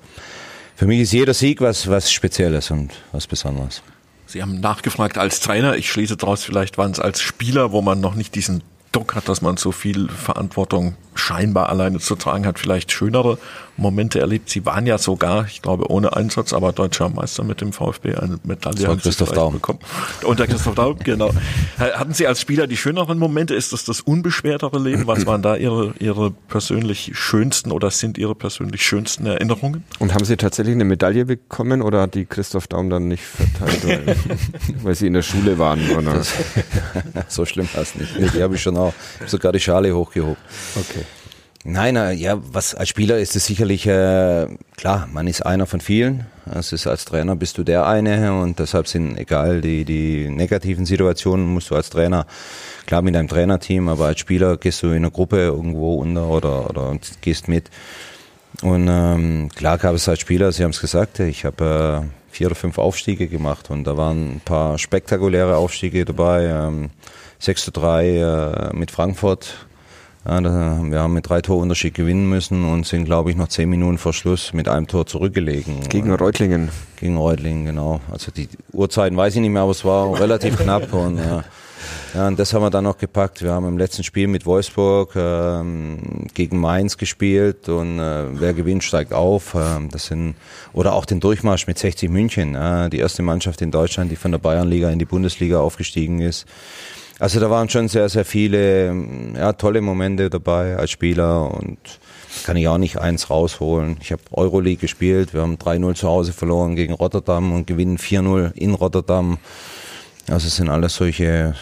für 0.76 0.86
mich 0.86 1.00
ist 1.00 1.12
jeder 1.12 1.34
Sieg 1.34 1.60
was, 1.60 1.90
was 1.90 2.12
Spezielles 2.12 2.70
und 2.70 2.92
was 3.10 3.26
Besonderes. 3.26 3.82
Sie 4.30 4.42
haben 4.42 4.60
nachgefragt 4.60 5.18
als 5.18 5.40
Trainer. 5.40 5.74
Ich 5.74 5.90
schließe 5.90 6.16
daraus, 6.16 6.44
vielleicht 6.44 6.78
waren 6.78 6.92
es 6.92 7.00
als 7.00 7.20
Spieler, 7.20 7.72
wo 7.72 7.82
man 7.82 8.00
noch 8.00 8.14
nicht 8.14 8.36
diesen 8.36 8.62
Druck 8.92 9.16
hat, 9.16 9.28
dass 9.28 9.42
man 9.42 9.56
so 9.56 9.72
viel 9.72 10.08
Verantwortung 10.08 10.94
scheinbar 11.16 11.68
alleine 11.68 11.98
zu 11.98 12.14
tragen 12.14 12.46
hat, 12.46 12.60
vielleicht 12.60 12.92
schönere 12.92 13.38
Momente 13.80 14.20
erlebt. 14.20 14.50
Sie 14.50 14.64
waren 14.66 14.86
ja 14.86 14.98
sogar, 14.98 15.46
ich 15.46 15.62
glaube, 15.62 15.90
ohne 15.90 16.14
Einsatz, 16.14 16.52
aber 16.52 16.72
deutscher 16.72 17.08
Meister 17.08 17.42
mit 17.42 17.60
dem 17.60 17.72
VfB, 17.72 18.14
eine 18.14 18.38
Medaille 18.44 18.86
haben 18.86 19.00
Christoph 19.00 19.32
Daum. 19.32 19.54
bekommen. 19.54 19.78
Unter 20.24 20.46
Christoph 20.46 20.74
Daum, 20.74 20.98
genau. 20.98 21.30
Hatten 21.78 22.12
Sie 22.14 22.26
als 22.26 22.40
Spieler 22.40 22.66
die 22.66 22.76
schöneren 22.76 23.18
Momente? 23.18 23.54
Ist 23.54 23.72
das 23.72 23.84
das 23.84 24.00
unbeschwertere 24.00 24.78
Leben? 24.78 25.06
Was 25.06 25.26
waren 25.26 25.42
da 25.42 25.56
Ihre, 25.56 25.94
Ihre 25.98 26.30
persönlich 26.30 27.12
schönsten 27.14 27.72
oder 27.72 27.90
sind 27.90 28.18
Ihre 28.18 28.34
persönlich 28.34 28.82
schönsten 28.82 29.26
Erinnerungen? 29.26 29.84
Und 29.98 30.14
haben 30.14 30.24
Sie 30.24 30.36
tatsächlich 30.36 30.74
eine 30.74 30.84
Medaille 30.84 31.24
bekommen 31.24 31.82
oder 31.82 32.02
hat 32.02 32.14
die 32.14 32.26
Christoph 32.26 32.68
Daum 32.68 32.90
dann 32.90 33.08
nicht 33.08 33.24
verteilt, 33.24 33.86
weil, 33.86 34.16
weil 34.82 34.94
Sie 34.94 35.06
in 35.06 35.14
der 35.14 35.22
Schule 35.22 35.58
waren? 35.58 35.90
Oder? 35.90 36.22
so 37.28 37.46
schlimm 37.46 37.68
war 37.72 37.82
es 37.82 37.94
nicht. 37.94 38.12
Die 38.34 38.42
habe 38.42 38.54
ich 38.54 38.62
schon 38.62 38.76
auch 38.76 38.92
sogar 39.26 39.52
die 39.52 39.60
Schale 39.60 39.94
hochgehoben. 39.94 40.36
Okay. 40.76 41.04
Nein, 41.64 41.96
äh, 41.96 42.12
ja, 42.12 42.38
was 42.52 42.74
als 42.74 42.88
Spieler 42.88 43.18
ist 43.18 43.36
es 43.36 43.44
sicherlich 43.44 43.86
äh, 43.86 44.46
klar, 44.76 45.06
man 45.12 45.26
ist 45.26 45.44
einer 45.44 45.66
von 45.66 45.80
vielen. 45.80 46.24
Es 46.50 46.72
ist 46.72 46.86
als 46.86 47.04
Trainer 47.04 47.36
bist 47.36 47.58
du 47.58 47.64
der 47.64 47.86
eine 47.86 48.40
und 48.40 48.58
deshalb 48.58 48.88
sind 48.88 49.18
egal 49.18 49.60
die 49.60 49.84
die 49.84 50.30
negativen 50.30 50.86
Situationen 50.86 51.52
musst 51.52 51.70
du 51.70 51.76
als 51.76 51.90
Trainer 51.90 52.26
klar 52.86 53.02
mit 53.02 53.14
deinem 53.14 53.28
Trainerteam, 53.28 53.88
aber 53.88 54.06
als 54.06 54.20
Spieler 54.20 54.56
gehst 54.56 54.82
du 54.82 54.88
in 54.88 54.96
einer 54.96 55.10
Gruppe 55.10 55.36
irgendwo 55.36 55.96
unter 55.96 56.28
oder 56.28 56.70
oder 56.70 56.96
gehst 57.20 57.46
mit. 57.46 57.68
Und 58.62 58.88
ähm, 58.88 59.50
klar 59.54 59.76
gab 59.76 59.94
es 59.94 60.08
als 60.08 60.20
Spieler, 60.20 60.52
Sie 60.52 60.64
haben 60.64 60.70
es 60.70 60.80
gesagt, 60.80 61.20
ich 61.20 61.44
habe 61.44 62.04
äh, 62.06 62.34
vier 62.34 62.46
oder 62.46 62.56
fünf 62.56 62.78
Aufstiege 62.78 63.28
gemacht 63.28 63.68
und 63.70 63.84
da 63.84 63.98
waren 63.98 64.36
ein 64.36 64.40
paar 64.42 64.78
spektakuläre 64.78 65.56
Aufstiege 65.56 66.06
dabei. 66.06 66.46
Ähm, 66.46 66.90
6 67.40 67.64
zu 67.64 67.70
3 67.72 68.06
äh, 68.06 68.76
mit 68.76 68.90
Frankfurt 68.90 69.66
ja, 70.26 70.40
da, 70.40 70.78
wir 70.82 71.00
haben 71.00 71.14
mit 71.14 71.28
drei 71.28 71.40
Torunterschied 71.40 71.94
gewinnen 71.94 72.28
müssen 72.28 72.64
und 72.64 72.86
sind, 72.86 73.04
glaube 73.04 73.30
ich, 73.30 73.36
noch 73.36 73.48
zehn 73.48 73.70
Minuten 73.70 73.98
vor 73.98 74.12
Schluss 74.12 74.52
mit 74.52 74.68
einem 74.68 74.86
Tor 74.86 75.06
zurückgelegen. 75.06 75.88
Gegen 75.88 76.12
Reutlingen. 76.12 76.68
Gegen 76.96 77.16
Reutlingen, 77.16 77.64
genau. 77.64 78.00
Also 78.10 78.30
die 78.30 78.48
Uhrzeiten 78.72 79.16
weiß 79.16 79.34
ich 79.34 79.40
nicht 79.40 79.50
mehr, 79.50 79.62
aber 79.62 79.70
es 79.70 79.84
war 79.84 80.18
relativ 80.20 80.56
knapp 80.62 80.92
und 80.92 81.18
ja. 81.18 81.44
Ja, 82.14 82.28
und 82.28 82.38
das 82.38 82.52
haben 82.52 82.62
wir 82.62 82.70
dann 82.70 82.84
noch 82.84 82.98
gepackt. 82.98 83.42
Wir 83.42 83.52
haben 83.52 83.66
im 83.66 83.78
letzten 83.78 84.02
Spiel 84.02 84.26
mit 84.26 84.46
Wolfsburg 84.46 85.12
ähm, 85.16 86.26
gegen 86.34 86.58
Mainz 86.58 86.98
gespielt 86.98 87.68
und 87.68 87.98
äh, 87.98 88.40
wer 88.40 88.52
gewinnt, 88.52 88.82
steigt 88.82 89.12
auf. 89.12 89.54
Ähm, 89.54 89.88
das 89.90 90.06
sind 90.06 90.34
oder 90.72 90.94
auch 90.94 91.04
den 91.04 91.20
Durchmarsch 91.20 91.66
mit 91.66 91.78
60 91.78 92.10
München, 92.10 92.54
äh, 92.54 92.90
die 92.90 92.98
erste 92.98 93.22
Mannschaft 93.22 93.62
in 93.62 93.70
Deutschland, 93.70 94.10
die 94.10 94.16
von 94.16 94.32
der 94.32 94.38
Bayernliga 94.38 94.90
in 94.90 94.98
die 94.98 95.04
Bundesliga 95.04 95.60
aufgestiegen 95.60 96.20
ist. 96.20 96.46
Also 97.20 97.38
da 97.38 97.50
waren 97.50 97.68
schon 97.68 97.88
sehr, 97.88 98.08
sehr 98.08 98.24
viele 98.24 98.94
ja, 99.36 99.52
tolle 99.52 99.82
Momente 99.82 100.30
dabei 100.30 100.76
als 100.76 100.90
Spieler 100.90 101.52
und 101.52 101.78
kann 102.44 102.56
ich 102.56 102.66
auch 102.66 102.78
nicht 102.78 102.98
eins 102.98 103.28
rausholen. 103.28 103.98
Ich 104.00 104.10
habe 104.10 104.22
Euroleague 104.30 104.80
gespielt, 104.80 105.34
wir 105.34 105.42
haben 105.42 105.56
3-0 105.56 105.94
zu 105.96 106.08
Hause 106.08 106.32
verloren 106.32 106.76
gegen 106.76 106.94
Rotterdam 106.94 107.52
und 107.52 107.66
gewinnen 107.66 107.98
4-0 107.98 108.52
in 108.54 108.72
Rotterdam. 108.72 109.36
Also 110.28 110.46
es 110.46 110.56
sind 110.56 110.70
alles 110.70 110.94
solche 110.94 111.54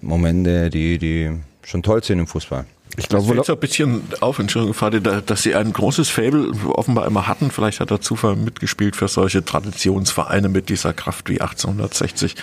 Momente, 0.00 0.70
die, 0.70 0.98
die 0.98 1.30
schon 1.62 1.82
toll 1.82 2.02
sind 2.02 2.18
im 2.18 2.26
Fußball. 2.26 2.64
Ich 2.96 3.08
glaube, 3.08 3.26
fällt 3.26 3.46
so 3.46 3.52
ein 3.52 3.60
bisschen 3.60 4.02
auf, 4.20 4.38
Entschuldigung, 4.38 4.74
Fadi, 4.74 5.00
dass 5.00 5.42
Sie 5.42 5.54
ein 5.54 5.72
großes 5.72 6.08
Fable 6.08 6.52
offenbar 6.72 7.06
immer 7.06 7.28
hatten. 7.28 7.50
Vielleicht 7.50 7.80
hat 7.80 7.90
der 7.90 8.00
Zufall 8.00 8.34
mitgespielt 8.36 8.96
für 8.96 9.08
solche 9.08 9.44
Traditionsvereine 9.44 10.48
mit 10.48 10.68
dieser 10.68 10.92
Kraft 10.92 11.28
wie 11.28 11.40
1860. 11.40 12.34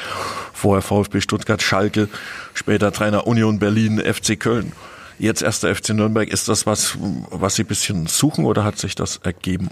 Vorher 0.53 0.81
VfB 0.81 1.19
Stuttgart, 1.19 1.61
Schalke, 1.61 2.07
später 2.53 2.91
Trainer 2.91 3.27
Union 3.27 3.59
Berlin, 3.59 3.99
FC 3.99 4.39
Köln. 4.39 4.71
Jetzt 5.19 5.41
erster 5.41 5.73
FC 5.75 5.89
Nürnberg. 5.89 6.29
Ist 6.29 6.47
das 6.47 6.65
was, 6.65 6.97
was 7.29 7.55
Sie 7.55 7.63
ein 7.63 7.67
bisschen 7.67 8.07
suchen 8.07 8.45
oder 8.45 8.63
hat 8.63 8.77
sich 8.77 8.95
das 8.95 9.17
ergeben? 9.17 9.69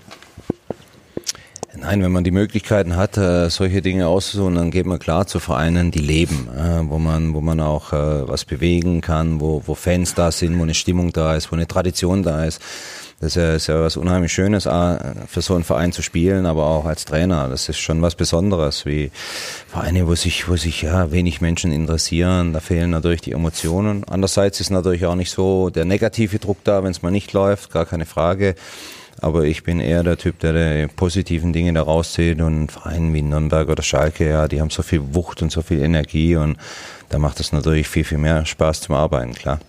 Nein, 1.77 2.01
wenn 2.01 2.11
man 2.11 2.23
die 2.23 2.31
Möglichkeiten 2.31 2.95
hat, 2.95 3.17
äh, 3.17 3.49
solche 3.49 3.81
Dinge 3.81 4.07
auszusuchen, 4.07 4.55
dann 4.55 4.71
geht 4.71 4.85
man 4.85 4.99
klar 4.99 5.27
zu 5.27 5.39
Vereinen, 5.39 5.91
die 5.91 5.99
leben, 5.99 6.47
äh, 6.55 6.89
wo 6.89 6.99
man, 6.99 7.33
wo 7.33 7.41
man 7.41 7.59
auch 7.59 7.91
äh, 7.91 8.27
was 8.27 8.45
bewegen 8.45 9.01
kann, 9.01 9.39
wo, 9.41 9.61
wo 9.65 9.75
Fans 9.75 10.13
da 10.13 10.31
sind, 10.31 10.57
wo 10.57 10.63
eine 10.63 10.73
Stimmung 10.73 11.11
da 11.11 11.35
ist, 11.35 11.51
wo 11.51 11.55
eine 11.55 11.67
Tradition 11.67 12.23
da 12.23 12.45
ist. 12.45 12.61
Das 13.19 13.27
ist 13.27 13.35
ja, 13.35 13.55
ist 13.55 13.67
ja 13.67 13.81
was 13.81 13.95
unheimlich 13.95 14.33
Schönes, 14.33 14.63
für 14.63 15.41
so 15.41 15.55
einen 15.55 15.63
Verein 15.63 15.93
zu 15.93 16.01
spielen, 16.01 16.45
aber 16.45 16.65
auch 16.65 16.85
als 16.85 17.05
Trainer. 17.05 17.47
Das 17.47 17.69
ist 17.69 17.79
schon 17.79 18.01
was 18.01 18.15
Besonderes, 18.15 18.85
wie 18.85 19.09
Vereine, 19.67 20.05
wo 20.07 20.15
sich, 20.15 20.49
wo 20.49 20.57
sich 20.57 20.81
ja 20.81 21.11
wenig 21.11 21.39
Menschen 21.39 21.71
interessieren. 21.71 22.51
Da 22.51 22.59
fehlen 22.59 22.89
natürlich 22.89 23.21
die 23.21 23.31
Emotionen. 23.31 24.03
Andererseits 24.03 24.59
ist 24.59 24.69
natürlich 24.69 25.05
auch 25.05 25.15
nicht 25.15 25.31
so 25.31 25.69
der 25.69 25.85
negative 25.85 26.39
Druck 26.39 26.57
da, 26.65 26.83
wenn 26.83 26.91
es 26.91 27.03
mal 27.03 27.11
nicht 27.11 27.31
läuft, 27.31 27.71
gar 27.71 27.85
keine 27.85 28.05
Frage. 28.05 28.55
Aber 29.21 29.43
ich 29.45 29.63
bin 29.63 29.79
eher 29.79 30.03
der 30.03 30.17
Typ, 30.17 30.39
der 30.39 30.87
die 30.87 30.93
positiven 30.93 31.53
Dinge 31.53 31.73
da 31.73 31.83
rauszieht 31.83 32.41
und 32.41 32.71
Vereine 32.71 33.13
wie 33.13 33.21
Nürnberg 33.21 33.69
oder 33.69 33.83
Schalke, 33.83 34.29
ja, 34.29 34.47
die 34.47 34.59
haben 34.59 34.69
so 34.69 34.83
viel 34.83 35.01
Wucht 35.13 35.41
und 35.41 35.51
so 35.51 35.61
viel 35.61 35.81
Energie 35.81 36.35
und 36.35 36.57
da 37.09 37.17
macht 37.17 37.39
es 37.39 37.51
natürlich 37.51 37.87
viel, 37.87 38.03
viel 38.03 38.17
mehr 38.17 38.45
Spaß 38.45 38.81
zum 38.81 38.95
Arbeiten, 38.95 39.33
klar. 39.33 39.59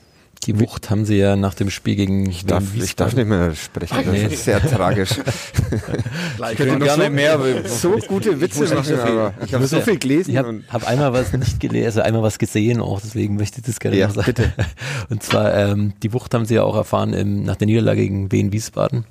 Die 0.45 0.61
Wucht 0.61 0.91
haben 0.91 1.05
sie 1.05 1.17
ja 1.17 1.35
nach 1.35 1.55
dem 1.55 1.71
Spiel 1.71 1.97
gegen 1.97 2.31
ich 2.31 2.47
darf, 2.47 2.63
ich 2.75 2.95
darf 2.95 3.15
nicht 3.15 3.27
mehr 3.27 3.55
sprechen. 3.55 3.97
Das 3.97 4.07
nee. 4.07 4.27
ist 4.27 4.45
sehr 4.45 4.61
tragisch. 4.61 5.11
ich 6.53 6.57
könnte 6.57 6.79
gerne 6.79 7.05
so, 7.07 7.11
mehr. 7.11 7.41
So 7.67 7.99
gute 8.07 8.41
Witze 8.41 8.73
machen, 8.75 8.97
so 8.97 9.03
aber 9.03 9.35
ich 9.45 9.53
habe 9.55 9.67
so 9.67 9.81
viel 9.81 9.99
gelesen. 9.99 10.31
Ich 10.31 10.37
habe 10.37 10.63
hab 10.69 10.87
einmal 10.87 11.13
was 11.13 11.33
nicht 11.33 11.59
gelesen, 11.59 11.87
also 11.87 12.01
einmal 12.03 12.23
was 12.23 12.39
gesehen 12.39 12.81
auch, 12.81 13.01
deswegen 13.01 13.37
möchte 13.37 13.59
ich 13.59 13.67
das 13.67 13.81
gerne 13.81 13.97
ja, 13.97 14.07
noch 14.07 14.15
sagen. 14.15 14.27
Bitte. 14.27 14.53
Und 15.09 15.23
zwar, 15.23 15.53
ähm, 15.55 15.95
die 16.03 16.13
Wucht 16.13 16.33
haben 16.35 16.47
sie 16.47 16.55
ja 16.55 16.63
auch 16.63 16.77
erfahren 16.77 17.13
im, 17.13 17.43
nach 17.43 17.57
der 17.57 17.67
Niederlage 17.67 18.03
gegen 18.03 18.31
Wien 18.31 18.53
Wiesbaden. 18.53 19.05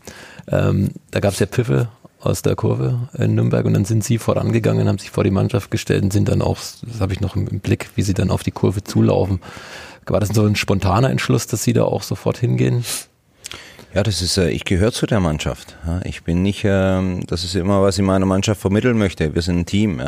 Ähm, 0.48 0.92
da 1.12 1.20
gab 1.20 1.34
es 1.34 1.40
ja 1.40 1.48
Pfiffe 1.48 1.90
aus 2.26 2.42
der 2.42 2.56
Kurve 2.56 3.10
in 3.18 3.36
Nürnberg 3.36 3.66
und 3.66 3.74
dann 3.74 3.86
sind 3.86 4.04
sie 4.04 4.18
vorangegangen, 4.18 4.88
haben 4.88 4.98
sich 4.98 5.12
vor 5.12 5.24
die 5.24 5.32
Mannschaft 5.32 5.70
gestellt 5.70 6.04
und 6.04 6.12
sind 6.12 6.28
dann 6.30 6.42
auch, 6.42 6.58
das 6.58 7.00
habe 7.00 7.14
ich 7.14 7.22
noch 7.22 7.36
im, 7.36 7.48
im 7.48 7.60
Blick, 7.60 7.90
wie 7.96 8.02
sie 8.02 8.14
dann 8.14 8.32
auf 8.32 8.42
die 8.42 8.52
Kurve 8.52 8.84
zulaufen. 8.84 9.40
War 10.08 10.20
das 10.20 10.30
so 10.30 10.46
ein 10.46 10.56
spontaner 10.56 11.10
Entschluss, 11.10 11.48
dass 11.48 11.64
Sie 11.64 11.74
da 11.74 11.84
auch 11.84 12.04
sofort 12.04 12.38
hingehen? 12.38 12.86
Ja, 13.96 14.04
das 14.04 14.22
ist, 14.22 14.38
äh, 14.38 14.50
ich 14.50 14.66
gehöre 14.66 14.92
zu 14.92 15.06
der 15.06 15.22
Mannschaft. 15.22 15.78
Ich 16.04 16.24
bin 16.24 16.42
nicht, 16.42 16.64
ähm, 16.66 17.22
das 17.28 17.46
ist 17.46 17.56
immer, 17.56 17.82
was 17.82 17.98
ich 17.98 18.04
meiner 18.04 18.26
Mannschaft 18.26 18.60
vermitteln 18.60 18.98
möchte. 18.98 19.34
Wir 19.34 19.42
sind 19.42 19.60
ein 19.60 19.66
Team. 19.66 20.02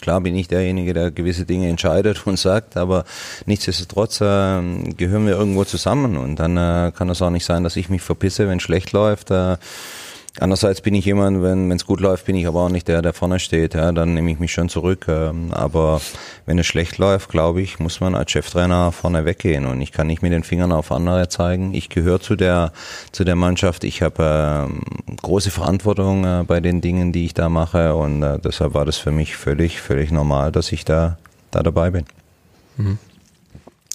Klar 0.00 0.22
bin 0.22 0.34
ich 0.34 0.48
derjenige, 0.48 0.94
der 0.94 1.10
gewisse 1.10 1.44
Dinge 1.44 1.68
entscheidet 1.68 2.26
und 2.26 2.38
sagt, 2.38 2.78
aber 2.78 3.04
nichtsdestotrotz 3.44 4.20
ähm, 4.22 4.96
gehören 4.96 5.26
wir 5.26 5.34
irgendwo 5.34 5.64
zusammen 5.64 6.16
und 6.16 6.36
dann 6.36 6.56
äh, 6.56 6.90
kann 6.96 7.10
es 7.10 7.20
auch 7.20 7.28
nicht 7.28 7.44
sein, 7.44 7.64
dass 7.64 7.76
ich 7.76 7.90
mich 7.90 8.00
verpisse, 8.00 8.48
wenn 8.48 8.60
schlecht 8.60 8.92
läuft. 8.92 9.30
Andererseits 10.40 10.80
bin 10.80 10.94
ich 10.94 11.04
jemand, 11.04 11.44
wenn 11.44 11.70
es 11.70 11.86
gut 11.86 12.00
läuft, 12.00 12.26
bin 12.26 12.34
ich 12.34 12.48
aber 12.48 12.62
auch 12.62 12.68
nicht 12.68 12.88
der, 12.88 13.02
der 13.02 13.12
vorne 13.12 13.38
steht. 13.38 13.74
Ja, 13.74 13.92
dann 13.92 14.14
nehme 14.14 14.32
ich 14.32 14.40
mich 14.40 14.52
schon 14.52 14.68
zurück. 14.68 15.06
Ähm, 15.08 15.52
aber 15.52 16.00
wenn 16.44 16.58
es 16.58 16.66
schlecht 16.66 16.98
läuft, 16.98 17.28
glaube 17.28 17.62
ich, 17.62 17.78
muss 17.78 18.00
man 18.00 18.16
als 18.16 18.32
Cheftrainer 18.32 18.90
vorne 18.90 19.24
weggehen. 19.24 19.64
Und 19.64 19.80
ich 19.80 19.92
kann 19.92 20.08
nicht 20.08 20.22
mit 20.22 20.32
den 20.32 20.42
Fingern 20.42 20.72
auf 20.72 20.90
andere 20.90 21.28
zeigen. 21.28 21.72
Ich 21.72 21.88
gehöre 21.88 22.20
zu 22.20 22.34
der, 22.34 22.72
zu 23.12 23.22
der 23.22 23.36
Mannschaft. 23.36 23.84
Ich 23.84 24.02
habe 24.02 24.68
äh, 24.68 25.14
große 25.22 25.52
Verantwortung 25.52 26.24
äh, 26.24 26.42
bei 26.44 26.58
den 26.58 26.80
Dingen, 26.80 27.12
die 27.12 27.26
ich 27.26 27.34
da 27.34 27.48
mache. 27.48 27.94
Und 27.94 28.24
äh, 28.24 28.40
deshalb 28.40 28.74
war 28.74 28.84
das 28.84 28.96
für 28.96 29.12
mich 29.12 29.36
völlig, 29.36 29.80
völlig 29.80 30.10
normal, 30.10 30.50
dass 30.50 30.72
ich 30.72 30.84
da, 30.84 31.16
da 31.52 31.62
dabei 31.62 31.90
bin. 31.90 32.06
Mhm. 32.76 32.98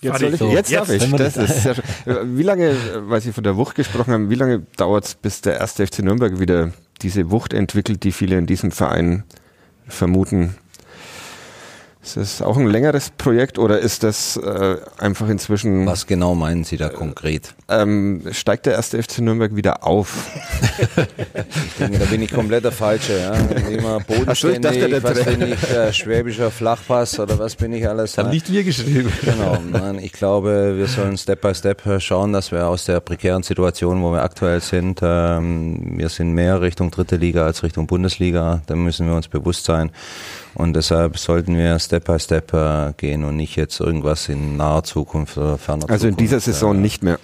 Jetzt, 0.01 0.21
ich, 0.21 0.37
so, 0.37 0.49
jetzt, 0.49 0.71
darf 0.71 0.89
ich. 0.89 1.11
Das 1.11 1.35
ist 1.35 1.63
sehr 1.63 1.75
schön. 1.75 2.37
Wie 2.37 2.43
lange, 2.43 2.75
weil 3.09 3.19
Sie 3.21 3.33
von 3.33 3.43
der 3.43 3.57
Wucht 3.57 3.75
gesprochen 3.75 4.13
haben, 4.13 4.29
wie 4.29 4.35
lange 4.35 4.63
dauert 4.77 5.05
es, 5.05 5.15
bis 5.15 5.41
der 5.41 5.57
erste 5.57 5.85
FC 5.85 5.99
Nürnberg 5.99 6.39
wieder 6.39 6.71
diese 7.01 7.31
Wucht 7.31 7.53
entwickelt, 7.53 8.03
die 8.03 8.11
viele 8.11 8.37
in 8.37 8.45
diesem 8.45 8.71
Verein 8.71 9.23
vermuten? 9.87 10.55
Ist 12.01 12.15
das 12.15 12.41
auch 12.41 12.55
ein 12.55 12.65
längeres 12.65 13.09
Projekt 13.09 13.59
oder 13.59 13.79
ist 13.79 14.03
das 14.03 14.37
äh, 14.37 14.77
einfach 14.99 15.27
inzwischen. 15.27 15.85
Was 15.85 16.07
genau 16.07 16.33
meinen 16.33 16.63
Sie 16.63 16.77
da 16.77 16.87
konkret? 16.87 17.53
Ähm, 17.67 18.21
steigt 18.31 18.67
der 18.67 18.73
erste 18.73 19.03
FC 19.03 19.19
Nürnberg 19.19 19.53
wieder 19.53 19.85
auf? 19.85 20.27
ich 20.79 21.73
denke, 21.77 21.99
da 21.99 22.05
bin 22.05 22.21
ich 22.21 22.31
komplett 22.31 22.63
der 22.63 22.71
Falsche. 22.71 23.19
Ja. 23.19 23.33
Immer 23.67 23.99
bodenständig, 23.99 24.61
dachte, 24.61 24.87
der 24.87 25.03
was 25.03 25.25
bin 25.25 25.41
ich, 25.41 25.69
äh, 25.71 25.91
schwäbischer 25.91 26.51
Flachpass 26.51 27.19
oder 27.19 27.37
was 27.37 27.57
bin 27.57 27.73
ich 27.73 27.85
alles? 27.85 28.17
Haben 28.17 28.29
nicht 28.29 28.49
wir 28.49 28.63
geschrieben. 28.63 29.11
Genau, 29.21 29.61
nein, 29.69 29.99
ich 29.99 30.13
glaube, 30.13 30.75
wir 30.77 30.87
sollen 30.87 31.17
Step 31.17 31.41
by 31.41 31.53
Step 31.53 31.83
schauen, 31.99 32.31
dass 32.31 32.53
wir 32.53 32.65
aus 32.65 32.85
der 32.85 33.01
prekären 33.01 33.43
Situation, 33.43 34.01
wo 34.01 34.13
wir 34.13 34.23
aktuell 34.23 34.61
sind, 34.61 35.01
ähm, 35.03 35.97
wir 35.97 36.07
sind 36.07 36.31
mehr 36.31 36.61
Richtung 36.61 36.91
dritte 36.91 37.17
Liga 37.17 37.45
als 37.45 37.61
Richtung 37.61 37.87
Bundesliga, 37.87 38.61
da 38.67 38.75
müssen 38.75 39.05
wir 39.05 39.15
uns 39.15 39.27
bewusst 39.27 39.65
sein. 39.65 39.91
Und 40.55 40.75
deshalb 40.75 41.17
sollten 41.17 41.57
wir 41.57 41.79
Step 41.89 42.05
by 42.05 42.19
Step 42.19 42.53
äh, 42.53 42.93
gehen 42.97 43.23
und 43.23 43.35
nicht 43.35 43.55
jetzt 43.55 43.79
irgendwas 43.79 44.29
in 44.29 44.57
naher 44.57 44.83
Zukunft 44.83 45.37
oder 45.39 45.57
ferner 45.57 45.89
Also 45.89 46.05
in 46.05 46.13
Zukunft, 46.13 46.19
dieser 46.21 46.39
Saison 46.39 46.75
äh, 46.77 46.79
nicht 46.81 47.01
mehr. 47.01 47.17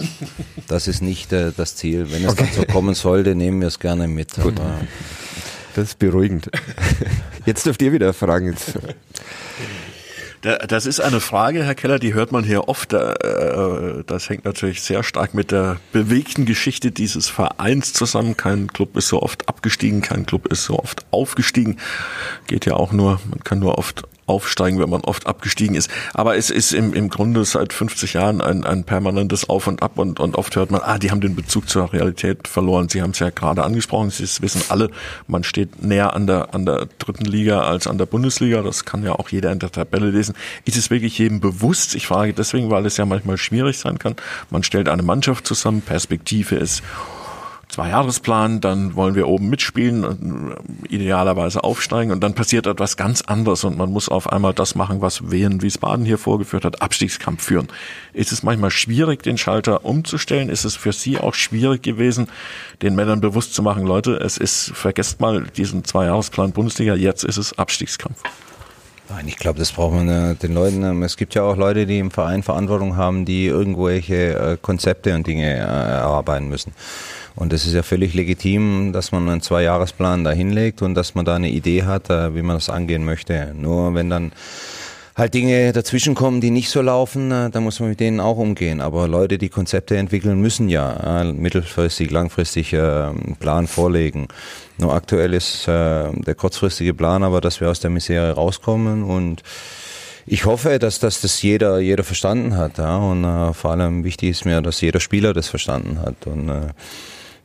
Das 0.68 0.88
ist 0.88 1.04
nicht 1.04 1.32
äh, 1.32 1.52
das 1.56 1.76
Ziel. 1.76 2.12
Wenn 2.12 2.26
es 2.26 2.32
Okay. 2.32 2.48
dann 2.52 2.66
so 2.66 2.72
kommen 2.74 2.96
sollte, 2.96 3.36
nehmen 3.36 3.62
wir 3.62 3.68
es 3.68 3.78
gerne 3.78 4.08
mit. 4.08 4.34
Gut. 4.42 4.60
Aber 4.60 4.80
Das 5.76 5.90
ist 5.90 6.00
beruhigend. 6.00 6.50
Jetzt 7.46 7.68
dürft 7.68 7.82
ihr 7.84 7.92
wieder 7.92 8.12
fragen. 8.14 8.48
Jetzt. 8.54 8.74
Das 10.68 10.86
ist 10.86 11.00
eine 11.00 11.22
Frage, 11.22 11.64
Herr 11.64 11.74
Keller, 11.74 11.98
die 11.98 12.14
hört 12.14 12.32
man 12.32 12.44
hier 12.44 12.68
oft. 12.70 12.94
Das 12.94 14.30
hängt 14.30 14.46
natürlich 14.46 14.82
sehr 14.84 15.02
stark 15.04 15.34
mit 15.34 15.52
der 15.52 15.78
bewegten 15.92 16.46
Geschichte 16.46 16.92
dieses 16.92 17.28
Vereins 17.30 17.94
zusammen. 17.94 18.38
Kein 18.38 18.68
Club 18.68 18.96
ist 18.96 19.08
so 19.08 19.22
oft 19.24 19.50
abgestiegen, 19.50 20.02
kein 20.02 20.26
Club 20.28 20.46
ist 20.52 20.66
so 20.66 20.78
oft 20.78 21.04
aufgestiegen. 21.12 21.78
Geht 22.48 22.66
ja 22.68 22.74
auch 22.76 22.92
nur, 22.92 23.20
man 23.30 23.44
kann 23.44 23.58
nur 23.60 23.78
oft 23.80 24.04
aufsteigen, 24.28 24.80
wenn 24.80 24.90
man 24.90 25.02
oft 25.02 25.28
abgestiegen 25.28 25.76
ist. 25.76 25.90
Aber 26.14 26.36
es 26.36 26.50
ist 26.50 26.74
im, 26.74 26.94
im 26.94 27.10
Grunde 27.10 27.46
seit 27.46 27.74
50 27.74 28.14
Jahren 28.14 28.42
ein, 28.42 28.64
ein 28.64 28.84
permanentes 28.84 29.50
Auf 29.50 29.68
und 29.68 29.84
Ab 29.84 29.98
und, 29.98 30.20
und 30.20 30.36
oft 30.36 30.56
hört 30.56 30.72
man, 30.72 30.82
ah, 30.82 30.98
die 30.98 31.12
haben 31.12 31.22
den 31.22 31.36
Bezug 31.36 31.70
zur 31.70 31.94
Realität 31.94 32.48
verloren. 32.48 32.90
Sie 32.90 33.02
haben 33.02 33.12
es 33.12 33.20
ja 33.20 33.30
gerade 33.30 33.64
angesprochen, 33.64 34.10
Sie 34.10 34.26
wissen 34.42 34.64
alle, 34.70 34.90
man 35.28 35.44
steht 35.44 35.84
näher 35.84 36.14
an 36.14 36.28
der, 36.28 36.54
an 36.54 36.66
der 36.66 36.88
dritten 37.00 37.26
Liga 37.26 37.62
als 37.62 37.88
an 37.88 37.98
der 37.98 38.06
Bundesliga. 38.06 38.62
Das 38.62 38.86
kann 38.86 39.04
ja 39.04 39.14
auch 39.14 39.30
jeder 39.30 39.52
in 39.52 39.60
der 39.60 39.72
Tabelle 39.72 40.10
lesen. 40.10 40.36
Ist 40.66 40.78
es 40.78 40.90
wirklich 40.90 41.18
jedem 41.18 41.40
bewusst? 41.40 41.96
Ich 41.96 42.08
frage 42.08 42.34
deswegen, 42.34 42.72
weil 42.72 42.86
es 42.86 42.98
ja 42.98 43.06
manchmal 43.06 43.38
schwierig 43.38 43.78
sein 43.78 44.00
kann. 44.00 44.16
Man 44.50 44.64
stellt 44.64 44.90
eine 44.90 45.04
Mannschaft 45.04 45.46
zusammen, 45.46 45.82
Perspektive 45.82 46.56
ist 46.56 46.82
Zwei-Jahresplan, 47.76 48.62
dann 48.62 48.96
wollen 48.96 49.16
wir 49.16 49.28
oben 49.28 49.50
mitspielen, 49.50 50.56
äh, 50.90 50.94
idealerweise 50.94 51.62
aufsteigen 51.62 52.14
und 52.14 52.24
dann 52.24 52.34
passiert 52.34 52.68
etwas 52.68 52.96
ganz 52.96 53.22
anderes 53.24 53.66
und 53.66 53.78
man 53.78 53.92
muss 53.92 54.08
auf 54.08 54.32
einmal 54.32 54.54
das 54.54 54.76
machen, 54.76 55.02
was 55.02 55.30
Wien 55.30 55.62
Wiesbaden 55.62 56.06
hier 56.06 56.18
vorgeführt 56.18 56.64
hat, 56.64 56.82
Abstiegskampf 56.82 57.44
führen. 57.44 57.68
Ist 58.14 58.32
es 58.32 58.44
manchmal 58.44 58.72
schwierig, 58.72 59.24
den 59.24 59.38
Schalter 59.38 59.84
umzustellen? 59.84 60.48
Ist 60.48 60.64
es 60.64 60.78
für 60.78 60.94
Sie 60.94 61.18
auch 61.18 61.34
schwierig 61.34 61.84
gewesen, 61.84 62.30
den 62.82 62.96
Männern 62.96 63.20
bewusst 63.20 63.54
zu 63.54 63.62
machen, 63.62 63.86
Leute, 63.86 64.22
es 64.24 64.38
ist, 64.38 64.72
vergesst 64.74 65.20
mal 65.20 65.44
diesen 65.58 65.84
Zwei-Jahresplan 65.84 66.54
Bundesliga, 66.54 66.96
jetzt 66.96 67.26
ist 67.26 67.36
es 67.36 67.60
Abstiegskampf. 67.60 68.24
Nein, 69.10 69.28
ich 69.28 69.36
glaube, 69.36 69.60
das 69.60 69.74
braucht 69.74 69.96
man 69.96 70.08
äh, 70.08 70.36
den 70.36 70.54
Leuten. 70.54 70.82
ähm, 70.84 71.04
Es 71.04 71.18
gibt 71.18 71.36
ja 71.36 71.44
auch 71.44 71.58
Leute, 71.58 71.86
die 71.86 72.00
im 72.00 72.10
Verein 72.10 72.42
Verantwortung 72.42 72.96
haben, 72.96 73.26
die 73.26 73.46
irgendwelche 73.46 74.34
äh, 74.34 74.58
Konzepte 74.60 75.14
und 75.14 75.28
Dinge 75.28 75.46
erarbeiten 75.46 76.48
müssen. 76.48 76.72
Und 77.36 77.52
das 77.52 77.66
ist 77.66 77.74
ja 77.74 77.84
völlig 77.84 78.14
legitim, 78.14 78.94
dass 78.94 79.12
man 79.12 79.28
einen 79.28 79.42
Zweijahresplan 79.42 80.24
da 80.24 80.32
hinlegt 80.32 80.82
und 80.82 80.96
dass 80.96 81.16
man 81.16 81.26
da 81.26 81.36
eine 81.36 81.50
Idee 81.50 81.84
hat, 81.84 82.10
äh, 82.10 82.34
wie 82.34 82.42
man 82.42 82.56
das 82.56 82.70
angehen 82.70 83.04
möchte. 83.04 83.54
Nur 83.54 83.94
wenn 83.94 84.10
dann 84.10 84.32
halt 85.16 85.34
Dinge 85.34 85.74
dazwischen 85.74 86.16
kommen, 86.16 86.40
die 86.40 86.50
nicht 86.50 86.70
so 86.70 86.82
laufen, 86.82 87.32
äh, 87.32 87.50
dann 87.50 87.64
muss 87.64 87.80
man 87.80 87.90
mit 87.90 88.00
denen 88.00 88.22
auch 88.22 88.38
umgehen. 88.38 88.80
Aber 88.80 89.08
Leute, 89.10 89.38
die 89.38 89.50
Konzepte 89.50 89.98
entwickeln, 89.98 90.40
müssen 90.40 90.70
ja 90.70 91.22
äh, 91.22 91.34
mittelfristig, 91.34 92.10
langfristig 92.10 92.74
einen 92.74 93.36
Plan 93.40 93.68
vorlegen. 93.68 94.30
Nur 94.78 94.94
aktuell 94.94 95.34
ist 95.34 95.68
der 95.68 96.36
kurzfristige 96.36 96.94
Plan 96.94 97.24
aber, 97.24 97.40
dass 97.40 97.62
wir 97.62 97.70
aus 97.70 97.80
der 97.80 97.90
Misere 97.90 98.34
rauskommen 98.34 99.04
und 99.04 99.42
ich 100.28 100.46
hoffe, 100.46 100.80
dass, 100.80 101.00
dass 101.00 101.22
das 101.22 101.42
jeder, 101.42 101.80
jeder 101.80 102.04
verstanden 102.04 102.58
hat. 102.58 102.78
Ja? 102.80 102.98
Und 102.98 103.24
äh, 103.24 103.54
vor 103.54 103.72
allem 103.72 104.04
wichtig 104.04 104.32
ist 104.32 104.46
mir, 104.46 104.62
dass 104.62 104.82
jeder 104.82 105.00
Spieler 105.00 105.34
das 105.34 105.48
verstanden 105.48 106.00
hat. 106.02 106.26
Und, 106.26 106.50
äh, 106.50 106.70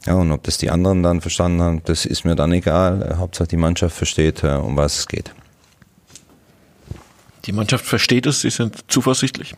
ja, 0.06 0.14
und 0.14 0.32
ob 0.32 0.42
das 0.44 0.56
die 0.56 0.70
anderen 0.70 1.02
dann 1.02 1.20
verstanden 1.20 1.60
haben, 1.60 1.82
das 1.84 2.06
ist 2.06 2.24
mir 2.24 2.34
dann 2.34 2.52
egal. 2.52 3.16
Hauptsache 3.18 3.48
die 3.48 3.56
Mannschaft 3.58 3.96
versteht, 3.96 4.42
äh, 4.42 4.52
um 4.52 4.76
was 4.76 5.00
es 5.00 5.08
geht. 5.08 5.32
Die 7.44 7.52
Mannschaft 7.52 7.84
versteht 7.84 8.26
es, 8.26 8.40
sie 8.40 8.50
sind 8.50 8.78
zuversichtlich. 8.88 9.54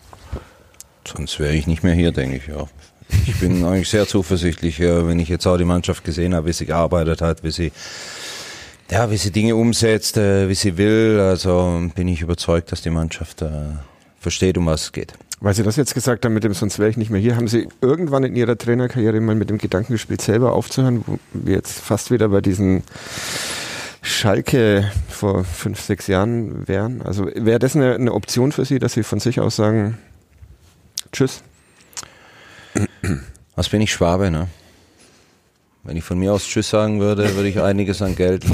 Sonst 1.06 1.38
wäre 1.38 1.54
ich 1.54 1.66
nicht 1.66 1.82
mehr 1.82 1.94
hier, 1.94 2.12
denke 2.12 2.36
ich, 2.36 2.46
ja. 2.48 2.66
Ich 3.26 3.38
bin 3.38 3.64
eigentlich 3.66 3.88
sehr 3.88 4.06
zuversichtlich, 4.08 4.80
äh, 4.80 5.06
wenn 5.06 5.20
ich 5.20 5.28
jetzt 5.28 5.46
auch 5.46 5.56
die 5.56 5.64
Mannschaft 5.64 6.04
gesehen 6.04 6.34
habe, 6.34 6.48
wie 6.48 6.52
sie 6.52 6.66
gearbeitet 6.66 7.20
hat, 7.20 7.44
wie 7.44 7.50
sie, 7.52 7.70
ja, 8.90 9.10
wie 9.12 9.18
sie 9.18 9.30
Dinge 9.30 9.54
umsetzt, 9.54 10.16
äh, 10.16 10.48
wie 10.48 10.54
sie 10.54 10.76
will. 10.76 11.20
Also 11.20 11.88
bin 11.94 12.08
ich 12.08 12.20
überzeugt, 12.20 12.72
dass 12.72 12.82
die 12.82 12.90
Mannschaft 12.90 13.44
versteht, 14.18 14.58
um 14.58 14.66
was 14.66 14.82
es 14.82 14.92
geht. 14.92 15.14
Weil 15.42 15.54
Sie 15.54 15.64
das 15.64 15.74
jetzt 15.74 15.94
gesagt 15.94 16.24
haben 16.24 16.34
mit 16.34 16.44
dem 16.44 16.54
Sonst 16.54 16.78
wäre 16.78 16.88
ich 16.88 16.96
nicht 16.96 17.10
mehr 17.10 17.20
hier, 17.20 17.34
haben 17.34 17.48
Sie 17.48 17.66
irgendwann 17.80 18.22
in 18.22 18.36
Ihrer 18.36 18.56
Trainerkarriere 18.56 19.20
mal 19.20 19.34
mit 19.34 19.50
dem 19.50 19.58
Gedanken 19.58 19.94
gespielt, 19.94 20.22
selber 20.22 20.52
aufzuhören, 20.52 21.02
wo 21.04 21.18
wir 21.32 21.56
jetzt 21.56 21.80
fast 21.80 22.12
wieder 22.12 22.28
bei 22.28 22.40
diesen 22.40 22.84
Schalke 24.02 24.88
vor 25.08 25.42
fünf, 25.42 25.80
sechs 25.80 26.06
Jahren 26.06 26.68
wären? 26.68 27.02
Also 27.02 27.26
wäre 27.34 27.58
das 27.58 27.74
eine, 27.74 27.96
eine 27.96 28.12
Option 28.12 28.52
für 28.52 28.64
Sie, 28.64 28.78
dass 28.78 28.92
Sie 28.92 29.02
von 29.02 29.18
sich 29.18 29.40
aus 29.40 29.56
sagen, 29.56 29.98
tschüss? 31.10 31.42
Was 33.56 33.68
bin 33.68 33.80
ich 33.80 33.92
Schwabe, 33.92 34.30
ne? 34.30 34.46
Wenn 35.84 35.96
ich 35.96 36.04
von 36.04 36.16
mir 36.16 36.32
aus 36.32 36.46
Tschüss 36.46 36.70
sagen 36.70 37.00
würde, 37.00 37.34
würde 37.34 37.48
ich 37.48 37.60
einiges 37.60 38.00
an 38.02 38.14
Geld. 38.14 38.44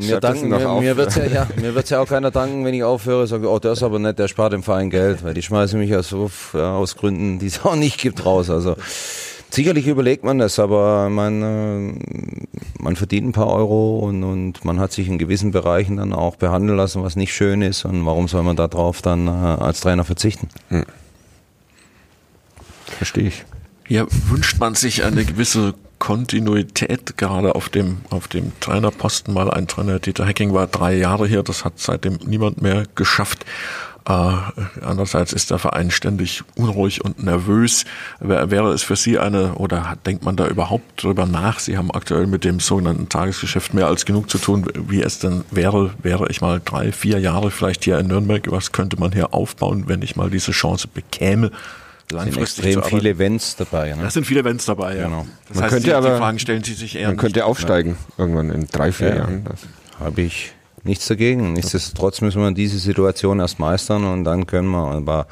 Mir, 0.00 0.18
danken, 0.18 0.48
mir, 0.48 0.80
mir 0.80 0.96
wird's 0.96 1.16
ja, 1.16 1.26
ja, 1.26 1.46
mir 1.60 1.74
wird's 1.74 1.90
ja 1.90 2.00
auch 2.00 2.08
keiner 2.08 2.30
danken, 2.30 2.64
wenn 2.64 2.72
ich 2.74 2.82
aufhöre, 2.82 3.26
sage, 3.26 3.48
oh, 3.48 3.58
der 3.58 3.72
ist 3.72 3.82
aber 3.82 3.98
nett, 3.98 4.18
der 4.18 4.28
spart 4.28 4.52
dem 4.52 4.62
Verein 4.62 4.88
Geld, 4.88 5.22
weil 5.22 5.34
die 5.34 5.42
schmeißen 5.42 5.78
mich 5.78 5.94
aus, 5.94 6.14
ja, 6.54 6.74
aus 6.74 6.96
Gründen, 6.96 7.38
die 7.38 7.46
es 7.46 7.64
auch 7.64 7.76
nicht 7.76 8.00
gibt, 8.00 8.24
raus. 8.24 8.48
Also 8.48 8.76
sicherlich 9.50 9.86
überlegt 9.86 10.24
man 10.24 10.38
das, 10.38 10.58
aber 10.58 11.10
man, 11.10 11.42
äh, 11.42 12.82
man 12.82 12.96
verdient 12.96 13.28
ein 13.28 13.32
paar 13.32 13.48
Euro 13.52 13.98
und, 13.98 14.24
und 14.24 14.64
man 14.64 14.80
hat 14.80 14.92
sich 14.92 15.06
in 15.06 15.18
gewissen 15.18 15.50
Bereichen 15.50 15.98
dann 15.98 16.12
auch 16.14 16.36
behandeln 16.36 16.78
lassen, 16.78 17.02
was 17.02 17.14
nicht 17.14 17.34
schön 17.34 17.60
ist. 17.60 17.84
Und 17.84 18.06
warum 18.06 18.26
soll 18.26 18.42
man 18.42 18.56
darauf 18.56 19.02
dann 19.02 19.26
äh, 19.26 19.30
als 19.30 19.80
Trainer 19.80 20.04
verzichten? 20.04 20.48
Verstehe 22.86 23.28
ich. 23.28 23.44
Hier 23.92 24.06
wünscht 24.30 24.58
man 24.58 24.74
sich 24.74 25.04
eine 25.04 25.22
gewisse 25.22 25.74
Kontinuität, 25.98 27.18
gerade 27.18 27.54
auf 27.54 27.68
dem, 27.68 27.98
auf 28.08 28.26
dem 28.26 28.58
Trainerposten. 28.58 29.34
Mal 29.34 29.50
ein 29.50 29.68
Trainer, 29.68 29.98
Dieter 29.98 30.24
Hecking 30.24 30.54
war 30.54 30.66
drei 30.66 30.96
Jahre 30.96 31.28
hier, 31.28 31.42
das 31.42 31.66
hat 31.66 31.74
seitdem 31.76 32.18
niemand 32.24 32.62
mehr 32.62 32.84
geschafft. 32.94 33.44
Äh, 34.08 34.32
andererseits 34.80 35.34
ist 35.34 35.50
der 35.50 35.58
Verein 35.58 35.90
ständig 35.90 36.42
unruhig 36.56 37.04
und 37.04 37.22
nervös. 37.22 37.84
Wär, 38.18 38.50
wäre 38.50 38.72
es 38.72 38.82
für 38.82 38.96
Sie 38.96 39.18
eine, 39.18 39.56
oder 39.56 39.98
denkt 40.06 40.24
man 40.24 40.36
da 40.36 40.46
überhaupt 40.46 41.02
drüber 41.04 41.26
nach? 41.26 41.58
Sie 41.58 41.76
haben 41.76 41.90
aktuell 41.90 42.26
mit 42.26 42.44
dem 42.44 42.60
sogenannten 42.60 43.10
Tagesgeschäft 43.10 43.74
mehr 43.74 43.88
als 43.88 44.06
genug 44.06 44.30
zu 44.30 44.38
tun. 44.38 44.64
Wie 44.74 45.02
es 45.02 45.18
denn 45.18 45.44
wäre, 45.50 45.90
wäre 46.02 46.30
ich 46.30 46.40
mal 46.40 46.62
drei, 46.64 46.92
vier 46.92 47.18
Jahre 47.18 47.50
vielleicht 47.50 47.84
hier 47.84 47.98
in 47.98 48.06
Nürnberg, 48.06 48.50
was 48.50 48.72
könnte 48.72 48.98
man 48.98 49.12
hier 49.12 49.34
aufbauen, 49.34 49.84
wenn 49.86 50.00
ich 50.00 50.16
mal 50.16 50.30
diese 50.30 50.52
Chance 50.52 50.88
bekäme? 50.88 51.50
Sind 52.18 52.34
Langfristig 52.34 52.64
extrem 52.64 52.72
zu 52.72 52.78
arbeiten? 52.80 52.96
viele 52.98 53.10
Events 53.10 53.56
dabei. 53.56 53.94
Ne? 53.94 54.02
Da 54.02 54.10
sind 54.10 54.26
viele 54.26 54.40
Events 54.40 54.64
dabei, 54.66 54.96
ja. 54.96 55.04
Genau. 55.04 55.26
Das 55.48 55.54
Man 55.56 55.64
heißt, 55.64 55.72
könnte 55.74 55.88
die, 55.88 55.94
aber- 55.94 56.10
die 56.12 56.18
Fragen 56.18 56.38
stellen 56.38 56.62
Sie 56.64 56.74
sich 56.74 56.96
eher 56.96 57.08
Man 57.08 57.16
könnte 57.16 57.38
nicht. 57.40 57.44
aufsteigen 57.46 57.96
irgendwann 58.18 58.50
in 58.50 58.66
drei, 58.66 58.92
vier 58.92 59.08
Ja. 59.08 59.16
Jahren. 59.16 59.44
Das. 59.44 59.60
Habe 60.00 60.22
ich 60.22 60.52
nichts 60.84 61.06
dagegen. 61.06 61.52
Nichtsdestotrotz 61.52 62.20
müssen 62.22 62.40
wir 62.42 62.50
diese 62.52 62.78
Situation 62.78 63.38
erst 63.40 63.58
meistern 63.58 64.04
und 64.04 64.24
dann 64.24 64.46
können 64.46 64.68
wir. 64.68 64.90
Aber 64.92 65.26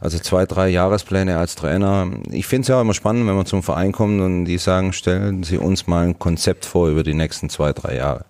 also 0.00 0.18
zwei, 0.18 0.44
drei 0.44 0.68
Jahrespläne 0.68 1.38
als 1.38 1.54
Trainer. 1.54 2.06
Ich 2.30 2.46
finde 2.46 2.62
es 2.62 2.68
ja 2.68 2.76
auch 2.76 2.82
immer 2.82 2.94
spannend, 2.94 3.26
wenn 3.26 3.34
man 3.36 3.46
zum 3.46 3.62
Verein 3.62 3.90
kommt 3.92 4.20
und 4.20 4.44
die 4.44 4.58
sagen, 4.58 4.92
stellen 4.92 5.42
Sie 5.44 5.56
uns 5.56 5.86
mal 5.86 6.06
ein 6.06 6.18
Konzept 6.18 6.64
vor 6.66 6.88
über 6.88 7.02
die 7.02 7.14
nächsten 7.14 7.48
zwei, 7.48 7.72
drei 7.72 7.96
Jahre. 7.96 8.24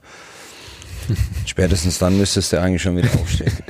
Spätestens 1.46 1.98
dann 1.98 2.16
müsstest 2.16 2.52
du 2.52 2.60
eigentlich 2.60 2.80
schon 2.82 2.96
wieder 2.96 3.10
aufstehen. 3.20 3.52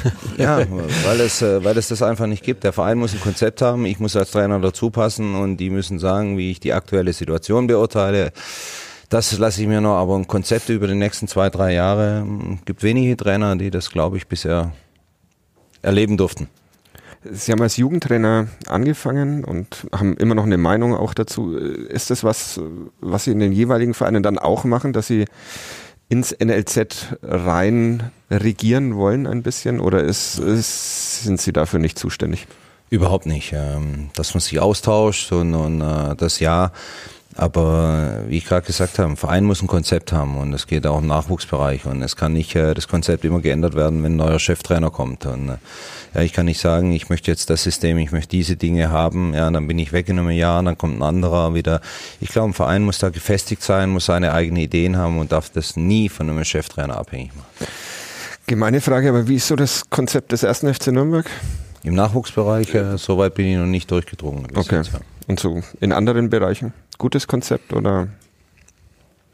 ja, 0.38 0.60
weil 1.04 1.20
es, 1.20 1.42
äh, 1.42 1.64
weil 1.64 1.76
es 1.76 1.88
das 1.88 2.02
einfach 2.02 2.26
nicht 2.26 2.44
gibt. 2.44 2.64
Der 2.64 2.72
Verein 2.72 2.98
muss 2.98 3.12
ein 3.12 3.20
Konzept 3.20 3.62
haben, 3.62 3.86
ich 3.86 3.98
muss 3.98 4.16
als 4.16 4.30
Trainer 4.30 4.58
dazu 4.60 4.90
passen 4.90 5.34
und 5.34 5.56
die 5.58 5.70
müssen 5.70 5.98
sagen, 5.98 6.38
wie 6.38 6.50
ich 6.50 6.60
die 6.60 6.72
aktuelle 6.72 7.12
Situation 7.12 7.66
beurteile. 7.66 8.32
Das 9.08 9.36
lasse 9.38 9.60
ich 9.60 9.68
mir 9.68 9.80
noch, 9.80 9.96
aber 9.96 10.16
ein 10.16 10.26
Konzept 10.26 10.70
über 10.70 10.86
die 10.86 10.94
nächsten 10.94 11.28
zwei, 11.28 11.50
drei 11.50 11.74
Jahre 11.74 12.24
mm, 12.24 12.60
gibt 12.64 12.82
wenige 12.82 13.16
Trainer, 13.16 13.56
die 13.56 13.70
das, 13.70 13.90
glaube 13.90 14.16
ich, 14.16 14.26
bisher 14.26 14.72
erleben 15.82 16.16
durften. 16.16 16.48
Sie 17.30 17.52
haben 17.52 17.62
als 17.62 17.76
Jugendtrainer 17.76 18.48
angefangen 18.66 19.44
und 19.44 19.86
haben 19.92 20.16
immer 20.16 20.34
noch 20.34 20.44
eine 20.44 20.58
Meinung 20.58 20.96
auch 20.96 21.14
dazu. 21.14 21.56
Ist 21.56 22.10
das 22.10 22.24
was, 22.24 22.60
was 23.00 23.24
Sie 23.24 23.30
in 23.30 23.38
den 23.38 23.52
jeweiligen 23.52 23.94
Vereinen 23.94 24.24
dann 24.24 24.38
auch 24.38 24.64
machen, 24.64 24.92
dass 24.92 25.06
Sie 25.06 25.26
ins 26.12 26.36
NLZ 26.38 27.16
rein 27.22 28.10
regieren 28.30 28.96
wollen 28.96 29.26
ein 29.26 29.42
bisschen 29.42 29.80
oder 29.80 30.04
ist, 30.04 30.38
ist, 30.38 31.24
sind 31.24 31.40
Sie 31.40 31.54
dafür 31.54 31.78
nicht 31.78 31.98
zuständig? 31.98 32.46
Überhaupt 32.90 33.24
nicht. 33.24 33.54
Ähm, 33.54 34.10
dass 34.14 34.34
man 34.34 34.42
sich 34.42 34.60
austauscht 34.60 35.32
und, 35.32 35.54
und 35.54 35.80
äh, 35.80 36.14
das 36.14 36.38
ja. 36.38 36.72
Aber 37.36 38.20
wie 38.26 38.36
ich 38.36 38.44
gerade 38.44 38.66
gesagt 38.66 38.98
habe, 38.98 39.10
ein 39.10 39.16
Verein 39.16 39.44
muss 39.44 39.62
ein 39.62 39.66
Konzept 39.66 40.12
haben 40.12 40.36
und 40.36 40.52
es 40.52 40.66
geht 40.66 40.86
auch 40.86 40.98
im 40.98 41.06
Nachwuchsbereich 41.06 41.86
und 41.86 42.02
es 42.02 42.16
kann 42.16 42.34
nicht 42.34 42.54
äh, 42.54 42.74
das 42.74 42.88
Konzept 42.88 43.24
immer 43.24 43.40
geändert 43.40 43.74
werden, 43.74 44.02
wenn 44.02 44.12
ein 44.12 44.16
neuer 44.16 44.38
Cheftrainer 44.38 44.90
kommt. 44.90 45.24
Und 45.24 45.48
äh, 45.48 45.56
ja, 46.14 46.20
ich 46.20 46.34
kann 46.34 46.44
nicht 46.44 46.60
sagen, 46.60 46.92
ich 46.92 47.08
möchte 47.08 47.30
jetzt 47.30 47.48
das 47.48 47.62
System, 47.62 47.96
ich 47.96 48.12
möchte 48.12 48.28
diese 48.28 48.56
Dinge 48.56 48.90
haben, 48.90 49.32
ja, 49.32 49.50
dann 49.50 49.66
bin 49.66 49.78
ich 49.78 49.92
weg 49.92 50.10
in 50.10 50.18
einem 50.18 50.30
Jahr, 50.30 50.62
dann 50.62 50.76
kommt 50.76 50.98
ein 50.98 51.02
anderer 51.02 51.54
wieder. 51.54 51.80
Ich 52.20 52.28
glaube, 52.28 52.50
ein 52.50 52.54
Verein 52.54 52.82
muss 52.82 52.98
da 52.98 53.08
gefestigt 53.08 53.62
sein, 53.62 53.88
muss 53.88 54.06
seine 54.06 54.32
eigenen 54.34 54.62
Ideen 54.62 54.98
haben 54.98 55.18
und 55.18 55.32
darf 55.32 55.48
das 55.48 55.76
nie 55.76 56.10
von 56.10 56.28
einem 56.28 56.44
Cheftrainer 56.44 56.98
abhängig 56.98 57.34
machen. 57.34 57.66
Gemeine 58.46 58.82
Frage, 58.82 59.08
aber 59.08 59.28
wie 59.28 59.36
ist 59.36 59.46
so 59.46 59.56
das 59.56 59.88
Konzept 59.88 60.32
des 60.32 60.42
ersten 60.42 60.72
FC 60.72 60.88
Nürnberg? 60.88 61.30
Im 61.84 61.94
Nachwuchsbereich, 61.94 62.74
äh, 62.74 62.98
soweit 62.98 63.34
bin 63.34 63.46
ich 63.46 63.56
noch 63.56 63.66
nicht 63.66 63.90
durchgedrungen. 63.90 64.48
Okay. 64.54 64.76
Jetzt, 64.76 64.92
ja. 64.92 65.00
Und 65.26 65.40
so 65.40 65.62
in 65.80 65.92
anderen 65.92 66.28
Bereichen? 66.28 66.72
Gutes 67.02 67.26
Konzept 67.26 67.72
oder? 67.72 68.06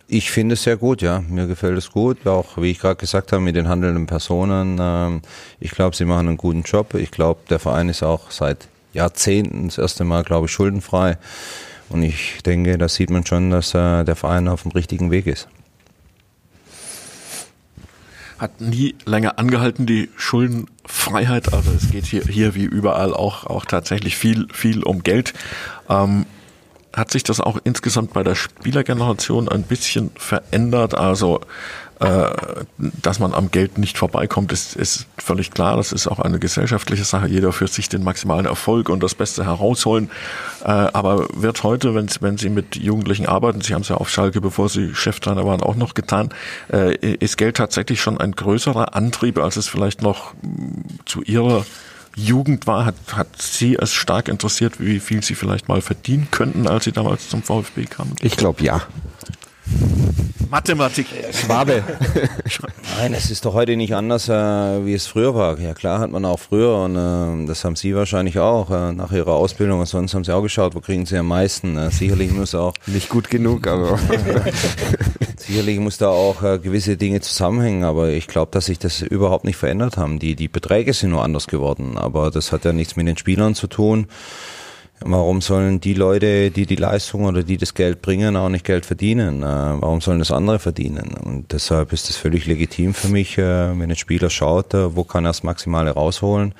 Ich 0.06 0.30
finde 0.30 0.54
es 0.54 0.62
sehr 0.62 0.78
gut, 0.78 1.02
ja. 1.02 1.22
Mir 1.28 1.46
gefällt 1.46 1.76
es 1.76 1.90
gut. 1.90 2.26
Auch 2.26 2.56
wie 2.56 2.70
ich 2.70 2.78
gerade 2.78 2.96
gesagt 2.96 3.30
habe, 3.30 3.42
mit 3.42 3.56
den 3.56 3.68
handelnden 3.68 4.06
Personen. 4.06 4.78
Ähm, 4.80 5.20
ich 5.60 5.72
glaube, 5.72 5.94
sie 5.94 6.06
machen 6.06 6.28
einen 6.28 6.38
guten 6.38 6.62
Job. 6.62 6.94
Ich 6.94 7.10
glaube, 7.10 7.40
der 7.50 7.58
Verein 7.58 7.90
ist 7.90 8.02
auch 8.02 8.30
seit 8.30 8.68
Jahrzehnten 8.94 9.66
das 9.66 9.76
erste 9.76 10.04
Mal, 10.04 10.24
glaube 10.24 10.46
ich, 10.46 10.52
schuldenfrei. 10.52 11.18
Und 11.90 12.02
ich 12.02 12.42
denke, 12.42 12.78
da 12.78 12.88
sieht 12.88 13.10
man 13.10 13.26
schon, 13.26 13.50
dass 13.50 13.74
äh, 13.74 14.02
der 14.02 14.16
Verein 14.16 14.48
auf 14.48 14.62
dem 14.62 14.72
richtigen 14.72 15.10
Weg 15.10 15.26
ist 15.26 15.46
hat 18.38 18.60
nie 18.60 18.94
länger 19.04 19.38
angehalten, 19.38 19.84
die 19.84 20.10
Schuldenfreiheit. 20.16 21.52
Also 21.52 21.72
es 21.72 21.90
geht 21.90 22.06
hier, 22.06 22.22
hier 22.22 22.54
wie 22.54 22.64
überall 22.64 23.12
auch, 23.12 23.44
auch 23.44 23.64
tatsächlich 23.64 24.16
viel, 24.16 24.46
viel 24.52 24.84
um 24.84 25.02
Geld. 25.02 25.34
Ähm, 25.88 26.24
hat 26.94 27.10
sich 27.10 27.22
das 27.22 27.40
auch 27.40 27.58
insgesamt 27.64 28.12
bei 28.12 28.22
der 28.22 28.34
Spielergeneration 28.34 29.48
ein 29.48 29.62
bisschen 29.62 30.10
verändert? 30.16 30.94
Also 30.94 31.40
äh, 32.00 32.30
dass 32.78 33.18
man 33.18 33.34
am 33.34 33.50
Geld 33.50 33.76
nicht 33.76 33.98
vorbeikommt, 33.98 34.52
ist, 34.52 34.76
ist 34.76 35.06
völlig 35.16 35.50
klar. 35.50 35.76
Das 35.76 35.90
ist 35.90 36.06
auch 36.06 36.20
eine 36.20 36.38
gesellschaftliche 36.38 37.02
Sache. 37.02 37.26
Jeder 37.26 37.52
für 37.52 37.66
sich 37.66 37.88
den 37.88 38.04
maximalen 38.04 38.46
Erfolg 38.46 38.88
und 38.88 39.02
das 39.02 39.16
Beste 39.16 39.44
herausholen. 39.44 40.08
Äh, 40.62 40.68
aber 40.68 41.26
wird 41.34 41.64
heute, 41.64 41.96
wenn, 41.96 42.08
wenn 42.20 42.38
Sie 42.38 42.50
mit 42.50 42.76
Jugendlichen 42.76 43.26
arbeiten, 43.26 43.62
Sie 43.62 43.74
haben 43.74 43.82
es 43.82 43.88
ja 43.88 43.96
auf 43.96 44.10
Schalke, 44.10 44.40
bevor 44.40 44.68
Sie 44.68 44.94
Cheftrainer 44.94 45.44
waren, 45.44 45.60
auch 45.60 45.74
noch 45.74 45.94
getan, 45.94 46.28
äh, 46.72 46.94
ist 46.94 47.36
Geld 47.36 47.56
tatsächlich 47.56 48.00
schon 48.00 48.18
ein 48.18 48.32
größerer 48.32 48.94
Antrieb, 48.94 49.38
als 49.38 49.56
es 49.56 49.66
vielleicht 49.66 50.00
noch 50.00 50.34
mm, 50.34 50.82
zu 51.04 51.22
Ihrer 51.22 51.66
Jugend 52.18 52.66
war, 52.66 52.84
hat, 52.84 52.96
hat 53.12 53.40
Sie 53.40 53.76
es 53.76 53.92
stark 53.92 54.28
interessiert, 54.28 54.80
wie 54.80 55.00
viel 55.00 55.22
Sie 55.22 55.34
vielleicht 55.34 55.68
mal 55.68 55.80
verdienen 55.80 56.28
könnten, 56.30 56.66
als 56.66 56.84
Sie 56.84 56.92
damals 56.92 57.28
zum 57.28 57.42
VfB 57.42 57.84
kamen? 57.84 58.16
Ich 58.20 58.36
glaube 58.36 58.62
ja. 58.64 58.82
Mathematik. 60.50 61.06
Schwabe. 61.32 61.84
Nein, 62.98 63.14
es 63.14 63.30
ist 63.30 63.44
doch 63.44 63.52
heute 63.52 63.76
nicht 63.76 63.94
anders, 63.94 64.28
äh, 64.28 64.32
wie 64.32 64.94
es 64.94 65.06
früher 65.06 65.34
war. 65.34 65.58
Ja 65.60 65.74
klar 65.74 66.00
hat 66.00 66.10
man 66.10 66.24
auch 66.24 66.38
früher 66.38 66.74
und 66.76 66.96
äh, 66.96 67.46
das 67.46 67.64
haben 67.64 67.76
Sie 67.76 67.94
wahrscheinlich 67.94 68.38
auch 68.38 68.70
äh, 68.70 68.92
nach 68.92 69.12
Ihrer 69.12 69.32
Ausbildung 69.32 69.80
und 69.80 69.86
sonst 69.86 70.14
haben 70.14 70.24
Sie 70.24 70.34
auch 70.34 70.42
geschaut, 70.42 70.74
wo 70.74 70.80
kriegen 70.80 71.04
Sie 71.04 71.18
am 71.18 71.28
meisten. 71.28 71.76
Äh, 71.76 71.90
sicherlich 71.90 72.32
muss 72.32 72.54
auch... 72.54 72.72
Nicht 72.86 73.10
gut 73.10 73.28
genug, 73.28 73.66
aber... 73.66 73.98
sicherlich 75.48 75.78
muss 75.80 75.96
da 75.96 76.08
auch 76.10 76.42
äh, 76.42 76.58
gewisse 76.58 76.96
Dinge 76.96 77.20
zusammenhängen, 77.20 77.82
aber 77.82 78.10
ich 78.10 78.26
glaube, 78.26 78.50
dass 78.52 78.66
sich 78.66 78.78
das 78.78 79.00
überhaupt 79.00 79.44
nicht 79.44 79.56
verändert 79.56 79.96
haben. 79.96 80.18
Die, 80.18 80.36
die 80.36 80.48
Beträge 80.48 80.92
sind 80.92 81.10
nur 81.10 81.24
anders 81.24 81.46
geworden, 81.46 81.96
aber 81.96 82.30
das 82.30 82.52
hat 82.52 82.64
ja 82.64 82.72
nichts 82.72 82.96
mit 82.96 83.08
den 83.08 83.16
Spielern 83.16 83.54
zu 83.54 83.66
tun. 83.66 84.06
Warum 85.00 85.40
sollen 85.40 85.80
die 85.80 85.94
Leute, 85.94 86.50
die 86.50 86.66
die 86.66 86.76
Leistung 86.76 87.24
oder 87.24 87.44
die 87.44 87.56
das 87.56 87.74
Geld 87.74 88.02
bringen, 88.02 88.36
auch 88.36 88.48
nicht 88.48 88.64
Geld 88.64 88.84
verdienen? 88.84 89.42
Äh, 89.42 89.46
warum 89.46 90.00
sollen 90.00 90.18
das 90.18 90.32
andere 90.32 90.58
verdienen? 90.58 91.14
Und 91.14 91.52
deshalb 91.52 91.92
ist 91.92 92.10
es 92.10 92.16
völlig 92.16 92.46
legitim 92.46 92.92
für 92.92 93.08
mich, 93.08 93.38
äh, 93.38 93.78
wenn 93.78 93.90
ein 93.90 93.96
Spieler 93.96 94.28
schaut, 94.28 94.74
äh, 94.74 94.94
wo 94.96 95.04
kann 95.04 95.24
er 95.24 95.30
das 95.30 95.44
Maximale 95.44 95.92
rausholen. 95.92 96.52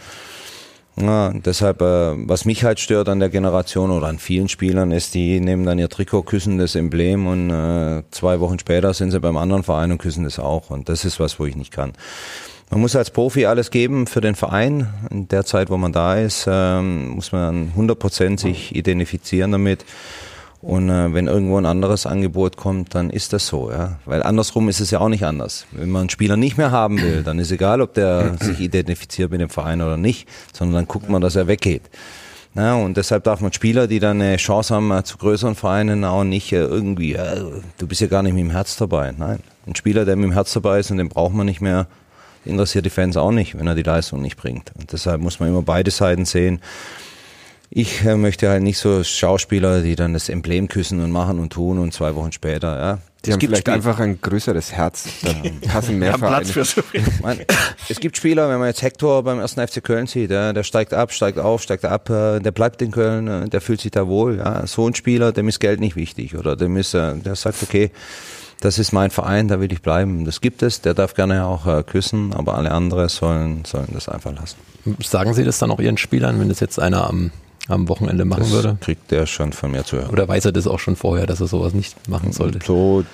Ja, 1.00 1.32
deshalb, 1.32 1.80
was 1.80 2.44
mich 2.44 2.64
halt 2.64 2.80
stört 2.80 3.08
an 3.08 3.20
der 3.20 3.28
Generation 3.28 3.90
oder 3.92 4.08
an 4.08 4.18
vielen 4.18 4.48
Spielern, 4.48 4.90
ist, 4.90 5.14
die 5.14 5.38
nehmen 5.38 5.64
dann 5.64 5.78
ihr 5.78 5.88
Trikot, 5.88 6.22
küssen 6.22 6.58
das 6.58 6.74
Emblem 6.74 7.26
und 7.26 8.04
zwei 8.10 8.40
Wochen 8.40 8.58
später 8.58 8.92
sind 8.92 9.12
sie 9.12 9.20
beim 9.20 9.36
anderen 9.36 9.62
Verein 9.62 9.92
und 9.92 9.98
küssen 9.98 10.24
das 10.24 10.40
auch. 10.40 10.70
Und 10.70 10.88
das 10.88 11.04
ist 11.04 11.20
was, 11.20 11.38
wo 11.38 11.46
ich 11.46 11.54
nicht 11.54 11.72
kann. 11.72 11.92
Man 12.70 12.80
muss 12.80 12.96
als 12.96 13.10
Profi 13.10 13.46
alles 13.46 13.70
geben 13.70 14.06
für 14.06 14.20
den 14.20 14.34
Verein. 14.34 14.88
In 15.10 15.28
der 15.28 15.46
Zeit, 15.46 15.70
wo 15.70 15.78
man 15.78 15.92
da 15.92 16.16
ist, 16.16 16.46
ähm, 16.48 17.08
muss 17.10 17.32
man 17.32 17.68
100 17.70 17.98
Prozent 17.98 18.40
sich 18.40 18.74
identifizieren 18.74 19.52
damit. 19.52 19.84
Und 20.60 20.90
äh, 20.90 21.14
wenn 21.14 21.28
irgendwo 21.28 21.56
ein 21.56 21.66
anderes 21.66 22.04
Angebot 22.04 22.56
kommt, 22.56 22.94
dann 22.94 23.10
ist 23.10 23.32
das 23.32 23.46
so, 23.46 23.70
ja. 23.70 23.98
Weil 24.06 24.22
andersrum 24.24 24.68
ist 24.68 24.80
es 24.80 24.90
ja 24.90 24.98
auch 24.98 25.08
nicht 25.08 25.24
anders. 25.24 25.66
Wenn 25.70 25.90
man 25.90 26.00
einen 26.00 26.10
Spieler 26.10 26.36
nicht 26.36 26.58
mehr 26.58 26.72
haben 26.72 27.00
will, 27.00 27.22
dann 27.24 27.38
ist 27.38 27.52
egal, 27.52 27.80
ob 27.80 27.94
der 27.94 28.36
sich 28.40 28.58
identifiziert 28.60 29.30
mit 29.30 29.40
dem 29.40 29.50
Verein 29.50 29.80
oder 29.82 29.96
nicht, 29.96 30.28
sondern 30.52 30.74
dann 30.74 30.88
guckt 30.88 31.08
man, 31.08 31.22
dass 31.22 31.36
er 31.36 31.46
weggeht. 31.46 31.82
Ja, 32.54 32.74
und 32.74 32.96
deshalb 32.96 33.22
darf 33.22 33.40
man 33.40 33.52
Spieler, 33.52 33.86
die 33.86 34.00
dann 34.00 34.20
eine 34.20 34.36
Chance 34.36 34.74
haben 34.74 34.90
äh, 34.90 35.04
zu 35.04 35.16
größeren 35.18 35.54
Vereinen, 35.54 36.04
auch 36.04 36.24
nicht 36.24 36.52
äh, 36.52 36.56
irgendwie, 36.56 37.14
äh, 37.14 37.44
du 37.78 37.86
bist 37.86 38.00
ja 38.00 38.08
gar 38.08 38.24
nicht 38.24 38.32
mit 38.34 38.42
dem 38.42 38.50
Herz 38.50 38.76
dabei. 38.76 39.14
Nein, 39.16 39.38
ein 39.66 39.76
Spieler, 39.76 40.04
der 40.04 40.16
mit 40.16 40.24
dem 40.24 40.32
Herz 40.32 40.52
dabei 40.54 40.80
ist 40.80 40.90
und 40.90 40.96
den 40.96 41.08
braucht 41.08 41.34
man 41.34 41.46
nicht 41.46 41.60
mehr, 41.60 41.86
interessiert 42.44 42.84
die 42.84 42.90
Fans 42.90 43.16
auch 43.16 43.30
nicht, 43.30 43.56
wenn 43.56 43.68
er 43.68 43.76
die 43.76 43.82
Leistung 43.84 44.22
nicht 44.22 44.36
bringt. 44.36 44.72
Und 44.76 44.92
deshalb 44.92 45.20
muss 45.20 45.38
man 45.38 45.50
immer 45.50 45.62
beide 45.62 45.92
Seiten 45.92 46.24
sehen. 46.24 46.60
Ich 47.70 48.04
äh, 48.04 48.16
möchte 48.16 48.48
halt 48.48 48.62
nicht 48.62 48.78
so 48.78 49.04
Schauspieler, 49.04 49.82
die 49.82 49.94
dann 49.94 50.14
das 50.14 50.28
Emblem 50.28 50.68
küssen 50.68 51.00
und 51.00 51.10
machen 51.10 51.38
und 51.38 51.52
tun 51.52 51.78
und 51.78 51.92
zwei 51.92 52.14
Wochen 52.14 52.32
später, 52.32 52.78
ja. 52.78 52.98
Die 53.24 53.30
es 53.30 53.34
haben 53.34 53.40
vielleicht 53.40 53.62
Spiel 53.62 53.74
einfach 53.74 53.98
ein 53.98 54.20
größeres 54.20 54.72
Herz. 54.72 55.08
Dann 55.22 55.60
passen 55.68 55.98
mehr 55.98 56.16
Platz 56.16 56.52
für 56.52 56.64
so 56.64 56.82
Man, 57.20 57.40
Es 57.88 57.98
gibt 57.98 58.16
Spieler, 58.16 58.48
wenn 58.48 58.58
man 58.58 58.68
jetzt 58.68 58.80
Hector 58.82 59.24
beim 59.24 59.40
ersten 59.40 59.66
FC 59.66 59.82
Köln 59.82 60.06
sieht, 60.06 60.30
ja, 60.30 60.52
der 60.52 60.62
steigt 60.62 60.94
ab, 60.94 61.12
steigt 61.12 61.38
auf, 61.38 61.60
steigt 61.62 61.84
ab, 61.84 62.08
äh, 62.10 62.38
der 62.38 62.52
bleibt 62.52 62.80
in 62.80 62.92
Köln, 62.92 63.26
äh, 63.26 63.48
der 63.48 63.60
fühlt 63.60 63.80
sich 63.80 63.90
da 63.90 64.06
wohl. 64.06 64.38
Ja. 64.38 64.66
So 64.66 64.86
ein 64.86 64.94
Spieler, 64.94 65.32
dem 65.32 65.48
ist 65.48 65.58
Geld 65.58 65.80
nicht 65.80 65.96
wichtig 65.96 66.36
oder 66.36 66.54
dem 66.54 66.76
ist, 66.76 66.94
der 66.94 67.34
sagt, 67.34 67.62
okay, 67.62 67.90
das 68.60 68.78
ist 68.78 68.92
mein 68.92 69.10
Verein, 69.10 69.48
da 69.48 69.60
will 69.60 69.72
ich 69.72 69.82
bleiben. 69.82 70.24
Das 70.24 70.40
gibt 70.40 70.62
es, 70.62 70.80
der 70.80 70.94
darf 70.94 71.14
gerne 71.14 71.44
auch 71.44 71.66
äh, 71.66 71.82
küssen, 71.82 72.32
aber 72.32 72.56
alle 72.56 72.72
anderen 72.72 73.08
sollen, 73.08 73.64
sollen 73.64 73.88
das 73.92 74.08
einfach 74.08 74.34
lassen. 74.34 74.56
Sagen 75.02 75.34
Sie 75.34 75.44
das 75.44 75.58
dann 75.58 75.70
auch 75.70 75.80
Ihren 75.80 75.98
Spielern, 75.98 76.40
wenn 76.40 76.48
das 76.48 76.60
jetzt 76.60 76.78
einer 76.78 77.08
am, 77.08 77.30
am 77.68 77.88
Wochenende 77.88 78.24
machen 78.24 78.40
das 78.40 78.50
würde? 78.50 78.78
kriegt 78.80 79.10
der 79.10 79.26
schon 79.26 79.52
von 79.52 79.70
mir 79.70 79.84
zu 79.84 79.98
hören. 79.98 80.10
Oder 80.10 80.26
weiß 80.26 80.46
er 80.46 80.52
das 80.52 80.66
auch 80.66 80.78
schon 80.78 80.96
vorher, 80.96 81.26
dass 81.26 81.40
er 81.40 81.46
sowas 81.46 81.74
nicht 81.74 82.08
machen 82.08 82.32
sollte? 82.32 82.58
So 82.64 83.04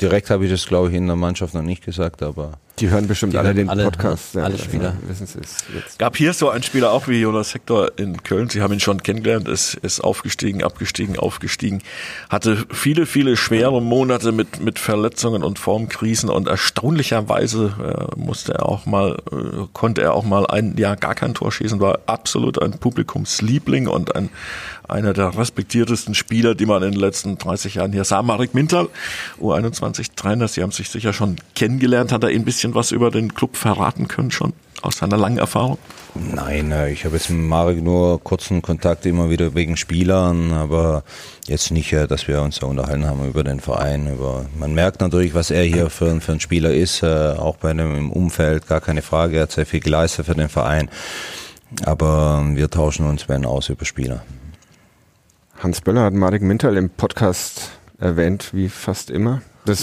direkt 0.00 0.30
habe 0.30 0.44
ich 0.44 0.50
das, 0.50 0.66
glaube 0.66 0.90
ich, 0.90 0.94
in 0.94 1.06
der 1.06 1.16
Mannschaft 1.16 1.54
noch 1.54 1.62
nicht 1.62 1.84
gesagt, 1.84 2.22
aber 2.22 2.52
die 2.80 2.90
hören 2.90 3.06
bestimmt 3.06 3.34
Die 3.34 3.38
alle 3.38 3.48
hören 3.48 3.56
den 3.56 3.68
alle, 3.68 3.84
Podcast. 3.84 4.36
alle 4.36 4.58
Spieler. 4.58 4.96
Ja, 5.00 5.08
wissen 5.08 5.26
Sie 5.26 5.38
es 5.38 5.64
jetzt. 5.72 5.98
Gab 5.98 6.16
hier 6.16 6.32
so 6.32 6.50
einen 6.50 6.64
Spieler 6.64 6.90
auch 6.90 7.06
wie 7.06 7.20
Jonas 7.20 7.54
Hector 7.54 7.92
in 7.96 8.22
Köln. 8.24 8.50
Sie 8.50 8.62
haben 8.62 8.72
ihn 8.72 8.80
schon 8.80 9.02
kennengelernt, 9.02 9.46
ist, 9.46 9.74
ist 9.74 10.00
aufgestiegen, 10.00 10.64
abgestiegen, 10.64 11.16
aufgestiegen. 11.16 11.82
Hatte 12.28 12.64
viele, 12.72 13.06
viele 13.06 13.36
schwere 13.36 13.80
Monate 13.80 14.32
mit, 14.32 14.60
mit 14.60 14.80
Verletzungen 14.80 15.44
und 15.44 15.60
Formkrisen 15.60 16.30
und 16.30 16.48
erstaunlicherweise 16.48 18.10
äh, 18.16 18.18
musste 18.18 18.54
er 18.54 18.66
auch 18.68 18.86
mal, 18.86 19.18
äh, 19.30 19.66
konnte 19.72 20.02
er 20.02 20.14
auch 20.14 20.24
mal 20.24 20.46
ein 20.46 20.76
Jahr 20.76 20.96
gar 20.96 21.14
kein 21.14 21.34
Tor 21.34 21.52
schießen, 21.52 21.78
war 21.80 22.00
absolut 22.06 22.60
ein 22.60 22.72
Publikumsliebling 22.72 23.86
und 23.86 24.16
ein, 24.16 24.30
einer 24.88 25.12
der 25.12 25.36
respektiertesten 25.36 26.14
Spieler, 26.14 26.54
die 26.54 26.66
man 26.66 26.82
in 26.82 26.92
den 26.92 27.00
letzten 27.00 27.38
30 27.38 27.76
Jahren 27.76 27.92
hier 27.92 28.04
sah. 28.04 28.22
Marek 28.22 28.54
Mintal, 28.54 28.88
U21 29.40 30.10
Trainer, 30.16 30.48
Sie 30.48 30.62
haben 30.62 30.72
sich 30.72 30.90
sicher 30.90 31.12
schon 31.12 31.36
kennengelernt, 31.54 32.12
hat 32.12 32.24
er 32.24 32.30
ein 32.30 32.44
bisschen 32.44 32.63
bisschen 32.64 32.74
was 32.74 32.92
über 32.92 33.10
den 33.10 33.34
Club 33.34 33.56
verraten 33.56 34.08
können 34.08 34.30
schon 34.30 34.52
aus 34.82 34.98
seiner 34.98 35.16
langen 35.16 35.38
Erfahrung? 35.38 35.78
Nein, 36.14 36.72
äh, 36.72 36.90
ich 36.90 37.04
habe 37.04 37.16
jetzt 37.16 37.30
mit 37.30 37.40
Marek 37.40 37.82
nur 37.82 38.22
kurzen 38.22 38.62
Kontakt 38.62 39.06
immer 39.06 39.30
wieder 39.30 39.54
wegen 39.54 39.76
Spielern, 39.76 40.52
aber 40.52 41.02
jetzt 41.46 41.70
nicht, 41.70 41.92
äh, 41.92 42.06
dass 42.06 42.28
wir 42.28 42.42
uns 42.42 42.60
da 42.60 42.66
unterhalten 42.66 43.06
haben 43.06 43.26
über 43.26 43.44
den 43.44 43.60
Verein. 43.60 44.12
Über 44.12 44.46
man 44.58 44.74
merkt 44.74 45.00
natürlich, 45.00 45.34
was 45.34 45.50
er 45.50 45.64
hier 45.64 45.90
für, 45.90 46.20
für 46.20 46.32
ein 46.32 46.40
Spieler 46.40 46.72
ist, 46.72 47.02
äh, 47.02 47.06
auch 47.06 47.56
bei 47.56 47.70
einem 47.70 47.96
im 47.96 48.12
Umfeld, 48.12 48.66
gar 48.66 48.80
keine 48.80 49.02
Frage. 49.02 49.36
Er 49.36 49.42
hat 49.42 49.52
sehr 49.52 49.66
viel 49.66 49.80
geleistet 49.80 50.26
für 50.26 50.34
den 50.34 50.48
Verein. 50.48 50.88
Aber 51.84 52.44
wir 52.54 52.70
tauschen 52.70 53.06
uns, 53.06 53.28
wenn 53.28 53.44
aus 53.44 53.68
über 53.68 53.84
Spieler. 53.84 54.22
Hans 55.58 55.80
Böller 55.80 56.02
hat 56.02 56.14
Marek 56.14 56.42
Mintal 56.42 56.76
im 56.76 56.90
Podcast 56.90 57.70
erwähnt, 57.98 58.50
wie 58.52 58.68
fast 58.68 59.10
immer. 59.10 59.42
Das, 59.66 59.82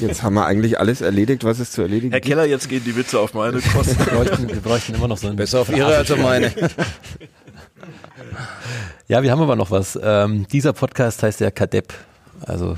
jetzt 0.00 0.22
haben 0.22 0.34
wir 0.34 0.44
eigentlich 0.44 0.78
alles 0.78 1.00
erledigt, 1.00 1.42
was 1.42 1.60
es 1.60 1.70
zu 1.70 1.80
erledigen 1.80 2.10
Herr 2.10 2.20
Keller, 2.20 2.44
jetzt 2.44 2.68
gehen 2.68 2.84
die 2.84 2.94
Witze 2.94 3.18
auf 3.18 3.32
meine 3.32 3.60
Kosten. 3.60 3.98
Wir 3.98 4.06
bräuchten, 4.06 4.48
wir 4.48 4.60
bräuchten 4.60 4.94
immer 4.94 5.08
noch 5.08 5.16
so 5.16 5.28
ein 5.28 5.36
Besser 5.36 5.60
auf 5.60 5.70
Ihre 5.70 5.96
als 5.96 6.10
auf 6.10 6.18
meine. 6.18 6.52
Ja, 9.10 9.22
wir 9.22 9.30
haben 9.30 9.40
aber 9.40 9.56
noch 9.56 9.70
was. 9.70 9.98
Ähm, 10.02 10.46
dieser 10.48 10.74
Podcast 10.74 11.22
heißt 11.22 11.40
ja 11.40 11.50
Kadepp. 11.50 11.94
Also 12.42 12.76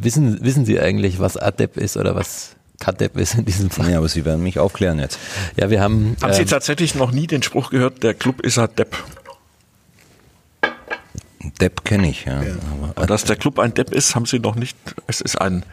Wissen, 0.00 0.44
wissen 0.44 0.64
Sie 0.64 0.78
eigentlich, 0.80 1.18
was 1.18 1.36
ADEP 1.36 1.76
ist 1.76 1.96
oder 1.96 2.14
was 2.14 2.54
KADEP 2.78 3.16
ist 3.16 3.34
in 3.34 3.44
diesem 3.44 3.70
Fall? 3.70 3.88
Nee, 3.88 3.96
aber 3.96 4.08
Sie 4.08 4.24
werden 4.24 4.42
mich 4.42 4.58
aufklären 4.60 5.00
jetzt. 5.00 5.18
Ja, 5.56 5.70
wir 5.70 5.80
haben. 5.80 6.16
Haben 6.22 6.32
Sie 6.32 6.42
ähm, 6.42 6.48
tatsächlich 6.48 6.94
noch 6.94 7.10
nie 7.10 7.26
den 7.26 7.42
Spruch 7.42 7.70
gehört, 7.70 8.04
der 8.04 8.14
Club 8.14 8.40
ist 8.40 8.58
ein 8.58 8.68
Depp? 11.54 11.84
Kenne 11.84 12.08
ich, 12.10 12.24
ja. 12.24 12.40
Aber, 12.40 13.02
Und 13.02 13.10
dass 13.10 13.24
der 13.24 13.36
Club 13.36 13.58
ein 13.58 13.74
Depp 13.74 13.92
ist, 13.92 14.14
haben 14.14 14.26
Sie 14.26 14.38
noch 14.38 14.54
nicht. 14.54 14.76
Es 15.06 15.20
ist 15.20 15.40
ein. 15.40 15.64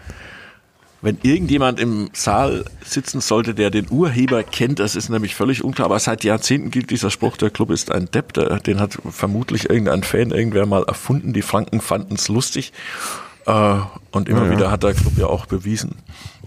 Wenn 1.02 1.20
irgendjemand 1.22 1.80
im 1.80 2.10
Saal 2.14 2.66
sitzen 2.84 3.22
sollte, 3.22 3.54
der 3.54 3.70
den 3.70 3.92
Urheber 3.92 4.42
kennt, 4.42 4.80
das 4.80 4.96
ist 4.96 5.10
nämlich 5.10 5.36
völlig 5.36 5.64
unklar, 5.64 5.86
aber 5.86 6.00
seit 6.00 6.24
Jahrzehnten 6.24 6.72
gilt 6.72 6.90
dieser 6.90 7.12
Spruch, 7.12 7.38
der 7.38 7.52
Club 7.52 7.70
ist 7.70 7.92
ein 7.92 8.10
Depp, 8.10 8.34
der, 8.34 8.60
den 8.60 8.80
hat 8.80 8.98
vermutlich 9.12 9.70
irgendein 9.70 10.02
Fan 10.02 10.32
irgendwer 10.32 10.66
mal 10.66 10.84
erfunden, 10.84 11.32
die 11.34 11.44
Franken 11.44 11.80
fanden 11.80 12.16
es 12.16 12.28
lustig 12.28 12.74
äh, 13.46 13.76
und 14.12 14.30
immer 14.30 14.42
Ja, 14.42 14.46
ja. 14.46 14.52
wieder 14.52 14.72
hat 14.72 14.82
der 14.82 14.96
Club 14.96 15.14
ja 15.18 15.28
auch 15.28 15.46
bewiesen, 15.46 15.96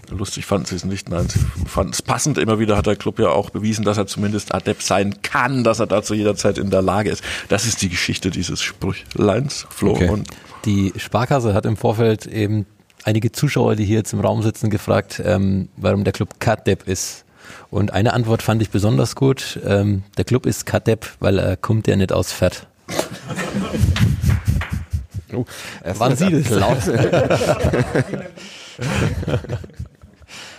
lustig 0.09 0.45
fanden 0.45 0.65
sie 0.65 0.75
es 0.75 0.85
nicht, 0.85 1.09
nein, 1.09 1.27
sie 1.29 1.39
fanden 1.67 1.93
es 1.93 2.01
passend, 2.01 2.37
immer 2.37 2.59
wieder 2.59 2.77
hat 2.77 2.87
der 2.87 2.95
Club 2.95 3.19
ja 3.19 3.29
auch 3.29 3.49
bewiesen, 3.49 3.85
dass 3.85 3.97
er 3.97 4.07
zumindest 4.07 4.53
Adept 4.53 4.83
sein 4.83 5.21
kann, 5.21 5.63
dass 5.63 5.79
er 5.79 5.87
dazu 5.87 6.13
jederzeit 6.13 6.57
in 6.57 6.69
der 6.69 6.81
Lage 6.81 7.09
ist. 7.09 7.23
Das 7.47 7.65
ist 7.65 7.81
die 7.81 7.89
Geschichte 7.89 8.29
dieses 8.29 8.61
Sprüchleins, 8.61 9.67
Flo. 9.69 9.91
Okay. 9.91 10.09
Und 10.09 10.27
Die 10.65 10.93
Sparkasse 10.97 11.53
hat 11.53 11.65
im 11.65 11.77
Vorfeld 11.77 12.25
eben 12.25 12.65
einige 13.03 13.31
Zuschauer, 13.31 13.75
die 13.75 13.85
hier 13.85 13.97
jetzt 13.97 14.13
im 14.13 14.19
Raum 14.19 14.43
sitzen, 14.43 14.69
gefragt, 14.69 15.21
ähm, 15.23 15.69
warum 15.77 16.03
der 16.03 16.13
Club 16.13 16.39
KADEP 16.39 16.87
ist. 16.87 17.25
Und 17.71 17.93
eine 17.93 18.13
Antwort 18.13 18.41
fand 18.41 18.61
ich 18.61 18.69
besonders 18.69 19.15
gut. 19.15 19.59
Ähm, 19.65 20.03
der 20.17 20.25
Club 20.25 20.45
ist 20.45 20.65
KADEP, 20.65 21.07
weil 21.19 21.39
er 21.39 21.57
kommt 21.57 21.87
ja 21.87 21.95
nicht 21.95 22.11
aus 22.11 22.31
Fett. 22.31 22.67
Oh, 25.33 25.45
das 25.83 26.19
Sie 26.19 26.43
das? 26.43 26.89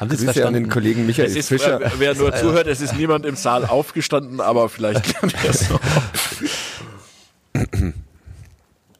Haben 0.01 0.09
Sie 0.11 0.17
es 0.17 0.25
Grüße 0.25 0.47
an 0.47 0.55
den 0.55 0.65
verstanden? 0.65 0.69
Kollegen 0.71 1.07
Michael 1.07 1.29
Es 1.29 1.37
ist, 1.37 1.49
Fischer. 1.49 1.79
wer, 1.79 1.93
wer 1.99 2.15
nur 2.15 2.35
zuhört, 2.37 2.67
es 2.67 2.81
ist 2.81 2.97
niemand 2.97 3.27
im 3.27 3.37
Saal 3.37 3.67
aufgestanden, 3.67 4.41
aber 4.41 4.69
vielleicht 4.69 5.07
lernt 5.23 5.35
er 5.45 5.51
es 5.51 5.69
noch. 5.71 5.81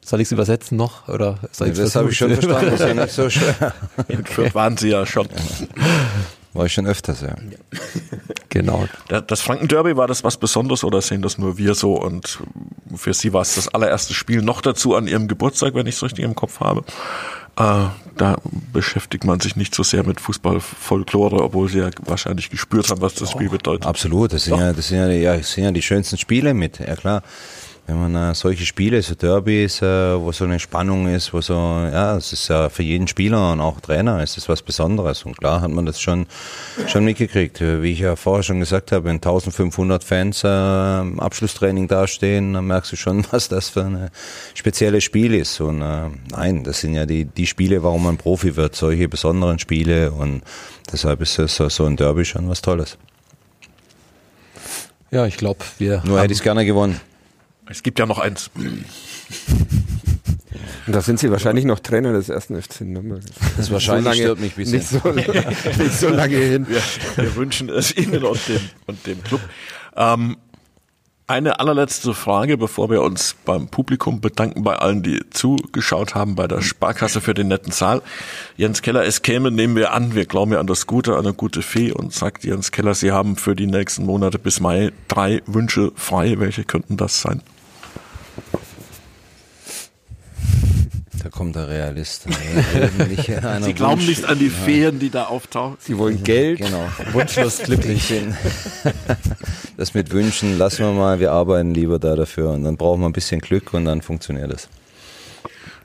Soll 0.03 0.19
ich 0.21 0.27
es 0.27 0.31
übersetzen 0.31 0.77
noch? 0.77 1.07
Oder 1.07 1.37
soll 1.51 1.69
ich's 1.69 1.77
das 1.79 1.95
habe 1.95 2.09
ich 2.11 2.17
schon 2.17 2.31
verstanden, 2.33 2.65
das 2.71 2.79
ist 2.81 2.87
ja 2.87 2.93
nicht 2.93 3.13
so 3.13 3.29
schwer. 3.29 3.73
In 4.07 4.25
Fürth 4.25 4.53
waren 4.55 4.75
sie 4.77 4.89
ja 4.89 5.05
schon. 5.05 5.27
War 6.53 6.65
ich 6.65 6.73
schon 6.73 6.85
öfters, 6.85 7.21
ja. 7.21 7.33
Genau. 8.49 8.87
Da- 9.07 9.21
Das 9.21 9.39
Franken-Derby, 9.41 9.95
war 9.95 10.07
das 10.07 10.25
was 10.25 10.35
Besonderes 10.35 10.83
oder 10.83 10.99
sehen 11.01 11.21
das 11.21 11.37
nur 11.37 11.57
wir 11.57 11.75
so? 11.75 11.93
Und 11.93 12.39
für 12.93 13.13
Sie 13.13 13.31
war 13.31 13.41
es 13.43 13.55
das 13.55 13.69
allererste 13.69 14.13
Spiel 14.13 14.41
noch 14.41 14.59
dazu 14.61 14.95
an 14.95 15.07
Ihrem 15.07 15.29
Geburtstag, 15.29 15.75
wenn 15.75 15.87
ich 15.87 15.95
es 15.95 16.03
richtig 16.03 16.25
im 16.25 16.35
Kopf 16.35 16.59
habe. 16.59 16.83
Äh, 17.57 17.85
da 18.17 18.37
beschäftigt 18.71 19.23
man 19.23 19.39
sich 19.39 19.55
nicht 19.55 19.73
so 19.73 19.83
sehr 19.83 20.05
mit 20.05 20.19
Fußball-Folklore, 20.21 21.43
obwohl 21.43 21.69
Sie 21.69 21.79
ja 21.79 21.89
wahrscheinlich 22.01 22.49
gespürt 22.49 22.89
haben, 22.89 23.01
was 23.01 23.15
das 23.15 23.31
Spiel 23.31 23.49
bedeutet. 23.49 23.85
Absolut, 23.85 24.33
das 24.33 24.45
sind, 24.45 24.57
ja, 24.57 24.73
das 24.73 24.87
sind 24.87 24.97
ja, 24.97 25.07
ja, 25.09 25.37
das 25.37 25.51
sind 25.51 25.63
ja 25.63 25.71
die 25.71 25.81
schönsten 25.81 26.17
Spiele 26.17 26.53
mit, 26.53 26.79
ja 26.79 26.95
klar. 26.95 27.23
Wenn 27.87 27.99
man 27.99 28.15
äh, 28.15 28.35
solche 28.35 28.65
Spiele, 28.65 29.01
so 29.01 29.15
Derbys, 29.15 29.81
äh, 29.81 30.19
wo 30.19 30.31
so 30.31 30.45
eine 30.45 30.59
Spannung 30.59 31.07
ist, 31.07 31.33
wo 31.33 31.41
so, 31.41 31.53
ja, 31.53 32.15
es 32.15 32.31
ist 32.31 32.47
ja 32.47 32.69
für 32.69 32.83
jeden 32.83 33.07
Spieler 33.07 33.51
und 33.51 33.59
auch 33.59 33.81
Trainer 33.81 34.21
ist 34.21 34.37
das 34.37 34.47
was 34.47 34.61
Besonderes. 34.61 35.23
Und 35.23 35.37
klar 35.37 35.61
hat 35.61 35.71
man 35.71 35.85
das 35.85 35.99
schon, 35.99 36.27
schon 36.87 37.03
mitgekriegt. 37.03 37.59
Äh, 37.59 37.81
Wie 37.81 37.91
ich 37.91 37.99
ja 37.99 38.15
vorher 38.15 38.43
schon 38.43 38.59
gesagt 38.59 38.91
habe, 38.91 39.05
wenn 39.05 39.15
1500 39.15 40.03
Fans 40.03 40.43
äh, 40.43 40.47
im 41.01 41.19
Abschlusstraining 41.19 41.87
dastehen, 41.87 42.53
dann 42.53 42.67
merkst 42.67 42.91
du 42.91 42.95
schon, 42.95 43.25
was 43.31 43.49
das 43.49 43.69
für 43.69 43.83
ein 43.83 44.09
spezielles 44.53 45.03
Spiel 45.03 45.33
ist. 45.33 45.59
Und 45.59 45.81
äh, 45.81 46.09
nein, 46.29 46.63
das 46.63 46.81
sind 46.81 46.93
ja 46.93 47.05
die, 47.05 47.25
die 47.25 47.47
Spiele, 47.47 47.81
warum 47.81 48.03
man 48.03 48.17
Profi 48.17 48.55
wird, 48.55 48.75
solche 48.75 49.09
besonderen 49.09 49.57
Spiele. 49.57 50.11
Und 50.11 50.43
deshalb 50.91 51.19
ist 51.21 51.39
das 51.39 51.55
so, 51.55 51.85
ein 51.85 51.97
Derby 51.97 52.25
schon 52.25 52.47
was 52.47 52.61
Tolles. 52.61 52.97
Ja, 55.09 55.25
ich 55.25 55.35
glaube, 55.35 55.59
wir 55.77 56.03
Nur 56.05 56.21
hätte 56.21 56.31
ich 56.31 56.39
es 56.39 56.43
gerne 56.43 56.63
gewonnen. 56.65 57.01
Es 57.71 57.83
gibt 57.83 57.99
ja 57.99 58.05
noch 58.05 58.19
eins. 58.19 58.51
Und 60.87 60.93
da 60.95 61.01
sind 61.01 61.19
Sie 61.19 61.31
wahrscheinlich 61.31 61.63
noch 61.65 61.79
Trainer 61.79 62.11
des 62.11 62.27
ersten 62.29 62.61
FC 62.61 62.81
Nürnberg. 62.81 63.21
Das 63.57 63.71
wahrscheinlich 63.71 64.03
So 64.03 64.09
lange- 64.09 64.21
stört 64.21 64.39
mich 64.41 64.51
ein 64.53 64.55
bisschen. 64.71 65.15
Nicht 65.15 65.33
so, 65.33 65.79
nicht 65.83 65.93
so 65.99 66.09
lange 66.09 66.35
hin. 66.37 66.67
Wir, 66.67 66.81
wir 67.15 67.35
wünschen 67.35 67.69
es 67.69 67.95
Ihnen 67.95 68.23
und 68.23 68.39
dem, 68.49 68.59
und 68.87 69.07
dem 69.07 69.23
Club. 69.23 69.41
Ähm, 69.95 70.37
eine 71.27 71.61
allerletzte 71.61 72.13
Frage, 72.13 72.57
bevor 72.57 72.89
wir 72.89 73.01
uns 73.03 73.37
beim 73.45 73.69
Publikum 73.69 74.19
bedanken, 74.19 74.63
bei 74.63 74.75
allen, 74.75 75.01
die 75.01 75.21
zugeschaut 75.29 76.13
haben, 76.13 76.35
bei 76.35 76.45
der 76.45 76.61
Sparkasse 76.61 77.21
für 77.21 77.33
den 77.33 77.47
netten 77.47 77.71
Saal. 77.71 78.01
Jens 78.57 78.81
Keller, 78.81 79.05
es 79.05 79.21
käme, 79.21 79.49
nehmen 79.49 79.77
wir 79.77 79.93
an, 79.93 80.13
wir 80.13 80.25
glauben 80.25 80.51
ja 80.51 80.59
an 80.59 80.67
das 80.67 80.87
Gute, 80.87 81.13
an 81.13 81.19
eine 81.25 81.33
gute 81.33 81.61
Fee 81.61 81.93
und 81.93 82.11
sagt 82.13 82.43
Jens 82.43 82.71
Keller, 82.71 82.95
Sie 82.95 83.13
haben 83.13 83.37
für 83.37 83.55
die 83.55 83.67
nächsten 83.67 84.05
Monate 84.05 84.39
bis 84.39 84.59
Mai 84.59 84.91
drei 85.07 85.41
Wünsche 85.45 85.93
frei. 85.95 86.35
Welche 86.37 86.65
könnten 86.65 86.97
das 86.97 87.21
sein? 87.21 87.41
Da 91.23 91.29
kommt 91.29 91.55
der 91.55 91.67
Realist. 91.67 92.25
Einer 93.43 93.61
Sie 93.61 93.73
glauben 93.73 94.03
nicht 94.05 94.25
an 94.25 94.39
die 94.39 94.49
Feen, 94.49 94.97
die 94.97 95.11
da 95.11 95.25
auftauchen? 95.25 95.77
Sie 95.79 95.97
wollen 95.97 96.23
Geld. 96.23 96.59
Genau. 96.59 96.87
Wunschlos 97.11 97.59
glücklich 97.59 98.03
sind. 98.03 98.35
Das 99.77 99.95
mit 99.95 100.11
Wünschen 100.11 100.59
lassen 100.59 100.85
wir 100.85 100.91
mal, 100.91 101.19
wir 101.19 101.31
arbeiten 101.31 101.73
lieber 101.73 101.97
da 101.97 102.15
dafür 102.15 102.51
und 102.51 102.63
dann 102.63 102.77
brauchen 102.77 103.01
wir 103.01 103.09
ein 103.09 103.13
bisschen 103.13 103.41
Glück 103.41 103.73
und 103.73 103.85
dann 103.85 104.03
funktioniert 104.03 104.51
es. 104.51 104.69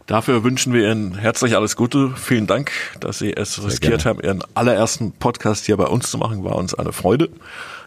Dafür 0.06 0.44
wünschen 0.44 0.74
wir 0.74 0.90
Ihnen 0.90 1.16
herzlich 1.16 1.56
alles 1.56 1.76
Gute. 1.76 2.12
Vielen 2.14 2.46
Dank, 2.46 2.72
dass 3.00 3.20
Sie 3.20 3.32
es 3.32 3.64
riskiert 3.64 4.04
haben, 4.04 4.20
Ihren 4.20 4.42
allerersten 4.52 5.12
Podcast 5.12 5.64
hier 5.64 5.78
bei 5.78 5.86
uns 5.86 6.10
zu 6.10 6.18
machen. 6.18 6.44
War 6.44 6.56
uns 6.56 6.74
eine 6.74 6.92
Freude. 6.92 7.30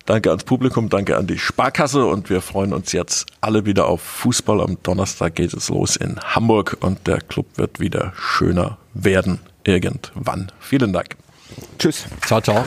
Danke 0.09 0.31
ans 0.31 0.43
Publikum, 0.43 0.89
danke 0.89 1.17
an 1.17 1.27
die 1.27 1.37
Sparkasse 1.37 2.03
und 2.07 2.31
wir 2.31 2.41
freuen 2.41 2.73
uns 2.73 2.93
jetzt 2.93 3.27
alle 3.41 3.67
wieder 3.67 3.85
auf 3.85 4.01
Fußball. 4.01 4.59
Am 4.59 4.79
Donnerstag 4.81 5.35
geht 5.35 5.53
es 5.53 5.69
los 5.69 5.97
in 5.97 6.19
Hamburg 6.19 6.77
und 6.79 7.05
der 7.05 7.21
Club 7.21 7.45
wird 7.57 7.79
wieder 7.79 8.11
schöner 8.17 8.79
werden 8.95 9.39
irgendwann. 9.63 10.51
Vielen 10.59 10.93
Dank. 10.93 11.15
Tschüss. 11.77 12.07
Ciao, 12.25 12.41
ciao. 12.41 12.65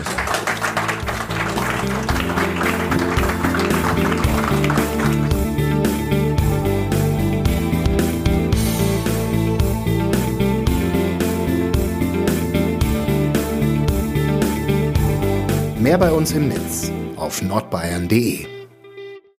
Mehr 15.81 15.99
bei 15.99 16.13
uns 16.13 16.31
im 16.31 16.47
Netz 16.47 16.93
auf 17.23 17.43
nordbayern.de. 17.43 18.52